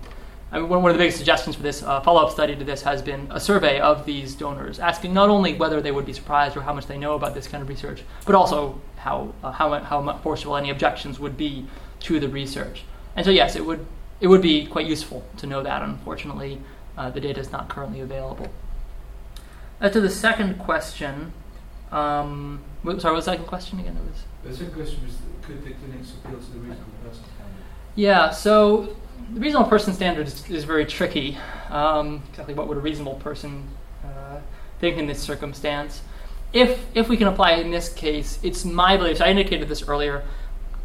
I 0.51 0.59
mean, 0.59 0.69
one 0.69 0.85
of 0.85 0.95
the 0.95 0.99
biggest 0.99 1.17
suggestions 1.17 1.57
for 1.57 1.63
this 1.63 1.83
uh, 1.83 2.01
follow-up 2.01 2.31
study 2.31 2.55
to 2.57 2.65
this 2.65 2.83
has 2.83 3.01
been 3.01 3.27
a 3.31 3.41
survey 3.41 3.81
of 3.81 4.05
these 4.05 4.35
donors, 4.35 4.79
asking 4.79 5.15
not 5.15 5.31
only 5.31 5.55
whether 5.55 5.81
they 5.81 5.93
would 5.93 6.05
be 6.05 6.13
surprised 6.13 6.57
or 6.57 6.63
how 6.63 6.75
much 6.75 6.87
they 6.87 6.99
know 6.99 7.15
about 7.15 7.35
this 7.35 7.47
kind 7.47 7.63
of 7.63 7.69
research, 7.69 8.03
but 8.27 8.35
also 8.35 8.79
how 9.03 9.35
uh, 9.43 9.51
how 9.51 9.79
how 9.81 10.19
forceful 10.19 10.57
any 10.57 10.71
objections 10.71 11.19
would 11.19 11.37
be 11.37 11.67
to 12.01 12.21
the 12.21 12.29
research. 12.29 12.85
And 13.17 13.27
so, 13.27 13.31
yes, 13.31 13.57
it 13.57 13.65
would 13.67 13.85
it 14.21 14.29
would 14.29 14.43
be 14.43 14.67
quite 14.67 14.87
useful 14.87 15.25
to 15.39 15.47
know 15.47 15.63
that. 15.63 15.83
Unfortunately, 15.83 16.61
uh, 16.97 17.11
the 17.11 17.21
data 17.21 17.41
is 17.41 17.51
not 17.51 17.69
currently 17.69 18.01
available. 18.01 18.49
As 19.81 19.93
to 19.93 20.01
the 20.01 20.11
second 20.11 20.59
question, 20.59 21.33
um, 21.91 22.63
sorry, 22.85 22.95
what 22.95 23.15
was 23.15 23.25
the 23.25 23.33
second 23.33 23.47
question 23.47 23.81
again? 23.81 23.97
It 23.97 24.11
was. 24.11 24.23
The 24.45 24.57
second 24.57 24.75
question 24.75 25.05
was: 25.05 25.17
Could 25.43 25.65
the 25.65 25.73
clinics 25.73 26.13
appeal 26.13 26.39
to 26.39 26.51
the 26.53 26.59
reasonable 26.61 26.93
person 27.05 27.25
standard? 27.25 27.65
Yeah. 27.97 28.31
So 28.31 28.97
the 29.35 29.41
reasonable 29.41 29.69
person 29.69 29.95
standard 29.95 30.29
is, 30.29 30.49
is 30.49 30.65
very 30.65 30.87
tricky. 30.87 31.37
Um, 31.71 32.23
exactly 32.31 32.55
what 32.55 32.69
would 32.69 32.77
a 32.77 32.81
reasonable 32.81 33.17
person 33.17 33.67
uh, 34.05 34.39
think 34.79 34.97
in 34.99 35.07
this 35.07 35.21
circumstance? 35.21 36.03
If 36.53 36.85
if 36.95 37.09
we 37.09 37.17
can 37.17 37.29
apply 37.29 37.53
it 37.53 37.65
in 37.65 37.71
this 37.71 37.89
case, 37.93 38.39
it's 38.43 38.65
my 38.65 38.97
belief. 38.97 39.19
So 39.19 39.25
I 39.25 39.29
indicated 39.29 39.69
this 39.69 39.89
earlier. 39.89 40.23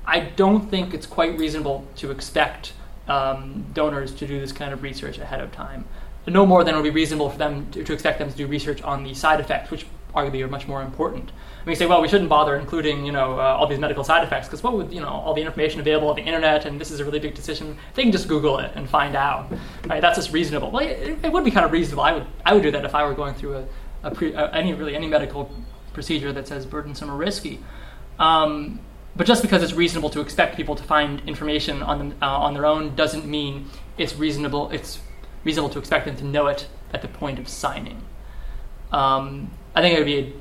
I 0.05 0.21
don't 0.21 0.69
think 0.69 0.93
it's 0.93 1.05
quite 1.05 1.37
reasonable 1.37 1.85
to 1.97 2.11
expect 2.11 2.73
um, 3.07 3.65
donors 3.73 4.13
to 4.15 4.27
do 4.27 4.39
this 4.39 4.53
kind 4.53 4.73
of 4.73 4.81
research 4.81 5.17
ahead 5.17 5.41
of 5.41 5.51
time. 5.51 5.85
No 6.25 6.45
more 6.45 6.63
than 6.63 6.73
it 6.73 6.77
would 6.77 6.83
be 6.83 6.89
reasonable 6.89 7.29
for 7.29 7.37
them 7.37 7.69
to, 7.71 7.83
to 7.83 7.93
expect 7.93 8.19
them 8.19 8.29
to 8.29 8.35
do 8.35 8.47
research 8.47 8.81
on 8.81 9.03
the 9.03 9.13
side 9.13 9.39
effects, 9.39 9.71
which 9.71 9.85
arguably 10.13 10.43
are 10.43 10.47
much 10.47 10.67
more 10.67 10.81
important. 10.81 11.31
I 11.61 11.65
mean, 11.65 11.75
say, 11.75 11.85
well, 11.85 12.01
we 12.01 12.07
shouldn't 12.07 12.29
bother 12.29 12.55
including, 12.55 13.05
you 13.05 13.11
know, 13.11 13.39
uh, 13.39 13.57
all 13.57 13.67
these 13.67 13.79
medical 13.79 14.03
side 14.03 14.23
effects 14.23 14.47
because 14.47 14.63
what 14.63 14.73
would, 14.73 14.91
you 14.91 14.99
know, 14.99 15.07
all 15.07 15.33
the 15.33 15.41
information 15.41 15.79
available 15.79 16.09
on 16.09 16.15
the 16.15 16.21
internet 16.21 16.65
and 16.65 16.81
this 16.81 16.91
is 16.91 16.99
a 16.99 17.05
really 17.05 17.19
big 17.19 17.35
decision. 17.35 17.77
They 17.93 18.03
can 18.03 18.11
just 18.11 18.27
Google 18.27 18.59
it 18.59 18.71
and 18.75 18.89
find 18.89 19.15
out. 19.15 19.51
Right? 19.85 20.01
That's 20.01 20.17
just 20.17 20.33
reasonable. 20.33 20.71
Well, 20.71 20.85
it, 20.85 21.19
it 21.23 21.31
would 21.31 21.43
be 21.43 21.51
kind 21.51 21.65
of 21.65 21.71
reasonable. 21.71 22.03
I 22.03 22.13
would, 22.13 22.25
I 22.45 22.53
would 22.53 22.63
do 22.63 22.71
that 22.71 22.83
if 22.83 22.95
I 22.95 23.05
were 23.05 23.13
going 23.13 23.35
through 23.35 23.57
a 23.57 23.65
pre, 24.11 24.35
any 24.35 24.73
really 24.73 24.95
any 24.95 25.07
medical 25.07 25.51
procedure 25.93 26.31
that 26.33 26.47
says 26.47 26.65
burdensome 26.65 27.09
or 27.09 27.17
risky. 27.17 27.59
Um, 28.19 28.79
but 29.15 29.25
just 29.25 29.41
because 29.41 29.63
it's 29.63 29.73
reasonable 29.73 30.09
to 30.11 30.21
expect 30.21 30.55
people 30.55 30.75
to 30.75 30.83
find 30.83 31.21
information 31.27 31.81
on 31.81 31.97
them 31.97 32.15
uh, 32.21 32.25
on 32.25 32.53
their 32.53 32.65
own 32.65 32.95
doesn't 32.95 33.25
mean 33.25 33.67
it's 33.97 34.15
reasonable. 34.15 34.69
It's 34.71 34.99
reasonable 35.43 35.69
to 35.71 35.79
expect 35.79 36.05
them 36.05 36.15
to 36.17 36.25
know 36.25 36.47
it 36.47 36.67
at 36.93 37.01
the 37.01 37.07
point 37.07 37.39
of 37.39 37.47
signing. 37.47 38.03
Um, 38.91 39.51
I 39.75 39.81
think 39.81 39.95
it 39.95 39.99
would 39.99 40.05
be 40.05 40.33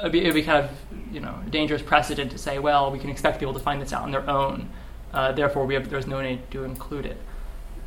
it'd 0.00 0.12
be, 0.12 0.20
it'd 0.20 0.34
be 0.34 0.42
kind 0.42 0.64
of 0.64 0.70
you 1.12 1.20
know 1.20 1.34
a 1.46 1.50
dangerous 1.50 1.82
precedent 1.82 2.30
to 2.32 2.38
say, 2.38 2.58
well, 2.58 2.90
we 2.90 2.98
can 2.98 3.10
expect 3.10 3.38
people 3.38 3.54
to 3.54 3.60
find 3.60 3.80
this 3.80 3.92
out 3.92 4.02
on 4.02 4.10
their 4.10 4.28
own. 4.28 4.70
Uh, 5.12 5.32
therefore, 5.32 5.64
we 5.64 5.74
have, 5.74 5.88
there's 5.88 6.06
no 6.06 6.20
need 6.20 6.50
to 6.50 6.64
include 6.64 7.06
it. 7.06 7.16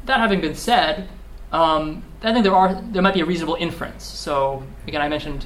That 0.05 0.19
having 0.19 0.41
been 0.41 0.55
said, 0.55 1.09
um, 1.51 2.03
I 2.21 2.33
think 2.33 2.43
there 2.43 2.55
are 2.55 2.81
there 2.91 3.01
might 3.01 3.13
be 3.13 3.21
a 3.21 3.25
reasonable 3.25 3.55
inference. 3.55 4.03
So 4.03 4.63
again, 4.87 5.01
I 5.01 5.07
mentioned 5.07 5.45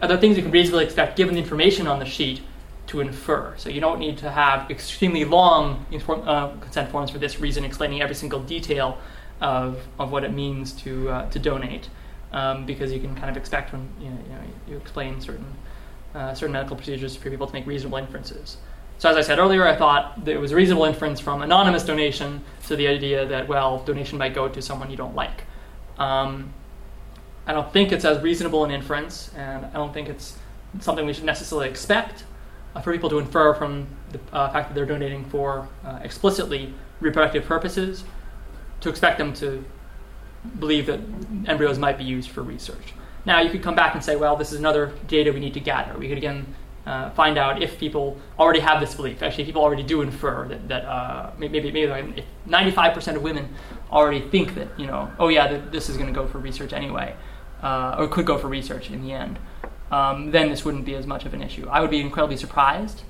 other 0.00 0.16
things 0.16 0.36
you 0.36 0.42
can 0.42 0.52
reasonably 0.52 0.84
expect 0.84 1.16
given 1.16 1.34
the 1.34 1.40
information 1.40 1.86
on 1.86 1.98
the 1.98 2.04
sheet 2.04 2.40
to 2.86 3.00
infer. 3.00 3.54
So 3.56 3.68
you 3.68 3.80
don't 3.80 3.98
need 3.98 4.18
to 4.18 4.30
have 4.30 4.70
extremely 4.70 5.24
long 5.24 5.86
inform, 5.90 6.26
uh, 6.28 6.48
consent 6.56 6.90
forms 6.90 7.10
for 7.10 7.18
this 7.18 7.40
reason, 7.40 7.64
explaining 7.64 8.02
every 8.02 8.14
single 8.14 8.40
detail 8.40 8.98
of, 9.40 9.86
of 9.98 10.12
what 10.12 10.24
it 10.24 10.32
means 10.32 10.72
to 10.82 11.10
uh, 11.10 11.30
to 11.30 11.38
donate, 11.38 11.88
um, 12.32 12.66
because 12.66 12.92
you 12.92 13.00
can 13.00 13.14
kind 13.14 13.30
of 13.30 13.36
expect 13.36 13.72
when 13.72 13.88
you, 14.00 14.10
know, 14.10 14.18
you, 14.24 14.32
know, 14.32 14.40
you 14.68 14.76
explain 14.76 15.20
certain 15.20 15.54
uh, 16.14 16.34
certain 16.34 16.52
medical 16.52 16.76
procedures 16.76 17.16
for 17.16 17.30
people 17.30 17.46
to 17.46 17.52
make 17.52 17.66
reasonable 17.66 17.98
inferences. 17.98 18.56
So 18.98 19.10
as 19.10 19.16
I 19.16 19.22
said 19.22 19.38
earlier, 19.38 19.66
I 19.66 19.74
thought 19.74 20.24
there 20.24 20.38
was 20.38 20.52
a 20.52 20.56
reasonable 20.56 20.84
inference 20.84 21.18
from 21.18 21.42
anonymous 21.42 21.84
donation 21.84 22.44
to 22.68 22.76
the 22.76 22.86
idea 22.86 23.26
that 23.26 23.48
well, 23.48 23.82
donation 23.84 24.18
might 24.18 24.34
go 24.34 24.48
to 24.48 24.62
someone 24.62 24.90
you 24.90 24.96
don't 24.96 25.16
like. 25.16 25.44
Um, 25.98 26.52
I 27.46 27.52
don't 27.52 27.72
think 27.72 27.92
it's 27.92 28.04
as 28.04 28.22
reasonable 28.22 28.64
an 28.64 28.70
inference, 28.70 29.30
and 29.36 29.66
I 29.66 29.72
don't 29.72 29.92
think 29.92 30.08
it's 30.08 30.38
something 30.80 31.04
we 31.06 31.12
should 31.12 31.24
necessarily 31.24 31.68
expect 31.68 32.24
uh, 32.74 32.80
for 32.80 32.92
people 32.92 33.10
to 33.10 33.18
infer 33.18 33.54
from 33.54 33.86
the 34.12 34.20
uh, 34.32 34.50
fact 34.50 34.68
that 34.68 34.74
they're 34.74 34.86
donating 34.86 35.24
for 35.26 35.68
uh, 35.84 35.98
explicitly 36.02 36.72
reproductive 37.00 37.44
purposes, 37.44 38.04
to 38.80 38.88
expect 38.88 39.18
them 39.18 39.32
to 39.34 39.64
believe 40.58 40.86
that 40.86 41.00
embryos 41.46 41.78
might 41.78 41.98
be 41.98 42.04
used 42.04 42.30
for 42.30 42.42
research. 42.42 42.94
Now, 43.26 43.40
you 43.40 43.50
could 43.50 43.62
come 43.62 43.74
back 43.74 43.94
and 43.94 44.04
say, 44.04 44.16
well, 44.16 44.36
this 44.36 44.52
is 44.52 44.58
another 44.58 44.92
data 45.08 45.32
we 45.32 45.40
need 45.40 45.54
to 45.54 45.60
gather. 45.60 45.98
We 45.98 46.08
could 46.08 46.18
again 46.18 46.54
uh, 46.86 47.10
find 47.10 47.38
out 47.38 47.62
if 47.62 47.78
people 47.78 48.18
already 48.38 48.60
have 48.60 48.80
this 48.80 48.94
belief. 48.94 49.22
Actually, 49.22 49.44
people 49.44 49.62
already 49.62 49.82
do 49.82 50.02
infer 50.02 50.46
that, 50.48 50.68
that 50.68 50.84
uh, 50.84 51.30
maybe, 51.38 51.60
maybe 51.60 51.86
like 51.86 52.24
95% 52.46 53.16
of 53.16 53.22
women 53.22 53.48
already 53.94 54.20
think 54.28 54.54
that, 54.56 54.68
you 54.78 54.86
know, 54.86 55.10
oh 55.18 55.28
yeah, 55.28 55.46
th- 55.48 55.62
this 55.70 55.88
is 55.88 55.96
going 55.96 56.12
to 56.12 56.20
go 56.20 56.26
for 56.26 56.38
research 56.38 56.72
anyway, 56.72 57.14
uh, 57.62 57.96
or 57.98 58.08
could 58.08 58.26
go 58.26 58.36
for 58.36 58.48
research 58.48 58.90
in 58.90 59.02
the 59.02 59.12
end. 59.12 59.38
Um, 59.90 60.32
then 60.32 60.50
this 60.50 60.64
wouldn't 60.64 60.84
be 60.84 60.94
as 60.94 61.06
much 61.06 61.24
of 61.24 61.34
an 61.34 61.42
issue. 61.42 61.68
I 61.70 61.80
would 61.80 61.90
be 61.90 62.00
incredibly 62.00 62.36
surprised 62.36 63.02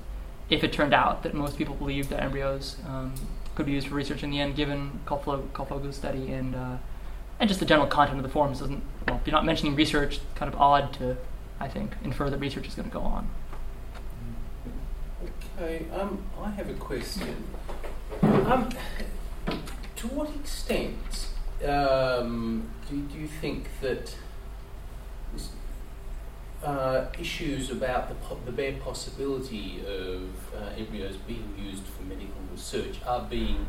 if 0.49 0.63
it 0.63 0.71
turned 0.71 0.93
out 0.93 1.23
that 1.23 1.33
most 1.33 1.57
people 1.57 1.75
believe 1.75 2.09
that 2.09 2.21
embryos 2.21 2.77
um, 2.87 3.15
could 3.55 3.65
be 3.65 3.71
used 3.71 3.87
for 3.87 3.95
research 3.95 4.21
in 4.21 4.29
the 4.29 4.39
end, 4.39 4.55
given 4.55 4.99
Kalfoglou's 5.05 5.95
study 5.95 6.31
and 6.31 6.55
uh, 6.55 6.77
and 7.39 7.49
just 7.49 7.59
the 7.59 7.65
general 7.65 7.87
content 7.87 8.17
of 8.17 8.23
the 8.23 8.29
forms 8.29 8.59
doesn't. 8.59 8.83
Well, 9.07 9.17
if 9.17 9.27
you're 9.27 9.33
not 9.33 9.45
mentioning 9.45 9.75
research, 9.75 10.19
kind 10.35 10.53
of 10.53 10.59
odd 10.59 10.93
to, 10.93 11.17
I 11.59 11.67
think, 11.67 11.95
infer 12.03 12.29
that 12.29 12.37
research 12.39 12.67
is 12.67 12.75
going 12.75 12.89
to 12.89 12.93
go 12.93 13.01
on. 13.01 13.29
Okay, 15.57 15.85
um, 15.93 16.23
I 16.41 16.51
have 16.51 16.69
a 16.69 16.73
question. 16.73 17.43
Um, 18.21 18.69
to 20.07 20.15
what 20.15 20.29
extent 20.35 21.29
um, 21.65 22.69
do, 22.89 23.01
do 23.01 23.19
you 23.19 23.27
think 23.27 23.67
that 23.81 24.15
uh, 26.63 27.05
issues 27.19 27.71
about 27.71 28.09
the, 28.09 28.15
po- 28.15 28.39
the 28.45 28.51
bare 28.51 28.73
possibility 28.73 29.81
of 29.87 30.29
uh, 30.55 30.69
embryos 30.77 31.17
being 31.27 31.53
used 31.57 31.83
for 31.83 32.03
medical 32.03 32.35
research 32.51 32.99
are 33.05 33.25
being 33.29 33.65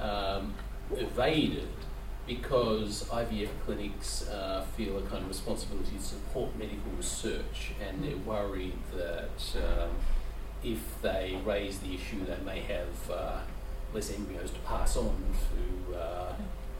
um, 0.00 0.54
evaded 0.96 1.68
because 2.26 3.04
IVF 3.04 3.48
clinics 3.64 4.28
uh, 4.28 4.64
feel 4.76 4.96
a 4.98 5.02
kind 5.02 5.22
of 5.22 5.28
responsibility 5.28 5.96
to 5.96 6.02
support 6.02 6.56
medical 6.56 6.92
research 6.96 7.72
and 7.80 8.04
they're 8.04 8.16
worried 8.18 8.78
that 8.94 9.56
um, 9.56 9.90
if 10.62 10.78
they 11.02 11.40
raise 11.44 11.80
the 11.80 11.94
issue, 11.94 12.24
they 12.24 12.38
may 12.44 12.60
have 12.60 13.10
uh, 13.10 13.38
less 13.94 14.12
embryos 14.14 14.50
to 14.50 14.58
pass 14.60 14.96
on 14.96 15.14
to 15.86 15.96
uh, 15.96 16.32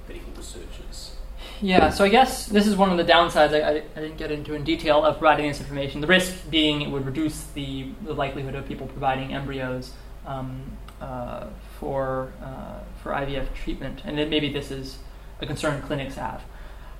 medical 0.08 0.32
researchers. 0.36 1.16
Yeah, 1.60 1.90
so 1.90 2.04
I 2.04 2.08
guess 2.08 2.46
this 2.46 2.66
is 2.66 2.76
one 2.76 2.90
of 2.90 2.98
the 2.98 3.12
downsides 3.12 3.52
I, 3.52 3.60
I, 3.60 3.82
I, 3.96 4.00
didn't 4.00 4.16
get 4.16 4.30
into 4.30 4.54
in 4.54 4.64
detail 4.64 5.04
of 5.04 5.18
providing 5.18 5.48
this 5.48 5.60
information. 5.60 6.00
The 6.00 6.06
risk 6.06 6.50
being 6.50 6.82
it 6.82 6.90
would 6.90 7.06
reduce 7.06 7.44
the, 7.54 7.88
the 8.02 8.14
likelihood 8.14 8.54
of 8.54 8.66
people 8.66 8.86
providing 8.88 9.32
embryos 9.32 9.92
um, 10.26 10.62
uh, 11.00 11.46
for, 11.78 12.32
uh, 12.42 12.80
for 13.02 13.12
IVF 13.12 13.54
treatment, 13.54 14.02
and 14.04 14.18
then 14.18 14.28
maybe 14.28 14.52
this 14.52 14.70
is 14.70 14.98
a 15.40 15.46
concern 15.46 15.82
clinics 15.82 16.14
have. 16.16 16.42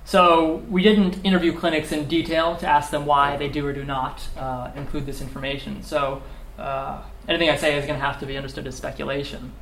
So 0.05 0.63
we 0.69 0.83
didn't 0.83 1.23
interview 1.23 1.57
clinics 1.57 1.91
in 1.91 2.07
detail 2.07 2.57
to 2.57 2.67
ask 2.67 2.91
them 2.91 3.05
why 3.05 3.37
they 3.37 3.47
do 3.47 3.65
or 3.65 3.73
do 3.73 3.85
not 3.85 4.27
uh, 4.37 4.71
include 4.75 5.05
this 5.05 5.21
information. 5.21 5.81
So 5.83 6.21
uh, 6.57 7.01
anything 7.27 7.49
I 7.49 7.55
say 7.55 7.77
is 7.77 7.85
going 7.85 7.99
to 7.99 8.05
have 8.05 8.19
to 8.19 8.25
be 8.25 8.35
understood 8.35 8.67
as 8.67 8.75
speculation. 8.75 9.53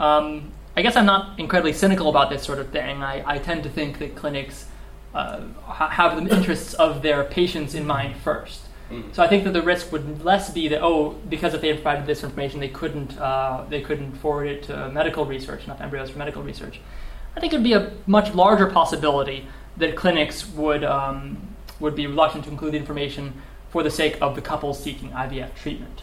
Um, 0.00 0.52
I 0.76 0.82
guess 0.82 0.96
I'm 0.96 1.06
not 1.06 1.38
incredibly 1.38 1.72
cynical 1.72 2.08
about 2.08 2.30
this 2.30 2.42
sort 2.42 2.58
of 2.58 2.70
thing. 2.70 3.02
I, 3.02 3.34
I 3.34 3.38
tend 3.38 3.62
to 3.64 3.68
think 3.68 3.98
that 3.98 4.16
clinics 4.16 4.66
uh, 5.14 5.42
have 5.66 6.16
the 6.16 6.34
interests 6.34 6.74
of 6.74 7.02
their 7.02 7.24
patients 7.24 7.74
in 7.74 7.86
mind 7.86 8.16
first. 8.16 8.62
Mm. 8.90 9.14
So 9.14 9.22
I 9.22 9.28
think 9.28 9.44
that 9.44 9.52
the 9.52 9.62
risk 9.62 9.92
would 9.92 10.24
less 10.24 10.50
be 10.50 10.68
that 10.68 10.82
oh, 10.82 11.10
because 11.28 11.54
if 11.54 11.60
they 11.60 11.68
had 11.68 11.76
provided 11.76 12.06
this 12.06 12.24
information, 12.24 12.60
they 12.60 12.68
couldn't 12.68 13.18
uh, 13.18 13.64
they 13.68 13.82
couldn't 13.82 14.12
forward 14.16 14.46
it 14.46 14.62
to 14.64 14.90
medical 14.90 15.24
research, 15.24 15.64
enough 15.64 15.80
embryos 15.80 16.10
for 16.10 16.18
medical 16.18 16.42
research. 16.42 16.80
I 17.36 17.40
think 17.40 17.52
it 17.52 17.56
would 17.56 17.64
be 17.64 17.74
a 17.74 17.92
much 18.06 18.34
larger 18.34 18.66
possibility 18.66 19.46
that 19.76 19.96
clinics 19.96 20.48
would 20.48 20.82
um, 20.82 21.38
would 21.78 21.94
be 21.94 22.06
reluctant 22.06 22.44
to 22.44 22.50
include 22.50 22.72
the 22.72 22.78
information 22.78 23.34
for 23.70 23.82
the 23.82 23.90
sake 23.90 24.18
of 24.20 24.34
the 24.34 24.42
couple 24.42 24.74
seeking 24.74 25.10
IVF 25.10 25.54
treatment, 25.54 26.02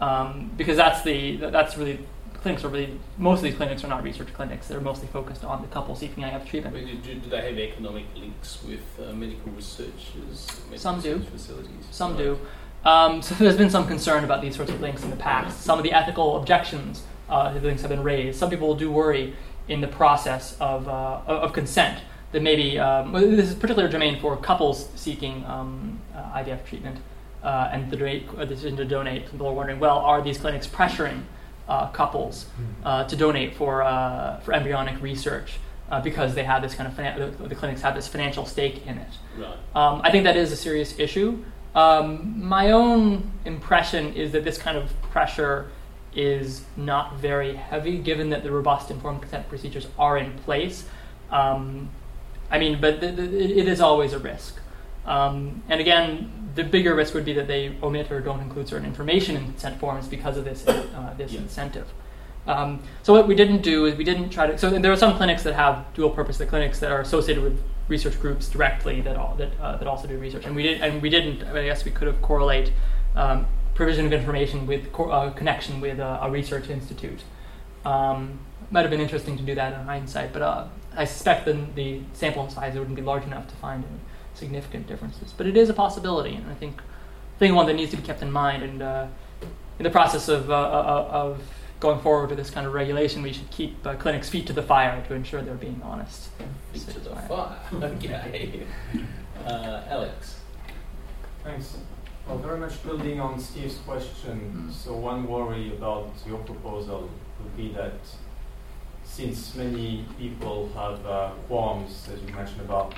um, 0.00 0.50
because 0.56 0.76
that's 0.76 1.02
the 1.02 1.36
that's 1.36 1.76
really 1.76 2.00
clinics 2.44 2.62
are 2.62 2.68
really 2.68 3.00
most 3.16 3.38
of 3.38 3.44
these 3.44 3.54
clinics 3.54 3.82
are 3.84 3.88
not 3.88 4.02
research 4.02 4.30
clinics. 4.34 4.68
They're 4.68 4.78
mostly 4.78 5.08
focused 5.08 5.44
on 5.44 5.62
the 5.62 5.68
couple 5.68 5.96
seeking 5.96 6.24
IVF 6.24 6.46
treatment. 6.46 7.02
Do, 7.02 7.14
do, 7.14 7.30
they 7.30 7.40
have 7.48 7.58
economic 7.58 8.04
links 8.14 8.62
with 8.68 8.84
uh, 9.00 9.14
medical 9.14 9.50
researchers? 9.52 10.60
Medical 10.66 10.78
some 10.78 11.00
do. 11.00 11.20
Facilities? 11.20 11.86
Some 11.90 12.10
right. 12.10 12.18
do. 12.18 12.38
Um, 12.84 13.22
so 13.22 13.34
there's 13.38 13.56
been 13.56 13.70
some 13.70 13.86
concern 13.86 14.24
about 14.24 14.42
these 14.42 14.56
sorts 14.56 14.70
of 14.70 14.82
links 14.82 15.02
in 15.02 15.08
the 15.08 15.16
past. 15.16 15.62
Some 15.62 15.78
of 15.78 15.84
the 15.84 15.92
ethical 15.94 16.36
objections 16.36 17.04
uh, 17.30 17.54
the 17.54 17.60
links 17.60 17.80
have 17.80 17.88
been 17.88 18.02
raised. 18.02 18.38
Some 18.38 18.50
people 18.50 18.74
do 18.74 18.92
worry 18.92 19.34
in 19.68 19.80
the 19.80 19.88
process 19.88 20.54
of, 20.60 20.86
uh, 20.86 21.22
of 21.26 21.54
consent 21.54 22.02
that 22.32 22.42
maybe 22.42 22.78
um, 22.78 23.10
well, 23.12 23.22
this 23.22 23.48
is 23.48 23.54
particularly 23.54 23.90
germane 23.90 24.20
for 24.20 24.36
couples 24.36 24.90
seeking 24.96 25.42
um, 25.46 25.98
uh, 26.14 26.40
IVF 26.40 26.66
treatment 26.66 26.98
uh, 27.42 27.70
and 27.72 27.90
the 27.90 27.96
donate, 27.96 28.38
decision 28.48 28.76
to 28.76 28.84
donate. 28.84 29.30
People 29.30 29.46
are 29.46 29.54
wondering, 29.54 29.80
well, 29.80 29.96
are 29.96 30.20
these 30.20 30.36
clinics 30.36 30.66
pressuring 30.66 31.22
uh, 31.68 31.88
couples 31.88 32.44
hmm. 32.56 32.86
uh, 32.86 33.04
to 33.04 33.16
donate 33.16 33.54
for, 33.54 33.82
uh, 33.82 34.40
for 34.40 34.52
embryonic 34.52 35.00
research 35.00 35.58
uh, 35.90 36.00
because 36.00 36.34
they 36.34 36.44
have 36.44 36.62
this 36.62 36.74
kind 36.74 36.86
of 36.86 36.94
finan- 36.94 37.38
the, 37.38 37.48
the, 37.48 37.54
clinics 37.54 37.82
have 37.82 37.94
this 37.94 38.08
financial 38.08 38.44
stake 38.46 38.86
in 38.86 38.98
it. 38.98 39.12
Right. 39.38 39.56
Um, 39.74 40.00
I 40.02 40.10
think 40.10 40.24
that 40.24 40.36
is 40.36 40.52
a 40.52 40.56
serious 40.56 40.98
issue. 40.98 41.44
Um, 41.74 42.42
my 42.42 42.70
own 42.70 43.30
impression 43.44 44.14
is 44.14 44.32
that 44.32 44.44
this 44.44 44.58
kind 44.58 44.76
of 44.76 44.90
pressure 45.02 45.70
is 46.14 46.64
not 46.76 47.16
very 47.16 47.56
heavy, 47.56 47.98
given 47.98 48.30
that 48.30 48.44
the 48.44 48.50
robust 48.50 48.90
informed 48.90 49.22
consent 49.22 49.48
procedures 49.48 49.88
are 49.98 50.16
in 50.16 50.32
place. 50.38 50.84
Um, 51.30 51.90
I 52.50 52.58
mean, 52.58 52.80
but 52.80 53.00
the, 53.00 53.08
the, 53.08 53.24
it 53.24 53.66
is 53.66 53.80
always 53.80 54.12
a 54.12 54.18
risk. 54.18 54.60
Um, 55.04 55.62
and 55.68 55.80
again, 55.80 56.43
the 56.54 56.64
bigger 56.64 56.94
risk 56.94 57.14
would 57.14 57.24
be 57.24 57.32
that 57.34 57.46
they 57.46 57.76
omit 57.82 58.10
or 58.10 58.20
don't 58.20 58.40
include 58.40 58.68
certain 58.68 58.86
information 58.86 59.36
in 59.36 59.44
consent 59.44 59.80
forms 59.80 60.08
because 60.08 60.36
of 60.36 60.44
this 60.44 60.66
uh, 60.66 61.14
this 61.16 61.32
yeah. 61.32 61.40
incentive. 61.40 61.92
Um, 62.46 62.82
so 63.02 63.12
what 63.12 63.26
we 63.26 63.34
didn't 63.34 63.62
do 63.62 63.86
is 63.86 63.96
we 63.96 64.04
didn't 64.04 64.30
try 64.30 64.46
to. 64.46 64.58
So 64.58 64.70
there 64.70 64.92
are 64.92 64.96
some 64.96 65.16
clinics 65.16 65.42
that 65.44 65.54
have 65.54 65.92
dual 65.94 66.10
purpose. 66.10 66.38
The 66.38 66.46
clinics 66.46 66.78
that 66.80 66.92
are 66.92 67.00
associated 67.00 67.42
with 67.42 67.62
research 67.88 68.18
groups 68.20 68.48
directly 68.48 69.00
that 69.02 69.16
all, 69.16 69.34
that 69.36 69.50
uh, 69.60 69.76
that 69.76 69.88
also 69.88 70.06
do 70.06 70.18
research, 70.18 70.44
and 70.44 70.54
we 70.54 70.62
did 70.62 70.82
and 70.82 71.00
we 71.02 71.10
didn't. 71.10 71.42
I 71.44 71.64
guess 71.64 71.84
we 71.84 71.90
could 71.90 72.06
have 72.06 72.20
correlate 72.22 72.72
um, 73.16 73.46
provision 73.74 74.06
of 74.06 74.12
information 74.12 74.66
with 74.66 74.92
co- 74.92 75.10
uh, 75.10 75.30
connection 75.30 75.80
with 75.80 75.98
a, 75.98 76.20
a 76.22 76.30
research 76.30 76.68
institute. 76.68 77.22
Um, 77.84 78.38
might 78.70 78.82
have 78.82 78.90
been 78.90 79.00
interesting 79.00 79.36
to 79.36 79.42
do 79.42 79.54
that 79.54 79.78
in 79.78 79.86
hindsight, 79.86 80.32
but 80.32 80.42
uh, 80.42 80.66
I 80.96 81.04
suspect 81.04 81.44
the, 81.44 81.52
the 81.74 82.00
sample 82.12 82.48
size 82.48 82.74
wouldn't 82.74 82.96
be 82.96 83.02
large 83.02 83.24
enough 83.24 83.46
to 83.48 83.54
find 83.56 83.84
any 83.84 84.00
significant 84.34 84.86
differences. 84.86 85.32
But 85.36 85.46
it 85.46 85.56
is 85.56 85.68
a 85.68 85.74
possibility, 85.74 86.34
and 86.34 86.48
I 86.50 86.54
think, 86.54 86.80
I 86.80 87.38
think 87.38 87.54
one 87.54 87.66
that 87.66 87.74
needs 87.74 87.90
to 87.92 87.96
be 87.96 88.02
kept 88.02 88.22
in 88.22 88.30
mind. 88.30 88.62
And 88.62 88.82
uh, 88.82 89.06
in 89.78 89.84
the 89.84 89.90
process 89.90 90.28
of, 90.28 90.50
uh, 90.50 90.54
uh, 90.54 91.08
of 91.10 91.42
going 91.80 92.00
forward 92.00 92.30
with 92.30 92.38
this 92.38 92.50
kind 92.50 92.66
of 92.66 92.74
regulation, 92.74 93.22
we 93.22 93.32
should 93.32 93.50
keep 93.50 93.86
uh, 93.86 93.94
clinics' 93.94 94.28
feet 94.28 94.46
to 94.46 94.52
the 94.52 94.62
fire 94.62 95.04
to 95.08 95.14
ensure 95.14 95.42
they're 95.42 95.54
being 95.54 95.80
honest. 95.84 96.30
Feet 96.72 96.88
to 96.88 97.00
the 97.00 97.16
fire. 97.16 97.58
okay. 97.74 98.62
Uh, 99.46 99.82
Alex. 99.88 100.40
Thanks. 101.42 101.76
Well, 102.26 102.38
very 102.38 102.58
much 102.58 102.82
building 102.82 103.20
on 103.20 103.38
Steve's 103.38 103.76
question. 103.78 104.68
Mm. 104.68 104.72
So 104.72 104.94
one 104.94 105.26
worry 105.26 105.72
about 105.76 106.10
your 106.26 106.38
proposal 106.38 107.10
would 107.38 107.56
be 107.56 107.72
that 107.74 107.92
since 109.04 109.54
many 109.54 110.06
people 110.18 110.70
have 110.74 111.04
uh, 111.04 111.30
qualms, 111.46 112.08
as 112.12 112.20
you 112.22 112.34
mentioned, 112.34 112.62
about 112.62 112.94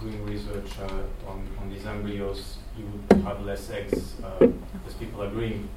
doing 0.00 0.24
research 0.24 0.70
uh, 0.80 1.30
on, 1.30 1.48
on 1.60 1.70
these 1.70 1.86
embryos, 1.86 2.58
you 2.76 2.84
would 2.86 3.22
have 3.22 3.40
less 3.42 3.70
eggs, 3.70 4.14
uh, 4.22 4.46
as 4.86 4.94
people 4.94 5.22
agreeing 5.22 5.68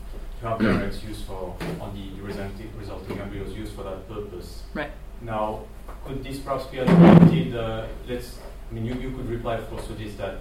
to 0.42 0.48
have 0.48 0.60
their 0.60 0.84
eggs 0.84 1.04
used 1.04 1.26
for, 1.26 1.56
on 1.80 1.94
the 1.94 2.22
resulting, 2.22 2.70
resulting 2.78 3.20
embryos 3.20 3.54
used 3.54 3.74
for 3.74 3.84
that 3.84 4.08
purpose. 4.08 4.64
Right. 4.74 4.92
Now, 5.22 5.64
could 6.06 6.24
this 6.24 6.40
perhaps 6.40 6.66
be 6.68 6.80
adapted? 6.80 7.56
Uh, 7.56 7.88
let's, 8.08 8.40
I 8.70 8.74
mean, 8.74 8.86
you, 8.86 8.94
you 8.96 9.12
could 9.12 9.30
reply, 9.30 9.56
of 9.56 9.70
course, 9.70 9.88
to 9.88 9.94
this 9.94 10.16
that 10.16 10.40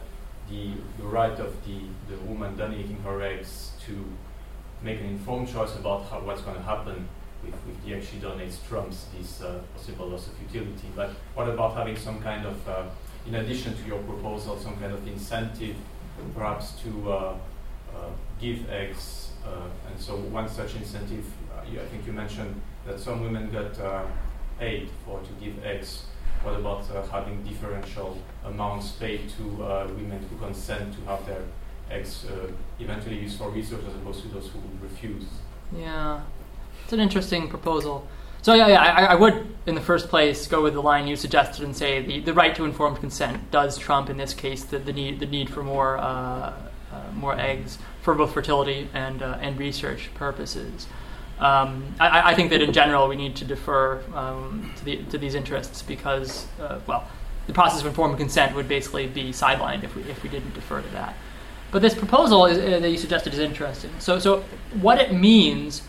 the, 0.49 0.73
the 0.99 1.05
right 1.05 1.39
of 1.39 1.55
the, 1.67 1.81
the 2.09 2.17
woman 2.23 2.57
donating 2.57 3.01
her 3.03 3.21
eggs 3.23 3.73
to 3.87 4.05
make 4.83 5.01
an 5.01 5.07
informed 5.07 5.49
choice 5.49 5.75
about 5.77 6.09
how, 6.09 6.21
what's 6.21 6.43
going 6.43 6.57
to 6.57 6.63
happen 6.63 7.09
with, 7.45 7.55
with 7.67 7.85
the 7.85 7.95
egg 7.95 8.03
she 8.03 8.19
donates 8.19 8.57
trumps 8.69 9.07
this 9.17 9.43
uh, 9.43 9.61
possible 9.75 10.09
loss 10.09 10.29
of 10.29 10.35
utility. 10.41 10.89
But 10.95 11.11
what 11.35 11.49
about 11.49 11.75
having 11.75 11.97
some 11.97 12.21
kind 12.21 12.47
of 12.47 12.69
uh, 12.69 12.85
in 13.29 13.35
addition 13.35 13.77
to 13.77 13.83
your 13.87 13.99
proposal, 14.01 14.59
some 14.59 14.77
kind 14.77 14.93
of 14.93 15.07
incentive 15.07 15.77
perhaps 16.35 16.73
to 16.83 17.13
uh, 17.13 17.35
uh, 17.95 18.11
give 18.41 18.69
eggs. 18.71 19.31
Uh, 19.47 19.69
and 19.89 20.01
so 20.01 20.17
one 20.17 20.49
such 20.49 20.75
incentive, 20.75 21.25
I 21.61 21.87
think 21.87 22.07
you 22.07 22.13
mentioned 22.13 22.61
that 22.87 22.99
some 22.99 23.21
women 23.21 23.51
got 23.51 23.75
paid 24.59 24.89
for 25.05 25.21
to 25.21 25.45
give 25.45 25.65
eggs. 25.65 26.05
What 26.43 26.55
about 26.57 26.87
having 27.11 27.43
differential 27.43 28.17
amounts 28.45 28.93
paid 28.93 29.29
to 29.37 29.43
women 29.97 30.25
who 30.31 30.37
consent 30.39 30.95
to 30.95 31.01
have 31.11 31.27
their 31.27 31.43
eggs 31.91 32.27
eventually 32.79 33.19
used 33.21 33.39
for 33.39 33.51
research 33.51 33.83
as 33.89 33.95
opposed 33.95 34.23
to 34.23 34.29
those 34.29 34.49
who 34.49 34.61
refuse? 34.83 35.25
Yeah, 35.73 36.23
it's 36.85 36.93
an 36.93 37.01
interesting 37.01 37.49
proposal. 37.49 38.07
So 38.43 38.55
yeah, 38.55 38.69
yeah 38.69 38.83
I, 38.83 39.05
I, 39.05 39.15
would, 39.15 39.47
in 39.67 39.75
the 39.75 39.81
first 39.81 40.09
place, 40.09 40.47
go 40.47 40.63
with 40.63 40.75
the 40.75 40.83
line 40.83 41.07
you 41.07 41.17
suggested 41.17 41.65
and 41.65 41.77
say 41.77 42.01
the, 42.03 42.21
the 42.21 42.35
right 42.35 42.55
to 42.55 42.65
informed 42.65 42.99
consent 42.99 43.51
does 43.51 43.79
trump, 43.79 44.11
in 44.11 44.17
this 44.17 44.35
case, 44.35 44.65
the, 44.65 44.79
the 44.79 44.93
need 44.93 45.21
the 45.21 45.27
need 45.27 45.51
for 45.51 45.63
more 45.63 45.99
uh, 45.99 46.53
uh, 46.93 47.03
more 47.15 47.39
eggs 47.39 47.79
for 48.03 48.15
both 48.15 48.33
fertility 48.33 48.89
and 48.95 49.23
uh, 49.23 49.39
and 49.41 49.59
research 49.59 50.11
purposes. 50.15 50.87
Um, 51.39 51.95
I, 52.01 52.33
I, 52.33 52.35
think 52.35 52.51
that 52.51 52.61
in 52.61 52.73
general 52.73 53.07
we 53.07 53.15
need 53.15 53.37
to 53.37 53.45
defer 53.45 54.03
um, 54.13 54.73
to, 54.79 54.85
the, 54.85 54.97
to 55.05 55.19
these 55.19 55.37
interests 55.37 55.83
because, 55.83 56.49
uh, 56.61 56.81
well, 56.89 57.07
the 57.47 57.53
process 57.53 57.81
of 57.81 57.87
informed 57.87 58.19
consent 58.19 58.57
would 58.57 58.67
basically 58.67 59.07
be 59.07 59.31
sidelined 59.31 59.85
if 59.85 59.95
we 59.95 60.03
if 60.03 60.23
we 60.23 60.29
didn't 60.29 60.55
defer 60.55 60.81
to 60.81 60.89
that. 60.89 61.15
But 61.71 61.83
this 61.83 61.95
proposal 61.95 62.47
is, 62.47 62.59
uh, 62.59 62.81
that 62.81 62.91
you 62.91 62.97
suggested 62.97 63.35
is 63.35 63.39
interesting. 63.39 63.91
So 63.99 64.19
so 64.19 64.41
what 64.81 65.01
it 65.01 65.13
means 65.13 65.83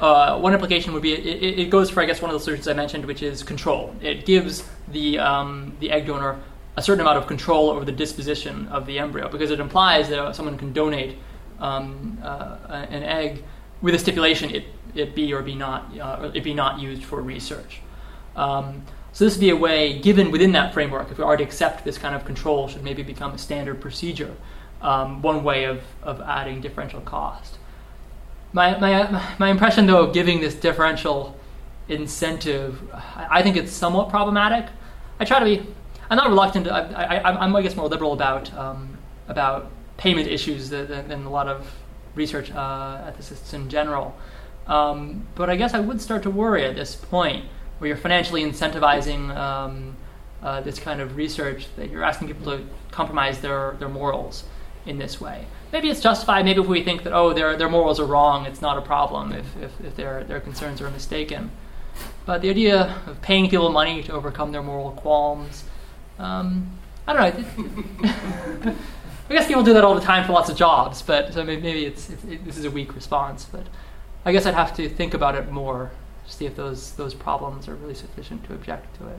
uh, 0.00 0.38
one 0.38 0.52
implication 0.52 0.92
would 0.92 1.02
be 1.02 1.12
it, 1.12 1.58
it, 1.58 1.70
goes 1.70 1.90
for 1.90 2.02
I 2.02 2.06
guess 2.06 2.20
one 2.20 2.30
of 2.30 2.38
the 2.38 2.42
solutions 2.42 2.66
I 2.68 2.72
mentioned, 2.72 3.04
which 3.04 3.22
is 3.22 3.42
control. 3.42 3.94
It 4.00 4.26
gives 4.26 4.68
the 4.88 5.18
um, 5.18 5.76
the 5.80 5.90
egg 5.90 6.06
donor 6.06 6.40
a 6.76 6.82
certain 6.82 7.00
amount 7.00 7.18
of 7.18 7.26
control 7.26 7.70
over 7.70 7.84
the 7.84 7.92
disposition 7.92 8.66
of 8.68 8.86
the 8.86 8.98
embryo 8.98 9.28
because 9.28 9.50
it 9.50 9.60
implies 9.60 10.08
that 10.08 10.34
someone 10.34 10.58
can 10.58 10.72
donate 10.72 11.16
um, 11.60 12.18
uh, 12.22 12.86
an 12.90 13.04
egg 13.04 13.44
with 13.80 13.94
a 13.94 13.98
stipulation 13.98 14.50
it, 14.50 14.64
it 14.94 15.14
be 15.14 15.32
or 15.32 15.42
be 15.42 15.54
not 15.54 15.96
uh, 15.98 16.30
it 16.34 16.42
be 16.42 16.54
not 16.54 16.80
used 16.80 17.04
for 17.04 17.22
research. 17.22 17.80
Um, 18.34 18.82
So 19.14 19.24
this 19.24 19.34
would 19.36 19.40
be 19.40 19.50
a 19.50 19.56
way, 19.56 20.00
given 20.00 20.32
within 20.32 20.50
that 20.52 20.74
framework, 20.74 21.12
if 21.12 21.18
we 21.18 21.24
already 21.24 21.44
accept 21.44 21.84
this 21.84 21.96
kind 21.96 22.16
of 22.16 22.24
control 22.24 22.66
should 22.66 22.82
maybe 22.82 23.04
become 23.04 23.32
a 23.32 23.38
standard 23.38 23.80
procedure, 23.80 24.34
um, 24.82 25.22
one 25.22 25.44
way 25.44 25.66
of, 25.66 25.84
of 26.02 26.20
adding 26.20 26.60
differential 26.60 27.00
cost. 27.00 27.58
My, 28.54 28.78
my, 28.78 29.34
my 29.40 29.50
impression, 29.50 29.86
though, 29.86 30.04
of 30.04 30.14
giving 30.14 30.40
this 30.40 30.54
differential 30.54 31.36
incentive, 31.88 32.80
I, 32.92 33.42
think 33.42 33.56
it's 33.56 33.72
somewhat 33.72 34.10
problematic. 34.10 34.70
I 35.18 35.24
try 35.24 35.40
to 35.40 35.44
be, 35.44 35.66
I'm 36.08 36.16
not 36.16 36.28
reluctant, 36.28 36.68
I, 36.68 36.82
I, 36.82 37.44
I'm, 37.44 37.54
I 37.56 37.62
guess, 37.62 37.74
more 37.74 37.88
liberal 37.88 38.12
about, 38.12 38.54
um, 38.56 38.96
about 39.26 39.72
payment 39.96 40.28
issues 40.28 40.70
than, 40.70 40.86
than, 40.86 41.24
a 41.24 41.30
lot 41.30 41.48
of 41.48 41.68
research 42.14 42.52
uh, 42.52 43.10
ethicists 43.10 43.52
in 43.54 43.68
general. 43.68 44.16
Um, 44.68 45.26
but 45.34 45.50
I 45.50 45.56
guess 45.56 45.74
I 45.74 45.80
would 45.80 46.00
start 46.00 46.22
to 46.22 46.30
worry 46.30 46.64
at 46.64 46.76
this 46.76 46.94
point 46.94 47.46
where 47.78 47.88
you're 47.88 47.96
financially 47.96 48.44
incentivizing 48.44 49.34
um, 49.36 49.96
uh, 50.44 50.60
this 50.60 50.78
kind 50.78 51.00
of 51.00 51.16
research, 51.16 51.66
that 51.74 51.90
you're 51.90 52.04
asking 52.04 52.28
people 52.28 52.56
to 52.56 52.64
compromise 52.92 53.40
their, 53.40 53.74
their 53.80 53.88
morals 53.88 54.44
in 54.86 54.98
this 54.98 55.20
way. 55.20 55.46
Maybe 55.74 55.90
it's 55.90 56.00
justified. 56.00 56.44
Maybe 56.44 56.60
if 56.60 56.68
we 56.68 56.84
think 56.84 57.02
that 57.02 57.12
oh 57.12 57.32
their 57.32 57.56
their 57.56 57.68
morals 57.68 57.98
are 57.98 58.04
wrong, 58.04 58.46
it's 58.46 58.62
not 58.62 58.78
a 58.78 58.80
problem 58.80 59.32
if, 59.32 59.56
if, 59.60 59.72
if 59.84 59.96
their 59.96 60.22
their 60.22 60.38
concerns 60.38 60.80
are 60.80 60.88
mistaken. 60.88 61.50
But 62.24 62.42
the 62.42 62.50
idea 62.50 62.96
of 63.08 63.20
paying 63.22 63.50
people 63.50 63.72
money 63.72 64.00
to 64.04 64.12
overcome 64.12 64.52
their 64.52 64.62
moral 64.62 64.92
qualms, 64.92 65.64
um, 66.20 66.78
I 67.08 67.12
don't 67.12 67.22
know. 67.22 68.74
I 69.28 69.32
guess 69.34 69.48
people 69.48 69.64
do 69.64 69.74
that 69.74 69.82
all 69.82 69.96
the 69.96 70.00
time 70.00 70.24
for 70.24 70.32
lots 70.32 70.48
of 70.48 70.56
jobs, 70.56 71.02
but 71.02 71.34
so 71.34 71.42
maybe 71.42 71.86
it's, 71.86 72.08
it's 72.08 72.22
it, 72.22 72.44
this 72.44 72.56
is 72.56 72.64
a 72.64 72.70
weak 72.70 72.94
response. 72.94 73.44
But 73.44 73.66
I 74.24 74.30
guess 74.30 74.46
I'd 74.46 74.54
have 74.54 74.76
to 74.76 74.88
think 74.88 75.12
about 75.12 75.34
it 75.34 75.50
more 75.50 75.90
to 76.24 76.32
see 76.32 76.46
if 76.46 76.54
those 76.54 76.92
those 76.92 77.14
problems 77.14 77.66
are 77.66 77.74
really 77.74 77.96
sufficient 77.96 78.44
to 78.44 78.54
object 78.54 78.96
to 78.98 79.08
it. 79.08 79.18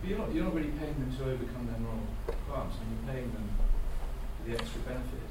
But 0.00 0.10
you're 0.10 0.18
not, 0.18 0.32
you're 0.32 0.44
not 0.44 0.54
really 0.54 0.70
paying 0.78 0.94
them 0.94 1.12
to 1.18 1.24
overcome 1.24 1.66
their 1.66 1.80
moral 1.80 2.06
qualms, 2.48 2.74
you're 2.88 3.12
paying 3.12 3.32
them 3.32 3.50
for 4.38 4.48
the 4.48 4.56
extra 4.56 4.80
benefit. 4.82 5.27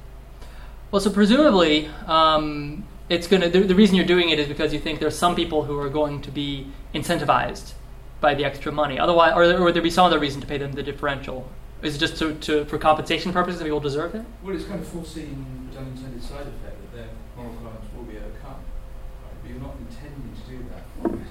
Well, 0.89 1.01
so 1.01 1.09
presumably, 1.09 1.89
um, 2.05 2.85
it's 3.09 3.27
going 3.27 3.41
to. 3.41 3.49
The, 3.49 3.59
the, 3.59 3.75
reason 3.75 3.95
you're 3.95 4.05
doing 4.05 4.29
it 4.29 4.39
is 4.39 4.47
because 4.47 4.71
you 4.73 4.79
think 4.79 4.99
there's 4.99 5.17
some 5.17 5.35
people 5.35 5.63
who 5.63 5.77
are 5.79 5.89
going 5.89 6.21
to 6.21 6.31
be 6.31 6.67
incentivized 6.95 7.73
by 8.21 8.33
the 8.33 8.45
extra 8.45 8.71
money. 8.71 8.97
Otherwise, 8.97 9.33
or, 9.35 9.43
or 9.43 9.65
would 9.65 9.73
there 9.73 9.81
be 9.81 9.89
some 9.89 10.05
other 10.05 10.19
reason 10.19 10.39
to 10.41 10.47
pay 10.47 10.57
them 10.57 10.71
the 10.71 10.83
differential? 10.83 11.49
Is 11.81 11.95
it 11.95 11.99
just 11.99 12.17
to, 12.17 12.33
to 12.35 12.65
for 12.65 12.77
compensation 12.77 13.33
purposes 13.33 13.59
and 13.59 13.67
people 13.67 13.81
deserve 13.81 14.15
it? 14.15 14.25
Well, 14.41 14.55
it's 14.55 14.65
kind 14.65 14.79
of 14.79 14.87
foreseeing 14.87 15.69
the 15.71 15.79
unintended 15.79 16.23
side 16.23 16.47
effect 16.47 16.81
that 16.81 16.95
their 16.95 17.09
moral 17.35 17.53
qualms 17.55 17.85
will 17.95 18.03
be 18.03 18.17
overcome. 18.17 18.55
Right? 18.55 19.41
But 19.41 19.51
you're 19.51 19.59
not 19.59 19.75
intending 19.79 20.35
to 20.35 20.41
do 20.49 20.65
that. 20.71 20.85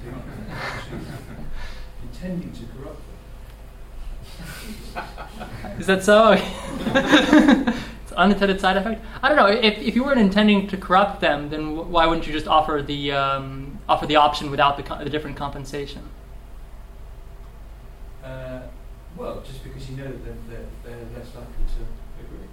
You're 0.05 0.13
not 0.13 0.25
intending 2.03 2.53
to 2.53 2.61
corrupt 2.77 3.01
them. 4.95 5.81
Is 5.81 5.87
that 5.87 6.05
so? 6.05 6.37
unintended 8.17 8.61
side 8.61 8.77
effect. 8.77 9.05
I 9.23 9.29
don't 9.29 9.37
know. 9.37 9.47
If, 9.47 9.79
if 9.79 9.95
you 9.95 10.05
weren't 10.05 10.21
intending 10.21 10.67
to 10.69 10.77
corrupt 10.77 11.21
them, 11.21 11.51
then 11.51 11.77
why 11.91 12.07
wouldn't 12.07 12.27
you 12.27 12.33
just 12.33 12.47
offer 12.49 12.83
the 12.85 13.13
um, 13.13 13.79
offer 13.89 14.07
the 14.07 14.17
option 14.17 14.51
without 14.51 14.77
the, 14.77 14.83
co- 14.83 15.03
the 15.03 15.11
different 15.11 15.37
compensation? 15.37 16.03
Uh, 18.25 18.61
well, 19.17 19.43
just 19.47 19.63
because 19.63 19.89
you 19.89 19.97
know 19.97 20.05
that 20.05 20.25
they're, 20.25 20.35
they're, 20.49 20.95
they're 20.97 21.19
less 21.19 21.35
likely 21.35 21.65
to 21.77 22.25
agree. 22.25 22.47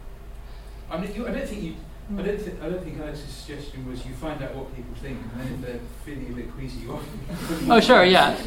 I 0.91 0.97
mean, 0.99 1.15
you, 1.15 1.27
I 1.27 1.31
don't 1.31 1.47
think 1.47 1.63
you. 1.63 1.75
I 2.17 2.21
don't, 2.21 2.37
th- 2.37 2.57
I 2.61 2.69
don't 2.69 2.83
think 2.83 2.99
Alex's 2.99 3.29
suggestion 3.29 3.89
was 3.89 4.05
you 4.05 4.13
find 4.13 4.43
out 4.43 4.53
what 4.55 4.75
people 4.75 4.93
think, 5.01 5.19
and 5.33 5.41
then 5.41 5.53
if 5.53 5.61
they're 5.61 5.79
feeling 6.05 6.31
a 6.33 6.35
bit 6.35 6.53
queasy, 6.53 6.81
you 6.81 6.91
offer. 6.93 7.05
oh, 7.69 7.79
sure, 7.79 8.03
yeah, 8.03 8.37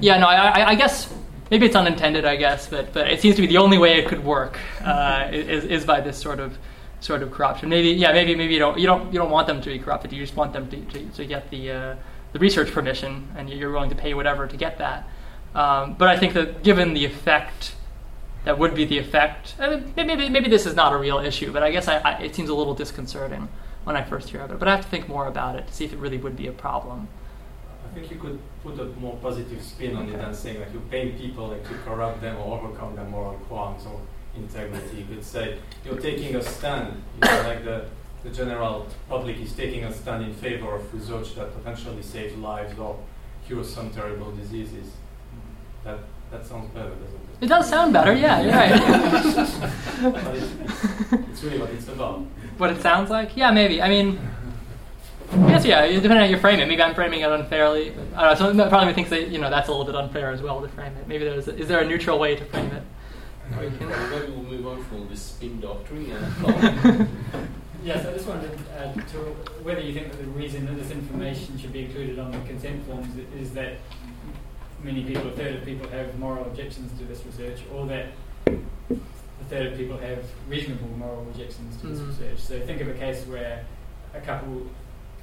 yeah. 0.00 0.18
No, 0.18 0.26
I, 0.26 0.70
I 0.70 0.74
guess 0.74 1.12
maybe 1.54 1.66
it's 1.66 1.76
unintended, 1.76 2.24
I 2.24 2.34
guess, 2.34 2.66
but 2.66 2.92
but 2.92 3.12
it 3.12 3.20
seems 3.20 3.36
to 3.36 3.42
be 3.42 3.46
the 3.46 3.58
only 3.58 3.78
way 3.78 3.98
it 4.00 4.08
could 4.08 4.24
work 4.24 4.58
uh, 4.84 5.28
is 5.30 5.64
is 5.64 5.84
by 5.84 6.00
this 6.00 6.18
sort 6.18 6.40
of 6.40 6.58
sort 6.98 7.22
of 7.22 7.30
corruption. 7.30 7.68
Maybe 7.68 7.90
yeah, 7.90 8.12
maybe 8.12 8.34
maybe 8.34 8.54
you 8.54 8.58
don't 8.58 8.76
you 8.76 8.86
don't 8.86 9.12
you 9.12 9.20
don't 9.20 9.30
want 9.30 9.46
them 9.46 9.60
to 9.60 9.70
be 9.70 9.78
corrupted. 9.78 10.12
You 10.12 10.20
just 10.20 10.34
want 10.34 10.52
them 10.52 10.68
to 10.70 10.76
to, 10.92 10.98
to 11.18 11.24
get 11.24 11.48
the 11.50 11.70
uh, 11.70 11.96
the 12.32 12.40
research 12.40 12.72
permission, 12.72 13.28
and 13.36 13.48
you're 13.48 13.70
willing 13.70 13.90
to 13.90 13.94
pay 13.94 14.14
whatever 14.14 14.48
to 14.48 14.56
get 14.56 14.78
that. 14.78 15.08
Um, 15.54 15.94
but 15.94 16.08
I 16.08 16.16
think 16.18 16.32
that 16.32 16.64
given 16.64 16.92
the 16.92 17.04
effect 17.04 17.76
that 18.44 18.58
would 18.58 18.74
be 18.74 18.84
the 18.84 18.98
effect, 18.98 19.54
I 19.60 19.70
mean, 19.70 19.94
maybe, 19.96 20.28
maybe 20.28 20.48
this 20.50 20.66
is 20.66 20.74
not 20.74 20.92
a 20.92 20.98
real 20.98 21.18
issue, 21.18 21.52
but 21.52 21.62
I 21.62 21.70
guess 21.70 21.86
I, 21.88 21.98
I, 21.98 22.22
it 22.24 22.34
seems 22.34 22.50
a 22.50 22.54
little 22.54 22.74
disconcerting 22.74 23.48
when 23.84 23.96
I 23.96 24.02
first 24.02 24.28
hear 24.30 24.40
of 24.40 24.50
it. 24.50 24.58
But 24.58 24.66
I 24.66 24.72
have 24.72 24.84
to 24.84 24.90
think 24.90 25.08
more 25.08 25.28
about 25.28 25.54
it 25.56 25.68
to 25.68 25.72
see 25.72 25.84
if 25.84 25.92
it 25.92 25.98
really 25.98 26.18
would 26.18 26.36
be 26.36 26.48
a 26.48 26.52
problem. 26.52 27.08
I 27.94 27.98
think 27.98 28.10
you 28.10 28.18
could 28.18 28.40
put 28.64 28.76
a 28.80 28.86
more 28.98 29.16
positive 29.22 29.62
spin 29.62 29.94
on 29.94 30.06
okay. 30.06 30.14
it 30.14 30.18
than 30.18 30.34
saying 30.34 30.58
like 30.58 30.72
you 30.72 30.82
pay 30.90 31.10
people 31.10 31.46
like, 31.46 31.62
you 31.70 31.76
corrupt 31.84 32.20
them 32.20 32.36
or 32.38 32.58
overcome 32.58 32.96
their 32.96 33.04
moral 33.04 33.34
qualms 33.46 33.86
or 33.86 34.00
integrity. 34.36 34.96
You 34.96 35.04
could 35.04 35.24
say 35.24 35.58
you're 35.84 36.00
taking 36.00 36.34
a 36.34 36.42
stand, 36.42 37.00
you 37.14 37.20
know, 37.20 37.42
like 37.42 37.64
the, 37.64 37.84
the 38.24 38.30
general 38.30 38.88
public 39.08 39.38
is 39.38 39.52
taking 39.52 39.84
a 39.84 39.92
stand 39.92 40.24
in 40.24 40.34
favor 40.34 40.74
of 40.74 40.92
research 40.92 41.36
that 41.36 41.56
potentially 41.56 42.02
saves 42.02 42.36
lives 42.36 42.76
or 42.80 42.98
cures 43.46 43.72
some 43.72 43.90
terrible 43.90 44.32
diseases. 44.32 44.90
That 45.84 46.00
that 46.32 46.44
sounds 46.44 46.74
better, 46.74 46.90
doesn't 46.90 47.14
it? 47.14 47.20
It 47.42 47.46
does 47.46 47.68
sound 47.68 47.92
better, 47.92 48.12
yeah, 48.12 48.40
you're 48.40 48.54
right. 48.54 48.72
it's 51.30 51.44
really 51.44 51.60
what 51.60 51.70
it's 51.70 51.86
about. 51.86 52.22
What 52.56 52.70
it 52.70 52.82
sounds 52.82 53.10
like? 53.10 53.36
Yeah, 53.36 53.52
maybe. 53.52 53.80
I 53.80 53.88
mean, 53.88 54.18
I 55.32 55.48
guess, 55.48 55.64
yeah, 55.64 55.86
depending 55.86 56.12
on 56.12 56.16
how 56.18 56.24
you 56.24 56.38
frame 56.38 56.60
it. 56.60 56.68
Maybe 56.68 56.82
I'm 56.82 56.94
framing 56.94 57.20
it 57.20 57.30
unfairly. 57.30 57.90
I 57.90 57.94
don't 57.94 58.16
know, 58.16 58.34
someone 58.34 58.68
probably 58.68 58.92
thinks 58.94 59.10
that, 59.10 59.28
you 59.28 59.38
know, 59.38 59.50
that's 59.50 59.68
a 59.68 59.70
little 59.70 59.86
bit 59.86 59.94
unfair 59.94 60.30
as 60.30 60.42
well 60.42 60.60
to 60.60 60.68
frame 60.68 60.96
it. 60.96 61.08
Maybe 61.08 61.24
there's, 61.24 61.48
a, 61.48 61.56
is 61.56 61.68
there 61.68 61.80
a 61.80 61.86
neutral 61.86 62.18
way 62.18 62.36
to 62.36 62.44
frame 62.44 62.70
it? 62.70 62.82
Maybe 63.50 64.32
we'll 64.32 64.42
move 64.42 64.66
on 64.66 64.84
from 64.84 65.08
this 65.08 65.22
spin 65.22 65.60
doctrine. 65.60 66.06
yes, 67.84 68.06
I 68.06 68.12
just 68.12 68.26
wanted 68.26 68.58
uh, 68.78 68.92
to 68.92 69.18
whether 69.62 69.80
you 69.80 69.92
think 69.92 70.10
that 70.10 70.18
the 70.18 70.30
reason 70.30 70.66
that 70.66 70.76
this 70.76 70.90
information 70.90 71.58
should 71.58 71.72
be 71.72 71.84
included 71.84 72.18
on 72.18 72.30
the 72.30 72.38
consent 72.40 72.84
forms 72.86 73.08
is 73.36 73.52
that 73.52 73.78
many 74.82 75.04
people, 75.04 75.28
a 75.28 75.32
third 75.32 75.56
of 75.56 75.64
people 75.64 75.88
have 75.88 76.18
moral 76.18 76.44
objections 76.46 76.96
to 76.98 77.04
this 77.04 77.24
research, 77.24 77.60
or 77.74 77.86
that 77.86 78.08
a 78.46 79.44
third 79.48 79.72
of 79.72 79.78
people 79.78 79.98
have 79.98 80.24
reasonable 80.48 80.88
moral 80.96 81.22
objections 81.22 81.76
to 81.80 81.88
this 81.88 82.00
mm. 82.00 82.08
research. 82.08 82.38
So 82.38 82.60
think 82.60 82.80
of 82.80 82.88
a 82.88 82.94
case 82.94 83.24
where 83.26 83.64
a 84.14 84.20
couple 84.20 84.66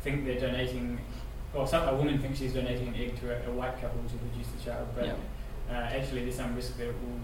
think 0.01 0.25
they're 0.25 0.39
donating, 0.39 0.99
or 1.53 1.67
some, 1.67 1.87
a 1.87 1.95
woman 1.95 2.19
thinks 2.19 2.39
she's 2.39 2.53
donating 2.53 2.89
an 2.89 2.95
egg 2.95 3.19
to 3.21 3.31
a, 3.31 3.49
a 3.49 3.51
white 3.51 3.79
couple 3.81 4.01
to 4.03 4.15
produce 4.17 4.47
the 4.57 4.63
child, 4.63 4.87
but 4.95 5.05
yeah. 5.05 5.13
uh, 5.69 5.97
actually 5.97 6.23
there's 6.23 6.35
some 6.35 6.55
risk 6.55 6.77
that 6.77 6.89
it 6.89 6.95
will 6.95 7.19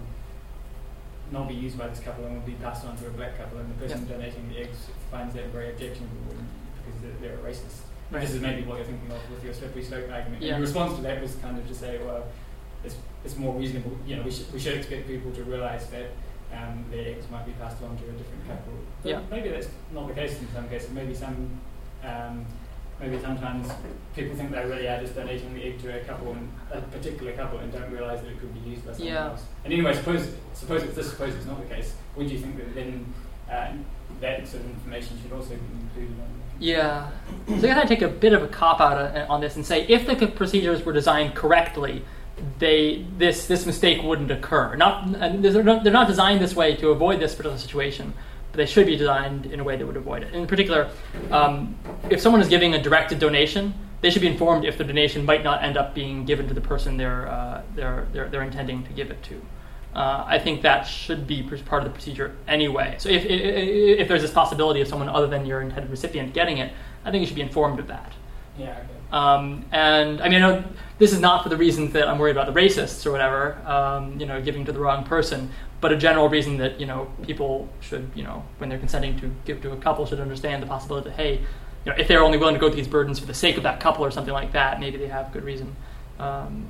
not 1.30 1.48
be 1.48 1.54
used 1.54 1.76
by 1.76 1.86
this 1.88 2.00
couple 2.00 2.24
and 2.24 2.34
will 2.34 2.46
be 2.46 2.54
passed 2.54 2.86
on 2.86 2.96
to 2.96 3.06
a 3.06 3.10
black 3.10 3.36
couple, 3.36 3.58
and 3.58 3.68
the 3.70 3.86
person 3.86 4.06
yeah. 4.06 4.16
donating 4.16 4.48
the 4.48 4.58
eggs 4.58 4.86
finds 5.10 5.34
that 5.34 5.46
very 5.46 5.70
objectionable 5.70 6.16
because 6.84 7.00
they're, 7.02 7.12
they're 7.20 7.38
a 7.38 7.42
racist. 7.50 7.82
Right. 8.10 8.22
This 8.22 8.34
is 8.34 8.40
maybe 8.40 8.62
what 8.62 8.76
you're 8.78 8.86
thinking 8.86 9.10
of 9.12 9.30
with 9.30 9.44
your 9.44 9.52
slippery 9.52 9.84
slope 9.84 10.10
argument. 10.10 10.42
Yeah. 10.42 10.54
And 10.54 10.58
your 10.58 10.66
response 10.66 10.96
to 10.96 11.02
that 11.02 11.20
was 11.20 11.34
kind 11.36 11.58
of 11.58 11.68
to 11.68 11.74
say, 11.74 11.98
well, 12.02 12.24
it's, 12.82 12.96
it's 13.22 13.36
more 13.36 13.54
reasonable. 13.54 13.98
You 14.06 14.16
know, 14.16 14.22
we 14.22 14.30
should, 14.30 14.50
we 14.50 14.58
should 14.58 14.78
expect 14.78 15.06
people 15.06 15.30
to 15.32 15.44
realise 15.44 15.84
that 15.86 16.12
um, 16.54 16.86
their 16.90 17.08
eggs 17.08 17.26
might 17.30 17.44
be 17.44 17.52
passed 17.52 17.82
on 17.82 17.98
to 17.98 18.04
a 18.04 18.12
different 18.12 18.48
couple. 18.48 18.72
But 19.02 19.10
yeah. 19.10 19.20
maybe 19.30 19.50
that's 19.50 19.68
not 19.92 20.08
the 20.08 20.14
case 20.14 20.40
in 20.40 20.48
some 20.54 20.66
cases. 20.70 20.90
Maybe 20.90 21.12
some, 21.12 21.60
um, 22.02 22.46
maybe 23.00 23.18
sometimes 23.20 23.70
people 24.14 24.36
think 24.36 24.50
they 24.50 24.64
really 24.64 24.88
are 24.88 25.00
just 25.00 25.14
donating 25.14 25.54
the 25.54 25.64
egg 25.64 25.80
to 25.80 26.00
a 26.00 26.04
couple, 26.04 26.32
and 26.32 26.50
a 26.72 26.80
particular 26.80 27.32
couple, 27.32 27.58
and 27.58 27.72
don't 27.72 27.90
realise 27.90 28.20
that 28.20 28.28
it 28.28 28.40
could 28.40 28.52
be 28.54 28.70
used 28.70 28.86
by 28.86 28.92
someone 28.92 29.12
yeah. 29.12 29.26
else. 29.26 29.44
And 29.64 29.72
anyway, 29.72 29.94
suppose 29.94 30.32
suppose 30.54 30.82
if 30.82 30.94
this 30.94 31.10
suppose 31.10 31.34
it's 31.34 31.46
not 31.46 31.60
the 31.60 31.74
case, 31.74 31.94
would 32.16 32.30
you 32.30 32.38
think 32.38 32.56
that 32.56 32.74
then 32.74 33.12
uh, 33.50 33.72
that 34.20 34.46
sort 34.46 34.64
of 34.64 34.70
information 34.70 35.18
should 35.22 35.32
also 35.32 35.50
be 35.50 35.80
included 35.80 36.20
on? 36.20 36.28
Yeah. 36.60 37.10
So 37.46 37.54
I 37.54 37.60
guess 37.60 37.84
I 37.84 37.84
take 37.84 38.02
a 38.02 38.08
bit 38.08 38.32
of 38.32 38.42
a 38.42 38.48
cop 38.48 38.80
out 38.80 39.30
on 39.30 39.40
this 39.40 39.56
and 39.56 39.64
say 39.64 39.86
if 39.86 40.06
the 40.06 40.26
procedures 40.26 40.84
were 40.84 40.92
designed 40.92 41.34
correctly, 41.34 42.02
they 42.58 43.06
this 43.16 43.46
this 43.46 43.64
mistake 43.64 44.02
wouldn't 44.02 44.30
occur. 44.30 44.74
Not 44.74 45.12
they're 45.12 45.62
not, 45.62 45.84
they're 45.84 45.92
not 45.92 46.08
designed 46.08 46.40
this 46.40 46.56
way 46.56 46.74
to 46.76 46.90
avoid 46.90 47.20
this 47.20 47.34
particular 47.34 47.58
situation, 47.58 48.12
they 48.58 48.66
should 48.66 48.86
be 48.86 48.96
designed 48.96 49.46
in 49.46 49.60
a 49.60 49.64
way 49.64 49.76
that 49.76 49.86
would 49.86 49.96
avoid 49.96 50.22
it. 50.22 50.34
In 50.34 50.46
particular, 50.46 50.90
um, 51.30 51.74
if 52.10 52.20
someone 52.20 52.42
is 52.42 52.48
giving 52.48 52.74
a 52.74 52.82
directed 52.82 53.18
donation, 53.18 53.72
they 54.00 54.10
should 54.10 54.22
be 54.22 54.28
informed 54.28 54.64
if 54.64 54.76
the 54.76 54.84
donation 54.84 55.24
might 55.24 55.42
not 55.42 55.62
end 55.64 55.76
up 55.76 55.94
being 55.94 56.24
given 56.24 56.46
to 56.48 56.54
the 56.54 56.60
person 56.60 56.96
they're 56.96 57.28
uh, 57.28 57.62
they're, 57.74 58.06
they're 58.12 58.28
they're 58.28 58.42
intending 58.42 58.84
to 58.84 58.92
give 58.92 59.10
it 59.10 59.22
to. 59.24 59.40
Uh, 59.94 60.24
I 60.26 60.38
think 60.38 60.62
that 60.62 60.82
should 60.82 61.26
be 61.26 61.42
part 61.42 61.82
of 61.82 61.88
the 61.88 61.94
procedure 61.94 62.36
anyway. 62.46 62.96
So 62.98 63.08
if, 63.08 63.24
if, 63.24 64.00
if, 64.00 64.06
there's 64.06 64.20
this 64.20 64.30
possibility 64.30 64.82
of 64.82 64.86
someone 64.86 65.08
other 65.08 65.26
than 65.26 65.46
your 65.46 65.62
intended 65.62 65.90
recipient 65.90 66.34
getting 66.34 66.58
it, 66.58 66.72
I 67.04 67.10
think 67.10 67.22
you 67.22 67.26
should 67.26 67.34
be 67.34 67.42
informed 67.42 67.80
of 67.80 67.86
that. 67.88 68.12
Yeah. 68.58 68.70
Okay. 68.70 68.98
Um, 69.10 69.64
and 69.72 70.20
I 70.20 70.28
mean, 70.28 70.42
I 70.42 70.62
this 70.98 71.12
is 71.12 71.20
not 71.20 71.42
for 71.42 71.48
the 71.48 71.56
reasons 71.56 71.92
that 71.92 72.08
I'm 72.08 72.18
worried 72.18 72.36
about 72.36 72.52
the 72.52 72.60
racists 72.60 73.06
or 73.06 73.12
whatever, 73.12 73.56
um, 73.64 74.18
you 74.20 74.26
know, 74.26 74.42
giving 74.42 74.64
to 74.66 74.72
the 74.72 74.80
wrong 74.80 75.04
person, 75.04 75.50
but 75.80 75.92
a 75.92 75.96
general 75.96 76.28
reason 76.28 76.56
that 76.58 76.80
you 76.80 76.86
know 76.86 77.10
people 77.22 77.68
should, 77.80 78.10
you 78.14 78.24
know, 78.24 78.44
when 78.58 78.68
they're 78.68 78.78
consenting 78.78 79.18
to 79.20 79.30
give 79.44 79.62
to 79.62 79.72
a 79.72 79.76
couple, 79.76 80.06
should 80.06 80.20
understand 80.20 80.62
the 80.62 80.66
possibility 80.66 81.10
that 81.10 81.16
hey, 81.16 81.34
you 81.84 81.92
know, 81.92 81.94
if 81.96 82.08
they're 82.08 82.22
only 82.22 82.38
willing 82.38 82.54
to 82.54 82.60
go 82.60 82.68
through 82.68 82.76
these 82.76 82.88
burdens 82.88 83.18
for 83.18 83.26
the 83.26 83.34
sake 83.34 83.56
of 83.56 83.62
that 83.62 83.80
couple 83.80 84.04
or 84.04 84.10
something 84.10 84.34
like 84.34 84.52
that, 84.52 84.80
maybe 84.80 84.98
they 84.98 85.08
have 85.08 85.32
good 85.32 85.44
reason. 85.44 85.76
Um, 86.18 86.66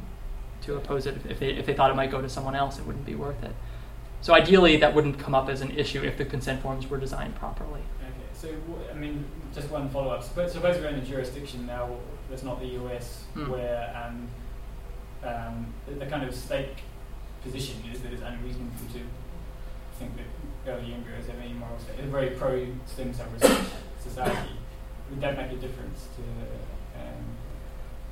to 0.62 0.74
oppose 0.76 1.06
it. 1.06 1.16
If 1.28 1.38
they, 1.38 1.50
if 1.50 1.66
they 1.66 1.72
thought 1.72 1.90
it 1.90 1.94
might 1.94 2.10
go 2.10 2.20
to 2.20 2.28
someone 2.28 2.54
else, 2.54 2.78
it 2.78 2.84
wouldn't 2.86 3.06
be 3.06 3.14
worth 3.14 3.42
it. 3.42 3.54
So 4.20 4.34
ideally, 4.34 4.76
that 4.78 4.94
wouldn't 4.94 5.18
come 5.18 5.34
up 5.34 5.48
as 5.48 5.60
an 5.60 5.70
issue 5.70 6.02
if 6.02 6.18
the 6.18 6.24
consent 6.24 6.60
forms 6.60 6.90
were 6.90 6.98
designed 6.98 7.36
properly. 7.36 7.80
Okay, 8.02 8.12
so 8.34 8.48
I 8.90 8.94
mean, 8.94 9.24
just 9.54 9.70
one 9.70 9.88
follow 9.88 10.10
up. 10.10 10.24
Suppose, 10.24 10.52
suppose 10.52 10.76
we're 10.78 10.88
in 10.88 10.96
a 10.96 11.02
jurisdiction 11.02 11.66
now 11.66 11.88
that's 12.28 12.42
not 12.42 12.60
the 12.60 12.66
US, 12.84 13.22
Hmm. 13.34 13.50
where 13.50 13.94
um, 14.04 14.28
um, 15.22 15.66
the, 15.86 15.94
the 15.94 16.06
kind 16.06 16.24
of 16.28 16.34
stake 16.34 16.82
position 17.50 17.82
is 17.92 18.00
that 18.00 18.12
it's 18.12 18.22
unreasonable 18.22 18.72
to 18.92 19.00
think 19.98 20.12
that 20.16 20.70
early 20.72 20.92
embryos 20.92 21.26
have 21.26 21.38
any 21.38 21.54
moral 21.54 21.78
state. 21.78 21.98
A 22.00 22.02
very 22.08 22.30
pro 22.30 22.66
stem 22.86 23.12
cell 23.12 23.26
research 23.32 23.66
society. 24.00 24.50
Would 25.10 25.20
that 25.20 25.36
make 25.36 25.50
a 25.52 25.56
difference 25.56 26.08
to 26.16 26.22
um, 27.00 27.24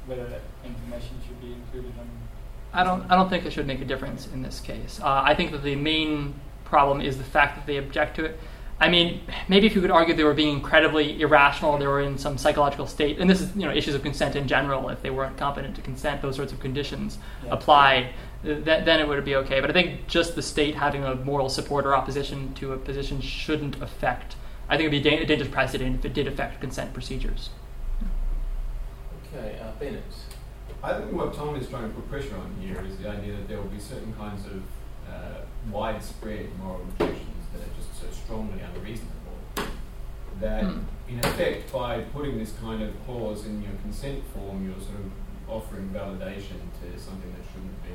whether 0.07 0.27
that 0.29 0.41
information 0.65 1.17
should 1.27 1.41
be 1.41 1.53
included 1.53 1.93
on? 1.99 2.09
I 2.73 2.83
don't, 2.85 3.11
I 3.11 3.15
don't 3.15 3.29
think 3.29 3.45
it 3.47 3.53
should 3.53 3.67
make 3.67 3.81
a 3.81 3.85
difference 3.85 4.27
in 4.33 4.43
this 4.43 4.61
case. 4.61 5.01
Uh, 5.03 5.23
I 5.25 5.35
think 5.35 5.53
that 5.53 5.63
the 5.63 5.77
main 5.77 6.35
problem 6.65 7.01
is 7.01 7.17
the 7.19 7.25
fact 7.25 7.57
that 7.57 7.67
they 7.67 7.77
object 7.77 8.17
to 8.17 8.25
it. 8.25 8.41
I 8.79 8.91
mean, 8.91 9.23
maybe 9.49 9.67
if 9.67 9.75
you 9.75 9.81
could 9.81 9.91
argue 9.91 10.15
they 10.15 10.25
were 10.25 10.35
being 10.35 10.55
incredibly 10.55 11.19
irrational, 11.23 11.79
they 11.79 11.87
were 11.87 12.03
in 12.03 12.19
some 12.19 12.37
psychological 12.37 12.87
state, 12.87 13.19
and 13.19 13.31
this 13.31 13.41
is, 13.41 13.57
you 13.57 13.63
know, 13.63 13.73
issues 13.73 13.95
of 13.95 14.03
consent 14.03 14.37
in 14.37 14.47
general. 14.47 14.91
If 14.91 15.01
they 15.01 15.09
weren't 15.09 15.39
competent 15.39 15.77
to 15.77 15.81
consent, 15.83 16.21
those 16.21 16.37
sorts 16.37 16.53
of 16.53 16.61
conditions 16.61 17.17
Yeah. 17.45 17.53
applied, 17.55 18.03
th- 18.03 18.15
th- 18.43 18.65
then 18.65 19.01
it 19.01 19.09
would 19.09 19.25
be 19.25 19.37
okay. 19.37 19.61
But 19.61 19.71
I 19.71 19.73
think 19.73 20.07
just 20.07 20.35
the 20.35 20.43
state 20.43 20.75
having 20.75 21.05
a 21.05 21.15
moral 21.17 21.49
support 21.49 21.87
or 21.87 21.95
opposition 21.95 22.55
to 22.55 22.73
a 22.73 22.79
position 22.79 23.21
shouldn't 23.21 23.81
affect. 23.83 24.37
I 24.69 24.77
think 24.77 24.89
it'd 24.93 25.03
be 25.03 25.09
a 25.09 25.11
dan- 25.19 25.27
dangerous 25.27 25.51
precedent 25.51 25.97
if 26.01 26.05
it 26.07 26.15
did 26.15 26.27
affect 26.27 26.61
consent 26.61 26.93
procedures. 26.93 27.51
Okay, 29.35 29.59
uh, 29.61 29.71
Bennett. 29.79 30.03
I 30.83 30.99
think 30.99 31.13
what 31.13 31.35
Tom 31.35 31.57
is 31.57 31.69
trying 31.69 31.89
to 31.89 31.95
put 31.95 32.09
pressure 32.11 32.37
on 32.37 32.55
here 32.61 32.81
is 32.87 32.97
the 32.99 33.09
idea 33.09 33.33
that 33.35 33.49
there 33.49 33.59
will 33.59 33.69
be 33.71 33.79
certain 33.81 34.13
kinds 34.15 34.45
of 34.47 34.63
uh, 35.09 35.41
widespread 35.71 36.49
moral 36.59 36.83
objections 36.83 37.45
that 37.53 37.63
are 37.63 37.75
just 37.77 38.01
so 38.01 38.07
strongly 38.25 38.61
unreasonable 38.61 39.13
that, 40.41 40.65
Hmm. 40.65 40.81
in 41.09 41.19
effect, 41.21 41.73
by 41.73 42.01
putting 42.13 42.37
this 42.39 42.53
kind 42.61 42.83
of 42.83 42.91
clause 43.07 43.47
in 43.47 43.63
your 43.63 43.73
consent 43.83 44.23
form, 44.35 44.65
you're 44.67 44.79
sort 44.81 44.99
of 45.01 45.11
offering 45.49 45.89
validation 45.95 46.61
to 46.83 46.99
something 47.01 47.33
that 47.33 47.45
shouldn't 47.53 47.83
be 47.83 47.95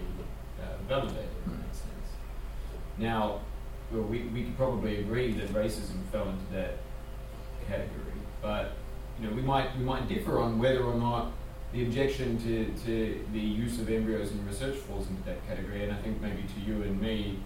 validated 0.88 1.30
in 1.46 1.52
that 1.52 1.76
sense. 1.76 2.10
Now, 2.98 3.42
well, 3.92 4.04
we, 4.04 4.24
we 4.24 4.44
could 4.44 4.58
probably 4.58 5.00
agree 5.00 5.34
that 5.34 5.50
racism 5.50 6.04
fell 6.12 6.30
into 6.30 6.54
that 6.54 6.78
category, 7.68 8.14
but 8.42 8.74
you 9.20 9.28
know, 9.28 9.36
we 9.36 9.42
might 9.42 9.76
we 9.78 9.84
might 9.84 10.08
differ 10.08 10.40
on 10.40 10.60
whether 10.60 10.84
or 10.84 10.96
not 10.96 11.32
the 11.74 11.84
objection 11.84 12.38
to, 12.40 12.66
to 12.86 13.26
the 13.32 13.40
use 13.40 13.80
of 13.80 13.90
embryos 13.90 14.32
in 14.32 14.46
research 14.46 14.76
falls 14.76 15.08
into 15.08 15.24
that 15.24 15.46
category, 15.48 15.84
and 15.84 15.94
I 15.94 15.98
think 15.98 16.22
maybe 16.22 16.44
to 16.44 16.60
you 16.60 16.84
and 16.84 17.00
me, 17.00 17.40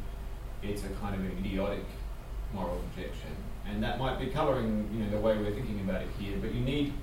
it's 0.64 0.84
a 0.84 0.90
kind 1.02 1.16
of 1.16 1.22
an 1.22 1.36
idiotic 1.40 1.86
moral 2.54 2.82
objection, 2.90 3.36
and 3.68 3.84
that 3.84 4.00
might 4.00 4.20
be 4.20 4.28
colouring 4.28 4.90
you 4.94 5.04
know 5.04 5.10
the 5.12 5.20
way 5.20 5.38
we're 5.38 5.54
thinking 5.54 5.82
about 5.82 6.02
it 6.02 6.08
here. 6.20 6.38
But 6.40 6.54
you 6.54 6.62
need 6.62 6.94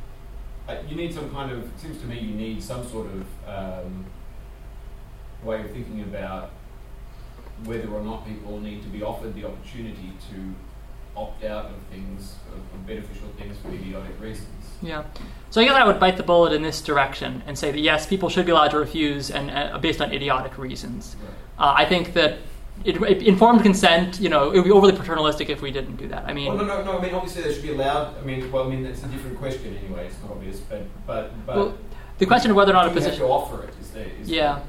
uh, 0.69 0.77
you 0.89 0.97
need 0.97 1.13
some 1.13 1.31
kind 1.31 1.53
of 1.53 1.65
it 1.65 1.81
seems 1.81 1.99
to 1.99 2.07
me 2.07 2.19
you 2.19 2.35
need 2.35 2.63
some 2.63 2.87
sort 2.89 3.09
of 3.09 3.27
um, 3.49 4.05
way 5.45 5.61
of 5.61 5.71
thinking 5.71 6.03
about 6.03 6.51
whether 7.65 7.89
or 7.89 8.03
not 8.03 8.27
people 8.27 8.61
need 8.61 8.83
to 8.83 8.89
be 8.89 9.03
offered 9.03 9.35
the 9.35 9.45
opportunity 9.45 10.13
to 10.31 10.55
opt 11.17 11.45
out 11.45 11.67
of 11.67 11.73
things, 11.91 12.37
of, 12.51 12.59
of 12.59 12.87
beneficial 12.87 13.29
things 13.39 13.57
for 13.59 13.69
idiotic 13.69 14.19
reasons. 14.21 14.49
Yeah. 14.81 15.05
So 15.51 15.61
I 15.61 15.65
guess 15.65 15.75
I 15.75 15.85
would 15.85 16.01
bite 16.01 16.17
the 16.17 16.23
bullet 16.23 16.53
in 16.53 16.63
this 16.63 16.81
direction 16.81 17.43
and 17.47 17.57
say 17.59 17.71
that 17.71 17.79
yes, 17.79 18.07
people 18.07 18.29
should 18.29 18.47
be 18.47 18.53
allowed 18.53 18.71
to 18.71 18.79
refuse, 18.79 19.31
and 19.31 19.51
uh, 19.51 19.79
based 19.79 20.01
on 20.01 20.13
idiotic 20.13 20.57
reasons. 20.59 21.17
Right. 21.21 21.69
Uh, 21.69 21.75
I 21.77 21.85
think 21.85 22.15
that 22.15 22.39
it, 22.85 23.01
it- 23.03 23.23
informed 23.23 23.63
consent, 23.63 24.19
you 24.19 24.29
know, 24.31 24.51
it 24.51 24.57
would 24.57 24.65
be 24.65 24.71
overly 24.73 24.97
paternalistic 24.97 25.51
if 25.51 25.61
we 25.61 25.71
didn't 25.71 25.97
do 25.97 26.09
that. 26.09 26.25
I 26.27 26.33
mean, 26.33 26.49
Well, 26.49 26.65
no, 26.65 26.79
no, 26.79 26.83
no. 26.83 26.99
I 26.99 27.03
mean, 27.03 27.15
obviously 27.15 27.43
they 27.43 27.53
should 27.53 27.63
be 27.63 27.73
allowed. 27.73 28.17
I 28.19 28.23
mean, 28.23 28.51
well, 28.51 28.65
I 28.65 28.71
mean 28.71 28.83
that's 28.83 29.05
a 29.05 29.09
different 29.09 29.39
question 29.39 29.77
anyway. 29.77 30.07
It's 30.07 30.21
not 30.23 30.33
obvious, 30.33 30.61
but 30.61 30.83
but 31.07 31.47
but 31.47 31.57
well, 31.57 31.79
the 32.19 32.27
question 32.27 32.51
of 32.51 32.57
whether 32.57 32.73
or 32.73 32.75
not 32.75 32.87
a 32.89 32.91
position. 32.91 33.19
to 33.21 33.27
offer 33.27 33.65
it 33.65 33.75
is 33.81 33.91
the 33.91 34.21
is 34.21 34.31
Yeah. 34.31 34.57
yeah 34.57 34.61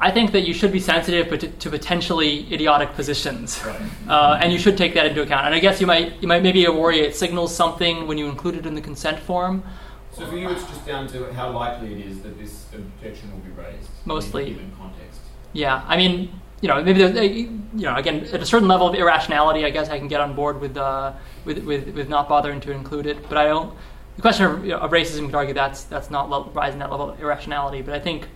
I 0.00 0.12
think 0.12 0.30
that 0.32 0.42
you 0.42 0.54
should 0.54 0.70
be 0.70 0.78
sensitive 0.78 1.28
but 1.28 1.40
to, 1.40 1.48
to 1.48 1.70
potentially 1.70 2.52
idiotic 2.52 2.94
positions, 2.94 3.60
right. 3.64 3.80
uh, 4.08 4.38
and 4.40 4.52
you 4.52 4.58
should 4.58 4.78
take 4.78 4.94
that 4.94 5.06
into 5.06 5.22
account. 5.22 5.46
And 5.46 5.54
I 5.54 5.58
guess 5.58 5.80
you 5.80 5.86
might 5.86 6.22
you 6.22 6.28
might 6.28 6.42
maybe 6.42 6.66
worry 6.68 7.00
it 7.00 7.16
signals 7.16 7.54
something 7.54 8.06
when 8.06 8.16
you 8.16 8.28
include 8.28 8.54
it 8.54 8.66
in 8.66 8.74
the 8.74 8.80
consent 8.80 9.18
form. 9.18 9.64
So 10.12 10.26
for 10.26 10.36
you, 10.36 10.48
it's 10.50 10.64
just 10.64 10.86
down 10.86 11.06
to 11.08 11.32
how 11.32 11.50
likely 11.50 11.92
it 11.94 12.06
is 12.06 12.20
that 12.22 12.38
this 12.38 12.66
objection 12.74 13.32
will 13.32 13.40
be 13.40 13.50
raised. 13.50 13.88
Mostly. 14.04 14.42
in 14.42 14.48
a 14.48 14.54
given 14.54 14.72
context. 14.76 15.20
Yeah, 15.52 15.84
I 15.86 15.96
mean, 15.96 16.30
you 16.60 16.68
know, 16.68 16.82
maybe 16.82 16.98
there's, 17.04 17.16
you 17.30 17.62
know, 17.72 17.94
again, 17.94 18.24
at 18.32 18.40
a 18.40 18.46
certain 18.46 18.68
level 18.68 18.88
of 18.88 18.94
irrationality, 18.94 19.64
I 19.64 19.70
guess 19.70 19.88
I 19.88 19.98
can 19.98 20.08
get 20.08 20.20
on 20.20 20.34
board 20.34 20.60
with 20.60 20.76
uh, 20.76 21.12
with, 21.44 21.58
with 21.64 21.88
with 21.94 22.08
not 22.08 22.28
bothering 22.28 22.60
to 22.60 22.72
include 22.72 23.06
it. 23.06 23.28
But 23.28 23.38
I 23.38 23.44
don't. 23.44 23.74
The 24.16 24.22
question 24.22 24.46
of, 24.46 24.64
you 24.64 24.70
know, 24.70 24.78
of 24.78 24.90
racism, 24.90 25.20
you 25.20 25.26
could 25.26 25.36
argue 25.36 25.54
that's 25.54 25.84
that's 25.84 26.10
not 26.10 26.54
rising 26.54 26.80
that 26.80 26.90
level 26.90 27.10
of 27.10 27.20
irrationality. 27.20 27.82
But 27.82 27.94
I 27.94 28.00
think, 28.00 28.28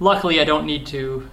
luckily, 0.00 0.40
I 0.40 0.44
don't 0.44 0.66
need 0.66 0.86
to. 0.86 1.28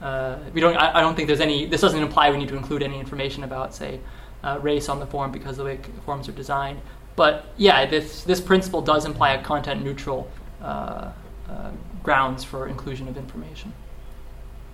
Uh, 0.00 0.38
we 0.52 0.60
don't. 0.60 0.76
I, 0.76 0.98
I 0.98 1.00
don't 1.00 1.14
think 1.14 1.26
there's 1.26 1.40
any. 1.40 1.66
This 1.66 1.80
doesn't 1.80 2.00
imply 2.00 2.30
we 2.30 2.38
need 2.38 2.48
to 2.48 2.56
include 2.56 2.82
any 2.82 2.98
information 2.98 3.44
about, 3.44 3.74
say, 3.74 4.00
uh, 4.42 4.58
race 4.62 4.88
on 4.88 5.00
the 5.00 5.06
form 5.06 5.32
because 5.32 5.52
of 5.52 5.58
the 5.58 5.64
way 5.64 5.80
forms 6.04 6.28
are 6.28 6.32
designed. 6.32 6.80
But 7.16 7.46
yeah, 7.56 7.84
this 7.86 8.22
this 8.22 8.40
principle 8.40 8.80
does 8.80 9.04
imply 9.04 9.32
a 9.32 9.42
content 9.42 9.82
neutral 9.82 10.30
uh, 10.62 11.10
uh, 11.48 11.70
grounds 12.02 12.44
for 12.44 12.68
inclusion 12.68 13.08
of 13.08 13.16
information. 13.16 13.72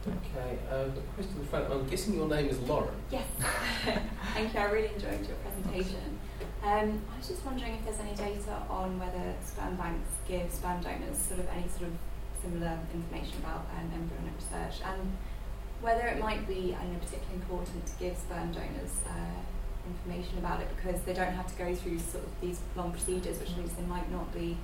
Okay, 0.06 0.58
uh, 0.70 0.84
the 0.84 1.00
question 1.14 1.32
in 1.36 1.38
the 1.40 1.46
front. 1.46 1.72
I'm 1.72 1.86
guessing 1.86 2.14
your 2.14 2.28
name 2.28 2.46
is 2.46 2.58
Lauren. 2.60 2.94
Yes, 3.10 3.24
thank 4.34 4.52
you. 4.52 4.60
I 4.60 4.64
really 4.64 4.92
enjoyed 4.94 5.26
your 5.26 5.36
presentation. 5.36 6.18
Um, 6.62 7.00
I 7.12 7.18
was 7.18 7.28
just 7.28 7.44
wondering 7.44 7.74
if 7.74 7.84
there's 7.84 8.00
any 8.00 8.14
data 8.14 8.62
on 8.68 8.98
whether 8.98 9.34
sperm 9.42 9.76
banks 9.76 10.10
give 10.28 10.52
sperm 10.52 10.82
donors 10.82 11.16
sort 11.16 11.40
of 11.40 11.48
any 11.48 11.68
sort 11.68 11.84
of 11.84 11.92
similar 12.44 12.78
information 12.92 13.38
about 13.40 13.66
um, 13.76 13.90
embryonic 13.94 14.34
research 14.36 14.80
and 14.84 15.16
whether 15.80 16.06
it 16.06 16.18
might 16.20 16.46
be 16.46 16.76
I 16.78 16.84
know, 16.86 16.98
particularly 16.98 17.40
important 17.40 17.86
to 17.86 17.92
give 17.98 18.16
sperm 18.16 18.52
donors 18.52 18.94
uh, 19.06 19.40
information 19.88 20.38
about 20.38 20.60
it 20.60 20.68
because 20.76 21.00
they 21.02 21.12
don't 21.12 21.32
have 21.32 21.46
to 21.46 21.54
go 21.62 21.74
through 21.74 21.98
sort 21.98 22.24
of 22.24 22.30
these 22.40 22.60
long 22.76 22.90
procedures, 22.92 23.38
which 23.38 23.54
means 23.56 23.72
they 23.74 23.82
might 23.84 24.10
not 24.10 24.32
be 24.32 24.56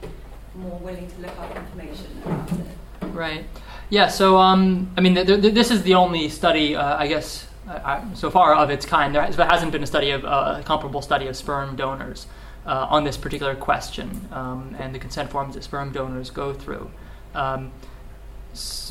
more 0.55 0.79
willing 0.79 1.09
to 1.09 1.21
look 1.21 1.39
up 1.39 1.55
information 1.57 2.07
about 2.25 2.53
it. 2.53 2.67
Right. 3.13 3.45
Yeah. 3.91 4.09
So, 4.09 4.39
um, 4.39 4.91
I 4.97 5.01
mean, 5.01 5.15
th- 5.15 5.27
th- 5.27 5.55
this 5.55 5.71
is 5.71 5.83
the 5.83 5.95
only 5.95 6.29
study, 6.29 6.77
uh, 6.77 6.97
I 6.97 7.07
guess, 7.07 7.47
uh, 7.69 8.03
so 8.15 8.31
far 8.31 8.55
of 8.55 8.71
its 8.71 8.87
kind. 8.87 9.15
There, 9.15 9.23
has, 9.23 9.37
there 9.37 9.47
hasn't 9.47 9.73
been 9.73 9.83
a 9.83 9.87
study 9.87 10.11
of 10.11 10.25
uh, 10.25 10.57
a 10.59 10.63
comparable 10.65 11.03
study 11.03 11.27
of 11.27 11.37
sperm 11.37 11.77
donors 11.77 12.27
uh, 12.67 12.87
on 12.89 13.05
this 13.05 13.17
particular 13.17 13.55
question 13.55 14.29
um, 14.33 14.77
and 14.79 14.95
the 14.95 14.99
consent 14.99 15.31
forms 15.31 15.55
that 15.55 15.65
sperm 15.65 15.93
donors 15.93 16.31
go 16.31 16.53
through. 16.53 16.91
Um, 17.35 17.73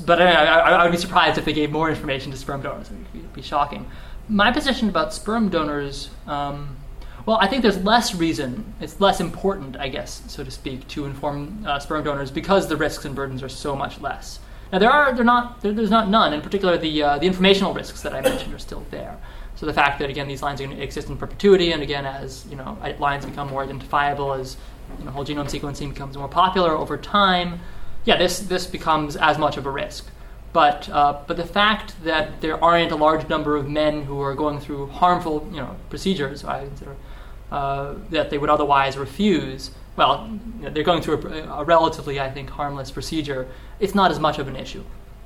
but 0.05 0.21
I, 0.21 0.31
I, 0.31 0.69
I 0.71 0.83
would 0.83 0.91
be 0.91 0.97
surprised 0.97 1.37
if 1.37 1.45
they 1.45 1.53
gave 1.53 1.71
more 1.71 1.89
information 1.89 2.31
to 2.31 2.37
sperm 2.37 2.61
donors. 2.61 2.89
It 2.89 2.97
would 3.13 3.33
be, 3.33 3.41
shocking. 3.41 3.89
My 4.27 4.51
position 4.51 4.89
about 4.89 5.13
sperm 5.13 5.49
donors. 5.49 6.09
Um, 6.27 6.77
well, 7.25 7.37
I 7.41 7.47
think 7.47 7.61
there's 7.61 7.83
less 7.83 8.15
reason, 8.15 8.73
it's 8.79 8.99
less 8.99 9.19
important, 9.19 9.75
I 9.77 9.89
guess, 9.89 10.23
so 10.27 10.43
to 10.43 10.49
speak, 10.49 10.87
to 10.89 11.05
inform 11.05 11.65
uh, 11.67 11.77
sperm 11.79 12.03
donors 12.03 12.31
because 12.31 12.67
the 12.67 12.77
risks 12.77 13.05
and 13.05 13.13
burdens 13.13 13.43
are 13.43 13.49
so 13.49 13.75
much 13.75 13.99
less. 13.99 14.39
Now, 14.71 14.79
there 14.79 14.89
are, 14.89 15.13
not, 15.23 15.61
there, 15.61 15.73
there's 15.73 15.89
not 15.89 16.09
none. 16.09 16.33
In 16.33 16.41
particular, 16.41 16.77
the, 16.77 17.03
uh, 17.03 17.17
the 17.17 17.25
informational 17.25 17.73
risks 17.73 18.01
that 18.01 18.13
I 18.13 18.21
mentioned 18.21 18.53
are 18.53 18.59
still 18.59 18.85
there. 18.91 19.17
So 19.55 19.65
the 19.65 19.73
fact 19.73 19.99
that, 19.99 20.09
again, 20.09 20.27
these 20.27 20.41
lines 20.41 20.61
are 20.61 20.65
going 20.65 20.77
to 20.77 20.81
exist 20.81 21.09
in 21.09 21.17
perpetuity, 21.17 21.73
and 21.73 21.83
again, 21.83 22.05
as 22.05 22.45
you 22.49 22.55
know, 22.55 22.77
lines 22.97 23.25
become 23.25 23.49
more 23.49 23.63
identifiable, 23.63 24.33
as 24.33 24.55
you 24.97 25.05
know, 25.05 25.11
whole 25.11 25.25
genome 25.25 25.49
sequencing 25.49 25.89
becomes 25.89 26.15
more 26.15 26.29
popular 26.29 26.71
over 26.71 26.97
time, 26.97 27.59
yeah, 28.05 28.17
this, 28.17 28.39
this 28.39 28.65
becomes 28.65 29.15
as 29.15 29.37
much 29.37 29.57
of 29.57 29.65
a 29.65 29.71
risk. 29.71 30.07
But, 30.51 30.89
uh, 30.89 31.21
but 31.27 31.37
the 31.37 31.45
fact 31.45 31.93
that 32.03 32.41
there 32.41 32.61
aren't 32.63 32.91
a 32.91 32.95
large 32.95 33.29
number 33.29 33.55
of 33.55 33.69
men 33.69 34.03
who 34.03 34.19
are 34.21 34.33
going 34.33 34.59
through 34.59 34.87
harmful 34.87 35.47
you 35.51 35.57
know, 35.57 35.75
procedures, 35.89 36.43
I 36.43 36.65
consider, 36.65 36.95
uh, 37.51 37.95
that 38.09 38.29
they 38.29 38.37
would 38.37 38.49
otherwise 38.49 38.97
refuse, 38.97 39.71
well, 39.95 40.29
they're 40.59 40.83
going 40.83 41.01
through 41.01 41.21
a, 41.21 41.59
a 41.59 41.63
relatively, 41.63 42.19
I 42.19 42.31
think, 42.31 42.49
harmless 42.49 42.89
procedure, 42.89 43.47
it's 43.79 43.93
not 43.93 44.11
as 44.11 44.19
much 44.19 44.39
of 44.39 44.47
an 44.47 44.55
issue. 44.55 44.83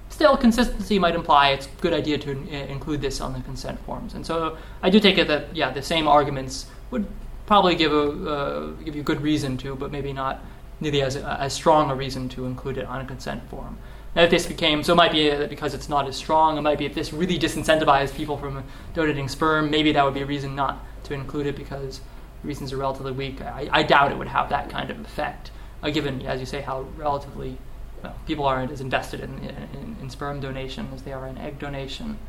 Still, 0.10 0.36
consistency 0.38 1.00
might 1.00 1.16
imply 1.16 1.50
it's 1.50 1.68
a 1.68 1.82
good 1.82 1.94
idea 1.94 2.18
to 2.20 2.32
in- 2.32 2.48
include 2.48 3.02
this 3.02 3.22
on 3.22 3.34
the 3.34 3.40
consent 3.42 3.80
forms. 3.86 4.14
And 4.14 4.26
so 4.26 4.58
I 4.82 4.90
do 4.90 5.00
take 5.00 5.18
it 5.18 5.28
that, 5.28 5.56
yeah, 5.56 5.72
the 5.72 5.82
same 5.82 6.08
arguments 6.08 6.66
would 6.92 7.08
probably 7.46 7.76
give, 7.76 7.94
a, 7.94 8.30
uh, 8.30 8.68
give 8.84 8.96
you 8.96 9.04
good 9.04 9.22
reason 9.22 9.58
to, 9.60 9.76
but 9.76 9.92
maybe 9.92 10.12
not 10.12 10.44
nearly 10.84 11.02
as, 11.02 11.16
as 11.16 11.54
strong 11.54 11.90
a 11.90 11.96
reason 11.96 12.30
to 12.30 12.46
include 12.46 12.78
it 12.78 12.86
on 12.86 13.02
a 13.02 13.06
consent 13.06 13.50
form. 13.50 13.78
Now, 14.16 14.24
if 14.24 14.30
this 14.30 14.46
became, 14.46 14.84
so 14.84 14.94
it 14.94 14.96
might 14.96 15.12
be 15.12 15.34
because 15.48 15.74
it's 15.74 15.90
not 15.90 16.08
as 16.08 16.16
strong, 16.16 16.58
it 16.58 16.62
might 16.62 16.78
be 16.78 16.86
if 16.86 16.94
this 16.94 17.12
really 17.12 17.40
disincentivized 17.40 18.14
people 18.14 18.38
from 18.38 18.64
donating 18.94 19.28
sperm, 19.28 19.72
maybe 19.72 19.92
that 19.92 20.06
would 20.06 20.14
be 20.14 20.22
a 20.22 20.26
reason 20.26 20.56
not 20.56 20.86
to 21.06 21.16
include 21.16 21.48
it 21.48 21.56
because 21.56 22.02
reasons 22.44 22.72
are 22.72 22.78
relatively 22.78 23.12
weak. 23.12 23.42
I, 23.42 23.68
I 23.72 23.84
doubt 23.84 24.12
it 24.12 24.18
would 24.18 24.28
have 24.28 24.50
that 24.50 24.70
kind 24.70 24.92
of 24.92 25.00
effect, 25.00 25.50
uh, 25.82 25.90
given, 25.90 26.22
as 26.28 26.40
you 26.40 26.46
say, 26.46 26.62
how 26.62 26.82
relatively 26.96 27.58
well, 28.04 28.16
people 28.28 28.46
aren't 28.46 28.72
as 28.72 28.82
invested 28.82 29.22
in, 29.22 29.40
in, 29.40 29.96
in 30.00 30.10
sperm 30.10 30.40
donation 30.40 30.90
as 30.94 31.02
they 31.02 31.14
are 31.14 31.26
in 31.26 31.38
egg 31.40 31.58
donation. 31.58 32.20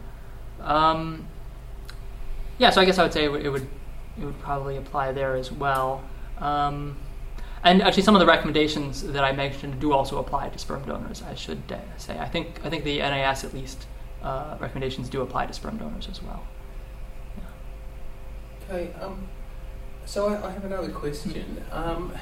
Um, 0.61 1.27
yeah, 2.57 2.71
so 2.71 2.81
I 2.81 2.85
guess 2.87 2.99
I 2.99 3.03
would 3.03 3.13
say 3.13 3.25
it 3.25 3.29
would, 3.29 3.45
it 3.45 3.51
would, 3.51 3.67
it 4.19 4.25
would 4.25 4.41
probably 4.41 4.77
apply 4.77 5.13
there 5.13 5.37
as 5.37 5.53
well. 5.53 6.03
Um, 6.39 6.97
and 7.65 7.83
actually, 7.83 8.03
some 8.03 8.15
of 8.15 8.21
the 8.21 8.27
recommendations 8.27 9.03
that 9.03 9.25
I 9.25 9.33
mentioned 9.33 9.81
do 9.81 9.93
also 9.93 10.19
apply 10.19 10.51
to 10.51 10.59
sperm 10.59 10.85
donors. 10.85 11.23
I 11.23 11.35
should 11.35 11.63
uh, 11.71 11.79
say. 11.97 12.19
I 12.19 12.29
think 12.29 12.61
I 12.65 12.71
think 12.71 12.85
the 12.85 12.99
NIS 12.99 13.45
at 13.45 13.55
least 13.55 13.87
uh, 14.23 14.57
recommendations 14.61 15.09
do 15.09 15.23
apply 15.23 15.47
to 15.47 15.53
sperm 15.53 15.79
donors 15.79 16.09
as 16.09 16.23
well. 16.23 16.45
Okay, 18.69 18.93
um, 19.01 19.29
so 20.07 20.29
I, 20.29 20.47
I 20.47 20.51
have 20.53 20.65
another 20.65 20.91
question. 20.91 21.63
Um, 21.71 22.13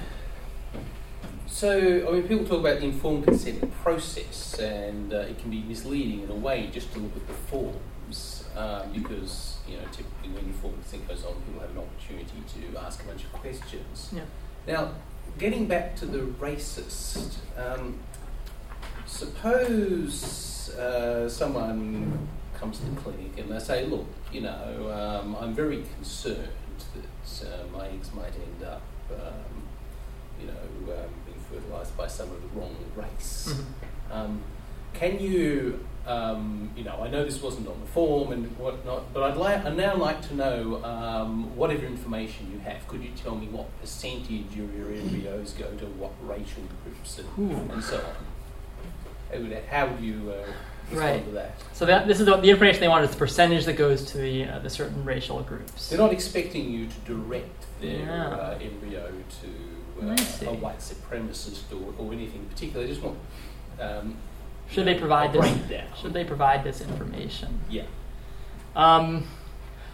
so, 1.47 2.09
I 2.09 2.13
mean, 2.13 2.23
people 2.27 2.47
talk 2.47 2.61
about 2.61 2.81
the 2.81 2.87
informed 2.87 3.25
consent 3.25 3.73
process, 3.83 4.59
and 4.59 5.13
uh, 5.13 5.19
it 5.19 5.39
can 5.39 5.51
be 5.51 5.63
misleading 5.63 6.23
in 6.23 6.31
a 6.31 6.35
way 6.35 6.71
just 6.73 6.93
to 6.95 6.99
look 6.99 7.15
at 7.15 7.27
the 7.27 7.35
forms, 7.35 8.45
um, 8.57 8.91
because, 8.93 9.59
you 9.69 9.77
know, 9.77 9.85
typically 9.93 10.31
when 10.31 10.47
informed 10.47 10.77
consent 10.81 11.07
goes 11.07 11.25
on, 11.25 11.35
people 11.43 11.61
have 11.61 11.71
an 11.71 11.79
opportunity 11.79 12.43
to 12.55 12.79
ask 12.81 13.03
a 13.03 13.07
bunch 13.07 13.25
of 13.25 13.33
questions. 13.35 14.13
Yeah. 14.13 14.23
Now, 14.67 14.93
getting 15.39 15.67
back 15.67 15.97
to 15.97 16.07
the 16.07 16.19
racist, 16.19 17.37
um, 17.57 17.99
suppose 19.07 20.71
uh, 20.79 21.29
someone 21.29 22.29
comes 22.55 22.79
to 22.79 22.85
the 22.87 23.01
clinic 23.01 23.39
and 23.39 23.51
they 23.51 23.59
say, 23.59 23.87
look, 23.87 24.07
you 24.33 24.41
know, 24.41 24.91
um, 25.23 25.37
I'm 25.41 25.55
very 25.55 25.85
concerned 25.97 26.49
that 26.95 27.47
uh, 27.47 27.77
my 27.77 27.89
eggs 27.89 28.11
might 28.15 28.33
end 28.35 28.63
up, 28.65 28.83
um, 29.11 29.63
you 30.41 30.47
know, 30.47 30.93
um, 30.95 31.11
being 31.27 31.39
fertilised 31.51 31.97
by 31.97 32.07
someone 32.07 32.37
of 32.37 32.43
the 32.55 32.61
wrong 32.61 32.77
race. 32.97 33.55
Mhm. 33.55 34.15
Um, 34.15 34.43
can 34.95 35.19
you, 35.19 35.85
um, 36.07 36.71
you 36.77 36.83
know, 36.85 36.97
I 37.03 37.09
know 37.09 37.25
this 37.25 37.41
wasn't 37.41 37.69
on 37.69 37.81
the 37.81 37.87
form 37.87 38.33
and 38.33 38.47
whatnot, 38.59 39.13
but 39.15 39.23
I'd, 39.23 39.37
like, 39.37 39.65
I'd 39.65 39.77
now 39.77 39.97
like 39.97 40.21
to 40.29 40.35
know 40.35 40.85
um, 40.85 41.55
whatever 41.57 41.87
information 41.87 42.51
you 42.53 42.59
have. 42.61 42.87
Could 42.89 43.03
you 43.03 43.11
tell 43.17 43.37
me 43.37 43.47
what 43.47 43.67
percentage 43.81 44.47
of 44.59 44.77
your 44.77 44.93
embryos 44.93 45.53
go 45.53 45.71
to 45.71 45.87
what 45.87 46.13
racial 46.23 46.63
groups 46.85 47.19
and, 47.21 47.71
and 47.71 47.85
so 47.85 47.99
on? 47.99 49.53
How 49.71 49.87
would, 49.87 50.01
you 50.01 50.31
uh, 50.31 50.47
respond 50.91 51.01
Right. 51.01 51.25
to 51.25 51.31
that? 51.33 51.53
So 51.73 51.87
that 51.87 52.07
this 52.07 52.21
is 52.21 52.27
the, 52.27 52.37
the 52.37 52.51
information 52.51 52.81
they 52.81 52.89
want 52.89 53.05
is 53.05 53.11
the 53.11 53.17
percentage 53.17 53.65
that 53.65 53.75
goes 53.75 54.05
to 54.13 54.19
the 54.19 54.45
uh, 54.45 54.59
the 54.59 54.69
certain 54.69 55.05
racial 55.05 55.41
groups. 55.43 55.89
They're 55.89 55.99
not 55.99 56.13
expecting 56.13 56.71
you 56.71 56.87
to 56.87 57.15
direct 57.15 57.65
their 57.81 58.01
Yeah. 58.01 58.27
uh, 58.29 58.59
embryo 58.61 59.11
to 59.41 60.07
uh, 60.07 60.51
a 60.51 60.55
white 60.55 60.81
supremacist 60.81 61.63
or, 61.73 61.95
or 61.99 62.13
anything 62.13 62.41
in 62.41 62.47
particular. 62.47 62.85
They 62.85 62.91
just 62.93 63.03
want. 63.03 63.19
Um, 63.81 64.17
Should 64.71 64.87
they 64.87 64.95
provide 64.95 65.33
this? 65.33 65.45
Should 66.01 66.13
they 66.13 66.25
provide 66.25 66.65
this 66.65 66.81
information? 66.81 67.61
Yeah. 67.69 67.85
Um, 68.75 69.27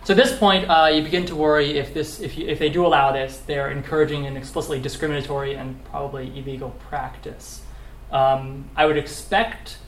so 0.05 0.15
at 0.15 0.17
this 0.17 0.39
point, 0.39 0.71
uh, 0.71 0.87
you 0.87 1.03
begin 1.03 1.27
to 1.27 1.37
worry 1.37 1.79
if 1.79 1.93
this, 1.93 2.21
if, 2.21 2.39
you, 2.39 2.47
if 2.47 2.59
they 2.59 2.71
do 2.71 2.87
allow 2.87 3.13
this, 3.13 3.39
they're 3.39 3.71
encouraging 3.71 4.27
an 4.27 4.37
explicitly 4.37 4.81
discriminatory 4.81 5.55
and 5.55 5.85
probably 5.85 6.27
illegal 6.39 6.71
practice. 6.89 7.63
Um, 8.11 8.71
I 8.77 8.87
would 8.87 8.97
expect 8.97 9.79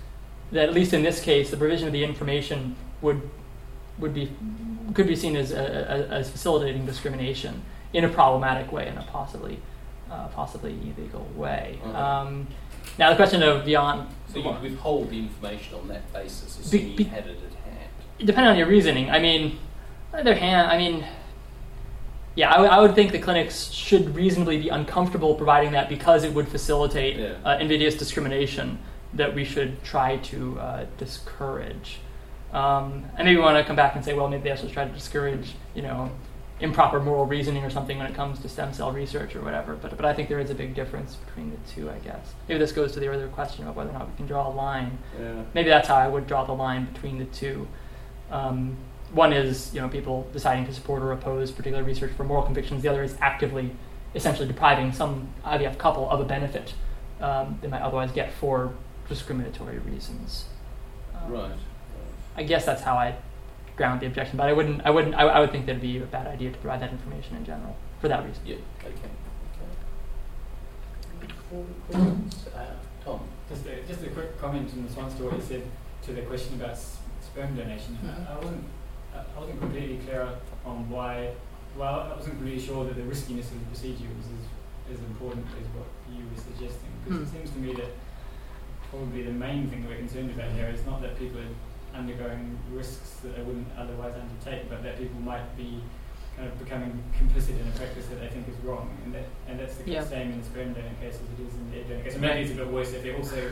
that 0.52 0.68
at 0.68 0.74
least 0.74 0.92
in 0.92 1.02
this 1.02 1.20
case, 1.20 1.50
the 1.50 1.56
provision 1.56 1.86
of 1.86 1.92
the 1.92 2.04
information 2.04 2.76
would 3.00 3.22
would 3.98 4.14
be 4.14 4.32
could 4.94 5.06
be 5.06 5.16
seen 5.16 5.36
as 5.36 5.52
a, 5.52 5.56
a, 5.56 6.14
as 6.14 6.30
facilitating 6.30 6.86
discrimination 6.86 7.62
in 7.92 8.04
a 8.04 8.08
problematic 8.08 8.72
way, 8.72 8.88
in 8.88 8.98
a 8.98 9.02
possibly 9.04 9.58
uh, 10.10 10.26
possibly 10.28 10.72
illegal 10.72 11.26
way. 11.36 11.78
Mhm. 11.82 11.94
Um, 11.94 12.46
now 12.98 13.10
the 13.10 13.16
question 13.16 13.42
of 13.42 13.64
beyond 13.64 14.08
So 14.32 14.38
you 14.38 14.56
withhold 14.62 15.10
the 15.10 15.18
information 15.18 15.74
on 15.76 15.88
that 15.88 16.12
basis, 16.12 16.58
assuming 16.60 16.96
be- 16.96 17.04
you 17.04 17.10
had 17.10 17.26
it 17.26 17.38
at 17.38 17.72
hand. 17.72 17.90
depending 18.18 18.50
on 18.50 18.56
your 18.56 18.68
reasoning. 18.68 19.10
I 19.10 19.18
mean, 19.18 19.58
on 20.12 20.24
the 20.24 20.30
other 20.30 20.34
hand, 20.34 20.70
I 20.70 20.78
mean, 20.78 21.04
yeah, 22.36 22.50
I, 22.50 22.52
w- 22.54 22.70
I 22.70 22.80
would 22.80 22.94
think 22.94 23.10
the 23.12 23.18
clinics 23.18 23.70
should 23.72 24.14
reasonably 24.14 24.58
be 24.60 24.68
uncomfortable 24.68 25.34
providing 25.34 25.72
that 25.72 25.88
because 25.88 26.22
it 26.24 26.32
would 26.32 26.48
facilitate 26.48 27.16
Yeah. 27.16 27.32
uh, 27.44 27.58
invidious 27.58 27.96
discrimination 27.96 28.78
that 29.14 29.34
we 29.34 29.44
should 29.44 29.82
try 29.82 30.16
to 30.18 30.58
uh, 30.60 30.86
discourage. 30.96 31.98
Um, 32.52 33.04
and 33.16 33.26
maybe 33.26 33.36
we 33.36 33.42
want 33.42 33.56
to 33.58 33.64
come 33.64 33.76
back 33.76 33.96
and 33.96 34.04
say, 34.04 34.14
well, 34.14 34.28
maybe 34.28 34.48
they 34.48 34.56
should 34.56 34.72
try 34.72 34.84
to 34.84 34.92
discourage, 34.92 35.52
you 35.74 35.82
know, 35.82 36.10
improper 36.60 37.00
moral 37.00 37.24
reasoning 37.26 37.64
or 37.64 37.70
something 37.70 37.96
when 37.98 38.06
it 38.06 38.14
comes 38.14 38.38
to 38.40 38.48
stem 38.48 38.72
cell 38.72 38.92
research 38.92 39.34
or 39.34 39.40
whatever. 39.42 39.74
But, 39.76 39.96
but 39.96 40.04
I 40.04 40.12
think 40.12 40.28
there 40.28 40.40
is 40.40 40.50
a 40.50 40.54
big 40.54 40.74
difference 40.74 41.16
between 41.16 41.50
the 41.50 41.56
two, 41.72 41.90
I 41.90 41.98
guess. 41.98 42.34
Maybe 42.48 42.58
this 42.58 42.72
goes 42.72 42.92
to 42.92 43.00
the 43.00 43.08
earlier 43.08 43.28
question 43.28 43.66
of 43.66 43.76
whether 43.76 43.90
or 43.90 43.94
not 43.94 44.10
we 44.10 44.16
can 44.16 44.26
draw 44.26 44.46
a 44.48 44.52
line 44.52 44.98
Yeah. 45.18 45.42
maybe 45.54 45.70
that's 45.70 45.88
how 45.88 45.96
I 45.96 46.06
would 46.08 46.26
draw 46.26 46.44
the 46.44 46.52
line 46.52 46.86
between 46.92 47.18
the 47.18 47.24
two. 47.26 47.66
Um, 48.30 48.76
one 49.12 49.32
is 49.32 49.74
you 49.74 49.80
know 49.80 49.88
people 49.88 50.28
deciding 50.32 50.66
to 50.66 50.72
support 50.72 51.02
or 51.02 51.10
oppose 51.12 51.50
particular 51.50 51.82
research 51.82 52.12
for 52.12 52.24
moral 52.24 52.44
convictions. 52.44 52.82
The 52.82 52.88
other 52.88 53.02
is 53.02 53.16
actively, 53.20 53.70
essentially 54.14 54.46
depriving 54.46 54.92
some 54.92 55.28
IVF 55.44 55.78
couple 55.78 56.08
of 56.10 56.20
a 56.20 56.24
benefit 56.24 56.74
um, 57.20 57.58
they 57.60 57.68
might 57.68 57.82
otherwise 57.82 58.12
get 58.12 58.32
for 58.32 58.72
discriminatory 59.08 59.78
reasons. 59.78 60.44
Um, 61.14 61.32
Right. 61.32 61.52
I 62.36 62.42
guess 62.44 62.64
that's 62.64 62.82
how 62.82 62.94
I 62.94 63.16
ground 63.80 64.00
the 64.02 64.06
objection, 64.06 64.36
but 64.36 64.46
I 64.46 64.52
wouldn't. 64.52 64.82
I 64.84 64.90
wouldn't. 64.90 65.14
I, 65.14 65.22
I 65.22 65.40
would 65.40 65.50
think 65.52 65.64
that'd 65.64 65.80
be 65.80 65.96
a 65.96 66.04
bad 66.04 66.26
idea 66.26 66.50
to 66.50 66.58
provide 66.58 66.80
that 66.82 66.92
information 66.92 67.34
in 67.36 67.44
general 67.46 67.74
for 68.00 68.08
that 68.08 68.22
reason. 68.26 68.42
Yeah. 68.44 68.56
Okay. 68.84 68.88
okay. 68.90 69.08
Further 71.50 71.64
questions? 71.88 72.46
Uh, 72.54 72.74
Tom. 73.04 73.20
Just 73.48 73.64
a, 73.66 73.80
just 73.88 74.02
a 74.04 74.08
quick 74.10 74.38
comment 74.38 74.70
in 74.74 74.84
response 74.84 75.14
to 75.14 75.24
what 75.24 75.34
you 75.34 75.40
said 75.42 75.62
to 76.02 76.12
the 76.12 76.20
question 76.22 76.60
about 76.60 76.70
s- 76.76 76.98
sperm 77.22 77.56
donation. 77.56 77.96
I, 78.04 78.34
I 78.34 78.36
wasn't 78.36 78.64
I 79.14 79.18
I 79.36 79.40
wasn't 79.40 79.60
completely 79.60 79.96
clear 80.04 80.28
on 80.66 80.90
why. 80.90 81.30
Well, 81.78 82.12
I 82.12 82.16
wasn't 82.16 82.38
really 82.42 82.60
sure 82.60 82.84
that 82.84 82.96
the 82.96 83.02
riskiness 83.14 83.50
of 83.50 83.58
the 83.60 83.66
procedure 83.72 84.10
was 84.18 84.26
as, 84.36 84.98
as 84.98 85.00
important 85.08 85.46
as 85.58 85.66
what 85.72 85.88
you 86.12 86.24
were 86.28 86.36
suggesting. 86.40 86.90
Because 87.04 87.22
it 87.22 87.28
Hmm. 87.30 87.36
seems 87.36 87.50
to 87.52 87.58
me 87.58 87.72
that 87.80 87.90
probably 88.90 89.22
the 89.22 89.32
main 89.32 89.70
thing 89.70 89.80
that 89.82 89.88
we're 89.90 90.04
concerned 90.04 90.30
about 90.36 90.52
here 90.52 90.68
is 90.68 90.84
not 90.84 91.00
that 91.00 91.18
people 91.18 91.40
are 91.40 91.54
undergoing 91.94 92.58
risks 92.72 93.16
that 93.22 93.36
they 93.36 93.42
wouldn't 93.42 93.66
otherwise 93.78 94.14
undertake, 94.14 94.68
but 94.68 94.82
that 94.82 94.98
people 94.98 95.20
might 95.20 95.56
be 95.56 95.82
kind 96.36 96.48
of 96.48 96.58
becoming 96.58 97.02
complicit 97.18 97.60
in 97.60 97.66
a 97.68 97.70
practice 97.72 98.06
that 98.06 98.20
they 98.20 98.28
think 98.28 98.48
is 98.48 98.56
wrong, 98.64 98.88
and 99.04 99.14
that 99.14 99.24
and 99.48 99.58
that's 99.60 99.76
the 99.76 99.90
Yeah. 99.90 100.04
same 100.04 100.32
in 100.32 100.38
the 100.40 100.46
sperm 100.46 100.72
donor 100.72 100.88
case 101.00 101.14
as 101.16 101.20
it 101.38 101.46
is 101.46 101.54
in 101.54 101.70
the 101.70 101.78
egg 101.78 101.88
donor 101.88 102.02
case. 102.04 102.12
And 102.14 102.22
maybe 102.22 102.40
it's 102.42 102.52
a 102.52 102.54
bit 102.54 102.68
worse 102.72 102.92
if 102.92 103.02
they're 103.02 103.16
also 103.16 103.50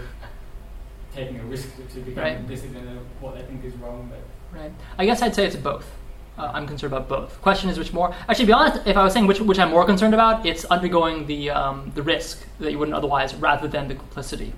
taking 1.15 1.41
a 1.41 1.45
risk 1.45 1.69
to, 1.77 1.83
to 1.95 2.01
become 2.01 2.23
Right. 2.25 2.47
complicit 2.47 2.71
in 2.77 2.87
a, 2.89 3.01
what 3.21 3.35
they 3.35 3.43
think 3.43 3.65
is 3.65 3.75
wrong. 3.77 4.11
But 4.11 4.59
Right. 4.59 4.73
I 4.99 5.05
guess 5.07 5.21
I'd 5.23 5.35
say 5.35 5.47
it's 5.47 5.57
both. 5.57 5.91
Uh, 6.39 6.53
I'm 6.55 6.67
concerned 6.69 6.93
about 6.93 7.09
both. 7.09 7.41
Question 7.43 7.69
is 7.69 7.79
which 7.79 7.93
more. 7.93 8.15
Actually, 8.29 8.45
to 8.45 8.47
be 8.47 8.53
honest, 8.53 8.87
if 8.87 8.97
I 8.97 9.03
was 9.03 9.13
saying 9.13 9.27
which 9.27 9.41
which 9.41 9.59
I'm 9.59 9.71
more 9.71 9.85
concerned 9.85 10.15
about, 10.15 10.47
it's 10.47 10.65
undergoing 10.67 11.27
the 11.27 11.51
um, 11.51 11.91
the 11.97 12.03
risk 12.03 12.47
that 12.61 12.71
you 12.71 12.79
wouldn't 12.79 12.97
otherwise, 12.97 13.35
rather 13.35 13.67
than 13.67 13.89
the 13.89 13.97
complicity. 13.97 14.53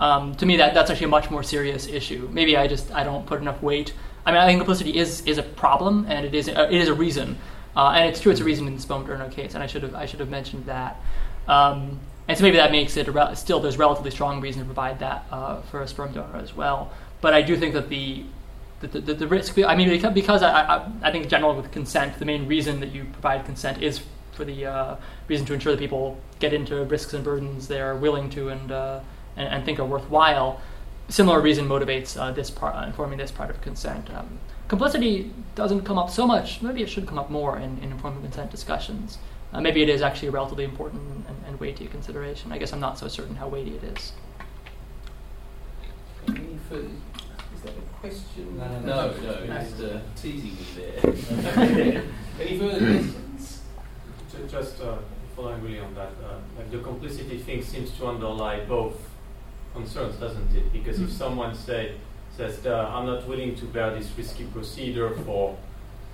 Um, 0.00 0.34
to 0.36 0.46
me, 0.46 0.56
that 0.56 0.74
that's 0.74 0.90
actually 0.90 1.06
a 1.06 1.08
much 1.08 1.30
more 1.30 1.42
serious 1.42 1.86
issue. 1.86 2.28
Maybe 2.32 2.56
I 2.56 2.66
just 2.66 2.92
I 2.92 3.04
don't 3.04 3.26
put 3.26 3.40
enough 3.40 3.62
weight. 3.62 3.94
I 4.26 4.32
mean, 4.32 4.40
I 4.40 4.46
think 4.46 4.58
complicity 4.58 4.96
is 4.96 5.22
is 5.26 5.38
a 5.38 5.42
problem, 5.42 6.06
and 6.08 6.26
it 6.26 6.34
is 6.34 6.48
a, 6.48 6.72
it 6.72 6.80
is 6.80 6.88
a 6.88 6.94
reason, 6.94 7.38
uh, 7.76 7.90
and 7.90 8.08
it's 8.08 8.20
true. 8.20 8.32
It's 8.32 8.40
a 8.40 8.44
reason 8.44 8.66
in 8.66 8.74
the 8.74 8.80
sperm 8.80 9.06
donor 9.06 9.28
case, 9.30 9.54
and 9.54 9.62
I 9.62 9.66
should 9.66 9.82
have 9.82 9.94
I 9.94 10.06
should 10.06 10.20
have 10.20 10.30
mentioned 10.30 10.66
that. 10.66 11.00
Um, 11.46 12.00
and 12.26 12.38
so 12.38 12.42
maybe 12.42 12.56
that 12.56 12.72
makes 12.72 12.96
it 12.96 13.06
a 13.06 13.12
rel- 13.12 13.36
still 13.36 13.60
there's 13.60 13.76
relatively 13.76 14.10
strong 14.10 14.40
reason 14.40 14.62
to 14.62 14.66
provide 14.66 14.98
that 15.00 15.26
uh, 15.30 15.60
for 15.62 15.82
a 15.82 15.88
sperm 15.88 16.12
donor 16.12 16.38
as 16.38 16.54
well. 16.54 16.90
But 17.20 17.34
I 17.34 17.42
do 17.42 17.56
think 17.56 17.74
that 17.74 17.88
the 17.88 18.24
the, 18.80 19.00
the, 19.00 19.14
the 19.14 19.28
risk. 19.28 19.58
I 19.58 19.74
mean, 19.76 19.88
because, 19.88 20.12
because 20.12 20.42
I, 20.42 20.50
I, 20.50 20.90
I 21.02 21.12
think 21.12 21.24
in 21.24 21.30
general 21.30 21.54
with 21.54 21.70
consent, 21.70 22.18
the 22.18 22.24
main 22.24 22.46
reason 22.46 22.80
that 22.80 22.92
you 22.92 23.04
provide 23.04 23.44
consent 23.44 23.82
is 23.82 24.00
for 24.32 24.44
the 24.44 24.66
uh, 24.66 24.96
reason 25.28 25.46
to 25.46 25.54
ensure 25.54 25.72
that 25.72 25.78
people 25.78 26.18
get 26.38 26.52
into 26.52 26.82
risks 26.84 27.14
and 27.14 27.24
burdens 27.24 27.68
they 27.68 27.80
are 27.80 27.96
willing 27.96 28.28
to 28.30 28.48
and 28.48 28.72
uh, 28.72 29.00
and, 29.36 29.48
and 29.48 29.64
think 29.64 29.78
are 29.78 29.84
worthwhile. 29.84 30.60
Similar 31.08 31.40
reason 31.40 31.68
motivates 31.68 32.18
uh, 32.20 32.32
this 32.32 32.50
part, 32.50 32.74
uh, 32.76 32.86
informing 32.86 33.18
this 33.18 33.30
part 33.30 33.50
of 33.50 33.60
consent. 33.60 34.10
Um, 34.10 34.38
complicity 34.68 35.30
doesn't 35.54 35.82
come 35.82 35.98
up 35.98 36.10
so 36.10 36.26
much. 36.26 36.62
Maybe 36.62 36.82
it 36.82 36.88
should 36.88 37.06
come 37.06 37.18
up 37.18 37.30
more 37.30 37.58
in, 37.58 37.78
in 37.78 37.92
informed 37.92 38.22
consent 38.22 38.50
discussions. 38.50 39.18
Uh, 39.52 39.60
maybe 39.60 39.82
it 39.82 39.88
is 39.88 40.02
actually 40.02 40.28
a 40.28 40.30
relatively 40.32 40.64
important 40.64 41.02
and, 41.28 41.36
and 41.46 41.60
weighty 41.60 41.86
consideration. 41.86 42.52
I 42.52 42.58
guess 42.58 42.72
I'm 42.72 42.80
not 42.80 42.98
so 42.98 43.06
certain 43.08 43.36
how 43.36 43.48
weighty 43.48 43.76
it 43.76 43.84
is. 43.84 44.12
Any 46.28 46.58
further? 46.68 46.88
Is 47.54 47.62
that 47.62 47.72
a 47.72 47.98
question? 48.00 48.58
No, 48.58 48.68
no, 48.80 48.80
no, 48.80 49.12
no. 49.12 49.44
no, 49.46 49.60
just 49.60 49.80
uh, 49.80 50.00
teasing 50.16 50.54
me 50.54 50.66
there. 50.74 52.04
Any 52.40 52.58
further 52.58 52.78
questions? 52.78 53.60
Just 54.48 54.80
uh, 54.80 54.96
following 55.36 55.62
really 55.62 55.80
on 55.80 55.94
that, 55.94 56.12
uh, 56.24 56.38
like 56.56 56.70
the 56.70 56.78
complicity 56.78 57.38
thing 57.38 57.62
seems 57.62 57.90
to 57.92 58.06
underlie 58.06 58.64
both 58.64 58.96
concerns, 59.74 60.16
doesn't 60.16 60.54
it? 60.56 60.72
Because 60.72 61.00
if 61.00 61.08
Mm. 61.10 61.18
someone 61.22 61.54
say 61.54 61.94
says, 62.36 62.66
uh, 62.66 62.90
"I'm 62.94 63.06
not 63.06 63.28
willing 63.28 63.54
to 63.56 63.64
bear 63.66 63.94
this 63.94 64.08
risky 64.18 64.44
procedure 64.56 65.10
for 65.24 65.56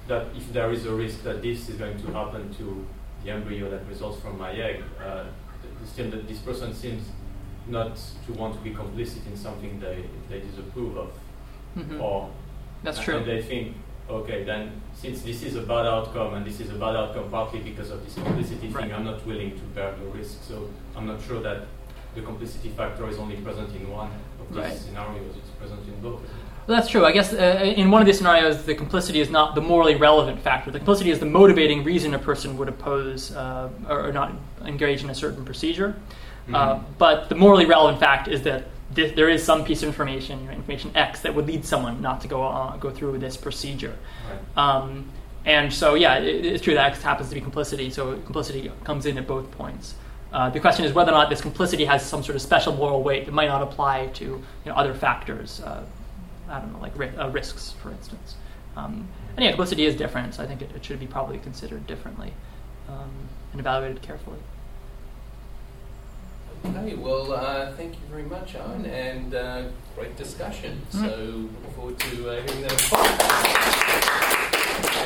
that," 0.09 0.27
if 0.37 0.53
there 0.53 0.71
is 0.73 0.85
a 0.87 0.95
risk 1.05 1.23
that 1.25 1.41
this 1.43 1.69
is 1.71 1.77
going 1.77 1.99
to 2.05 2.13
happen 2.13 2.53
to 2.59 2.85
the 3.25 3.31
embryo 3.31 3.71
that 3.71 3.83
results 3.89 4.19
from 4.21 4.37
my 4.39 4.53
egg, 4.53 4.83
uh, 5.01 5.25
th- 5.97 6.13
this 6.29 6.39
person 6.39 6.75
seems 6.75 7.05
not 7.67 7.97
to 8.27 8.33
want 8.33 8.53
to 8.55 8.61
be 8.61 8.71
complicit 8.71 9.27
in 9.27 9.37
something 9.37 9.79
they, 9.81 9.99
they 10.29 10.41
disapprove 10.41 10.97
of. 10.97 11.11
Mhm. 11.79 12.01
Or 12.03 12.29
That's 12.83 12.99
and 12.99 13.05
true. 13.07 13.23
they 13.25 13.41
think, 13.43 13.77
okay, 14.09 14.45
then 14.45 14.81
since 14.95 15.23
this 15.23 15.43
is 15.43 15.55
a 15.57 15.63
bad 15.63 15.87
outcome 15.87 16.35
and 16.35 16.45
this 16.45 16.59
is 16.61 16.71
a 16.71 16.75
bad 16.85 16.97
outcome 16.97 17.31
partly 17.31 17.61
because 17.61 17.91
of 17.91 18.05
this 18.05 18.15
complicity 18.15 18.69
Right. 18.69 18.85
thing, 18.85 18.95
I'm 18.95 19.05
not 19.05 19.25
willing 19.27 19.53
to 19.53 19.65
bear 19.75 19.95
the 20.03 20.07
risk. 20.19 20.43
So 20.43 20.69
I'm 20.97 21.07
not 21.07 21.21
sure 21.23 21.41
that 21.43 21.59
the 22.15 22.21
complicity 22.23 22.71
factor 22.71 23.09
is 23.09 23.19
only 23.19 23.37
present 23.37 23.75
in 23.75 23.89
one 23.91 24.11
of 24.41 24.49
these 24.55 24.59
Right. 24.65 24.77
scenarios. 24.77 25.37
It's 25.37 25.51
present 25.51 25.81
in 25.87 26.01
both. 26.01 26.21
Well, 26.67 26.77
that's 26.77 26.89
true. 26.89 27.05
I 27.05 27.13
guess 27.13 27.33
uh, 27.33 27.63
in 27.65 27.91
one 27.91 28.01
of 28.03 28.07
these 28.07 28.19
scenarios, 28.19 28.63
the 28.65 28.75
complicity 28.75 29.21
is 29.21 29.31
not 29.31 29.55
the 29.55 29.61
morally 29.61 29.97
relevant 29.97 30.41
factor. 30.41 30.71
The 30.71 30.79
complicity 30.79 31.11
is 31.11 31.19
the 31.19 31.27
motivating 31.27 31.83
reason 31.85 32.15
a 32.15 32.19
person 32.19 32.57
would 32.59 32.69
oppose 32.69 33.35
uh, 33.35 33.69
or, 33.89 34.09
or 34.09 34.13
not 34.13 34.33
engage 34.65 35.03
in 35.03 35.11
a 35.11 35.15
certain 35.15 35.45
procedure. 35.45 35.97
Uh, 36.53 36.75
Mhm. 36.77 36.81
but 36.99 37.29
the 37.29 37.35
morally 37.35 37.65
relevant 37.67 38.01
fact 38.01 38.27
is 38.29 38.43
that 38.43 38.65
thi- 38.95 39.11
there 39.15 39.29
is 39.29 39.43
some 39.45 39.65
piece 39.65 39.83
of 39.83 39.89
information, 39.89 40.41
you 40.41 40.47
know, 40.47 40.53
information 40.53 40.91
X, 40.97 41.21
that 41.21 41.35
would 41.35 41.47
lead 41.47 41.65
someone 41.65 42.01
not 42.03 42.21
to 42.23 42.29
go 42.29 42.43
uh, 42.43 42.77
go 42.77 42.91
through 42.91 43.19
this 43.19 43.37
procedure. 43.37 43.95
Right. 44.29 44.65
Um, 44.65 45.05
and 45.45 45.73
so, 45.73 45.95
yeah, 45.95 46.17
it, 46.19 46.45
it's 46.45 46.63
true 46.63 46.75
that 46.75 46.87
X 46.93 47.03
happens 47.03 47.29
to 47.31 47.35
be 47.35 47.41
complicity, 47.41 47.89
so 47.91 48.17
complicity 48.27 48.71
comes 48.85 49.07
in 49.07 49.17
at 49.19 49.27
both 49.27 49.51
points. 49.53 49.95
Uh, 50.33 50.49
the 50.51 50.61
question 50.61 50.85
is 50.85 50.93
whether 50.93 51.11
or 51.11 51.15
not 51.15 51.29
this 51.29 51.41
complicity 51.41 51.85
has 51.85 52.05
some 52.05 52.23
sort 52.23 52.37
of 52.37 52.43
special 52.43 52.75
moral 52.75 53.03
weight 53.03 53.27
that 53.27 53.33
might 53.33 53.49
not 53.49 53.63
apply 53.63 54.07
to 54.09 54.25
you 54.25 54.43
know, 54.67 54.75
other 54.75 54.95
factors. 54.95 55.61
Uh, 55.61 55.85
I 56.49 56.61
don't 56.61 56.73
know, 56.73 56.81
like 56.81 56.97
ri- 56.99 57.17
uh, 57.17 57.29
risks, 57.31 57.73
for 57.83 57.91
instance. 57.91 58.37
Um, 58.77 59.09
and 59.37 59.45
yeah, 59.45 59.51
complicity 59.51 59.85
is 59.87 59.97
different, 59.97 60.35
so 60.35 60.43
I 60.43 60.47
think 60.47 60.63
it, 60.63 60.71
it 60.75 60.85
should 60.85 61.01
be 61.01 61.07
probably 61.07 61.39
considered 61.39 61.87
differently 61.87 62.33
um, 62.89 63.11
and 63.53 63.61
evaluated 63.61 64.03
carefully. 64.03 64.39
Okay, 66.65 66.95
well, 66.95 67.33
uh, 67.33 67.73
thank 67.73 67.95
you 67.95 68.01
very 68.11 68.25
much, 68.25 68.55
Owen, 68.55 68.85
and 68.85 69.35
uh, 69.35 69.63
great 69.97 70.17
discussion. 70.17 70.81
Mm. 70.93 71.09
So, 71.09 71.17
look 71.65 71.75
forward 71.75 71.99
to 71.99 72.31
uh, 72.31 72.43
hearing 72.43 72.63
that. 72.63 72.77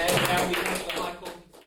And 0.01 0.23
now 0.29 0.49
we 0.49 0.55
have 0.55 0.87
Michael 0.99 1.34